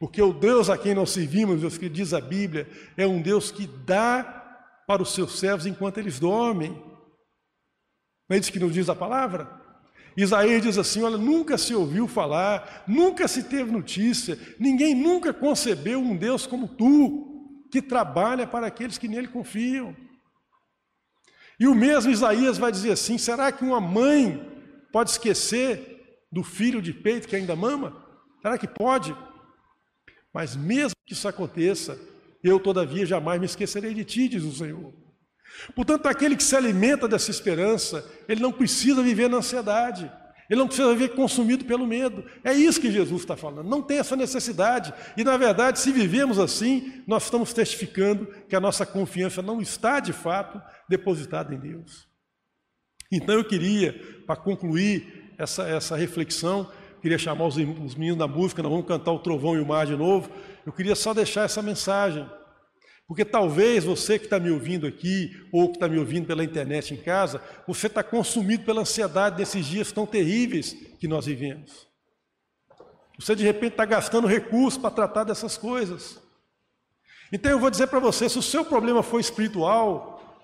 Porque 0.00 0.22
o 0.22 0.32
Deus 0.32 0.70
a 0.70 0.78
quem 0.78 0.94
nós 0.94 1.10
servimos, 1.10 1.60
Deus 1.60 1.76
que 1.76 1.86
diz 1.86 2.14
a 2.14 2.22
Bíblia, 2.22 2.66
é 2.96 3.06
um 3.06 3.20
Deus 3.20 3.50
que 3.50 3.66
dá 3.66 4.24
para 4.86 5.02
os 5.02 5.12
seus 5.12 5.38
servos 5.38 5.66
enquanto 5.66 5.98
eles 5.98 6.18
dormem. 6.18 6.70
Não 8.26 8.34
é 8.34 8.38
isso 8.38 8.50
que 8.50 8.58
nos 8.58 8.72
diz 8.72 8.88
a 8.88 8.94
palavra? 8.94 9.60
Isaías 10.16 10.62
diz 10.62 10.78
assim: 10.78 11.02
olha, 11.02 11.18
nunca 11.18 11.58
se 11.58 11.74
ouviu 11.74 12.08
falar, 12.08 12.82
nunca 12.88 13.28
se 13.28 13.44
teve 13.44 13.70
notícia, 13.70 14.38
ninguém 14.58 14.94
nunca 14.94 15.34
concebeu 15.34 16.00
um 16.00 16.16
Deus 16.16 16.46
como 16.46 16.66
tu, 16.66 17.66
que 17.70 17.82
trabalha 17.82 18.46
para 18.46 18.68
aqueles 18.68 18.96
que 18.96 19.06
nele 19.06 19.28
confiam. 19.28 19.94
E 21.58 21.68
o 21.68 21.74
mesmo 21.74 22.10
Isaías 22.10 22.56
vai 22.56 22.72
dizer 22.72 22.92
assim: 22.92 23.18
será 23.18 23.52
que 23.52 23.62
uma 23.62 23.82
mãe 23.82 24.50
pode 24.90 25.10
esquecer 25.10 26.24
do 26.32 26.42
filho 26.42 26.80
de 26.80 26.94
peito 26.94 27.28
que 27.28 27.36
ainda 27.36 27.54
mama? 27.54 28.02
Será 28.40 28.56
que 28.56 28.66
pode? 28.66 29.14
Mas 30.32 30.54
mesmo 30.54 30.94
que 31.06 31.12
isso 31.12 31.26
aconteça, 31.26 31.98
eu, 32.42 32.58
todavia, 32.58 33.04
jamais 33.04 33.38
me 33.38 33.46
esquecerei 33.46 33.92
de 33.92 34.04
ti, 34.04 34.28
diz 34.28 34.44
o 34.44 34.52
Senhor. 34.52 34.92
Portanto, 35.74 36.06
aquele 36.06 36.36
que 36.36 36.44
se 36.44 36.56
alimenta 36.56 37.06
dessa 37.06 37.30
esperança, 37.30 38.08
ele 38.28 38.40
não 38.40 38.52
precisa 38.52 39.02
viver 39.02 39.28
na 39.28 39.38
ansiedade, 39.38 40.10
ele 40.48 40.58
não 40.58 40.66
precisa 40.66 40.92
viver 40.92 41.10
consumido 41.10 41.64
pelo 41.64 41.86
medo. 41.86 42.24
É 42.42 42.52
isso 42.52 42.80
que 42.80 42.90
Jesus 42.90 43.20
está 43.22 43.36
falando, 43.36 43.68
não 43.68 43.82
tem 43.82 43.98
essa 43.98 44.16
necessidade. 44.16 44.92
E, 45.16 45.22
na 45.22 45.36
verdade, 45.36 45.78
se 45.78 45.92
vivemos 45.92 46.38
assim, 46.38 47.02
nós 47.06 47.24
estamos 47.24 47.52
testificando 47.52 48.26
que 48.48 48.56
a 48.56 48.60
nossa 48.60 48.86
confiança 48.86 49.42
não 49.42 49.60
está, 49.60 50.00
de 50.00 50.12
fato, 50.12 50.60
depositada 50.88 51.54
em 51.54 51.58
Deus. 51.58 52.08
Então, 53.12 53.34
eu 53.34 53.44
queria, 53.44 53.92
para 54.26 54.36
concluir 54.36 55.34
essa, 55.36 55.68
essa 55.68 55.96
reflexão, 55.96 56.70
queria 57.00 57.18
chamar 57.18 57.46
os, 57.46 57.56
os 57.56 57.94
meninos 57.94 58.18
da 58.18 58.28
música, 58.28 58.62
nós 58.62 58.70
vamos 58.70 58.86
cantar 58.86 59.12
o 59.12 59.18
Trovão 59.18 59.56
e 59.56 59.60
o 59.60 59.66
Mar 59.66 59.86
de 59.86 59.96
novo. 59.96 60.30
Eu 60.64 60.72
queria 60.72 60.94
só 60.94 61.12
deixar 61.14 61.44
essa 61.44 61.62
mensagem. 61.62 62.28
Porque 63.10 63.24
talvez 63.24 63.82
você 63.82 64.18
que 64.18 64.26
está 64.26 64.38
me 64.38 64.50
ouvindo 64.50 64.86
aqui, 64.86 65.36
ou 65.50 65.68
que 65.68 65.76
está 65.76 65.88
me 65.88 65.98
ouvindo 65.98 66.26
pela 66.26 66.44
internet 66.44 66.94
em 66.94 66.96
casa, 66.96 67.42
você 67.66 67.88
está 67.88 68.04
consumido 68.04 68.64
pela 68.64 68.82
ansiedade 68.82 69.36
desses 69.36 69.66
dias 69.66 69.90
tão 69.90 70.06
terríveis 70.06 70.76
que 70.98 71.08
nós 71.08 71.26
vivemos. 71.26 71.88
Você 73.18 73.34
de 73.34 73.42
repente 73.42 73.72
está 73.72 73.84
gastando 73.84 74.28
recursos 74.28 74.80
para 74.80 74.92
tratar 74.92 75.24
dessas 75.24 75.58
coisas. 75.58 76.20
Então 77.32 77.50
eu 77.50 77.58
vou 77.58 77.68
dizer 77.68 77.88
para 77.88 77.98
você: 77.98 78.28
se 78.28 78.38
o 78.38 78.42
seu 78.42 78.64
problema 78.64 79.02
for 79.02 79.18
espiritual, 79.18 80.38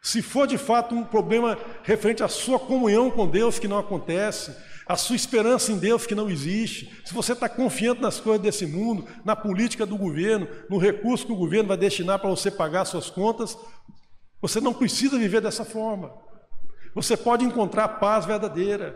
se 0.00 0.22
for 0.22 0.46
de 0.46 0.58
fato 0.58 0.94
um 0.94 1.04
problema 1.04 1.58
referente 1.82 2.22
à 2.22 2.28
sua 2.28 2.58
comunhão 2.58 3.10
com 3.10 3.28
Deus 3.28 3.58
que 3.58 3.68
não 3.68 3.78
acontece, 3.78 4.54
a 4.92 4.96
sua 4.96 5.16
esperança 5.16 5.72
em 5.72 5.78
Deus 5.78 6.06
que 6.06 6.14
não 6.14 6.28
existe, 6.28 6.92
se 7.02 7.14
você 7.14 7.32
está 7.32 7.48
confiando 7.48 8.02
nas 8.02 8.20
coisas 8.20 8.42
desse 8.42 8.66
mundo, 8.66 9.06
na 9.24 9.34
política 9.34 9.86
do 9.86 9.96
governo, 9.96 10.46
no 10.68 10.76
recurso 10.76 11.24
que 11.24 11.32
o 11.32 11.36
governo 11.36 11.68
vai 11.68 11.78
destinar 11.78 12.18
para 12.18 12.28
você 12.28 12.50
pagar 12.50 12.84
suas 12.84 13.08
contas, 13.08 13.56
você 14.40 14.60
não 14.60 14.74
precisa 14.74 15.18
viver 15.18 15.40
dessa 15.40 15.64
forma. 15.64 16.12
Você 16.94 17.16
pode 17.16 17.42
encontrar 17.42 17.88
paz 17.88 18.26
verdadeira, 18.26 18.94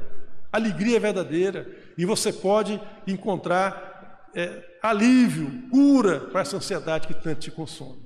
alegria 0.52 1.00
verdadeira, 1.00 1.66
e 1.96 2.04
você 2.04 2.30
pode 2.30 2.78
encontrar 3.06 4.28
é, 4.34 4.64
alívio, 4.82 5.66
cura 5.70 6.20
para 6.20 6.42
essa 6.42 6.58
ansiedade 6.58 7.08
que 7.08 7.14
tanto 7.14 7.40
te 7.40 7.50
consome. 7.50 8.05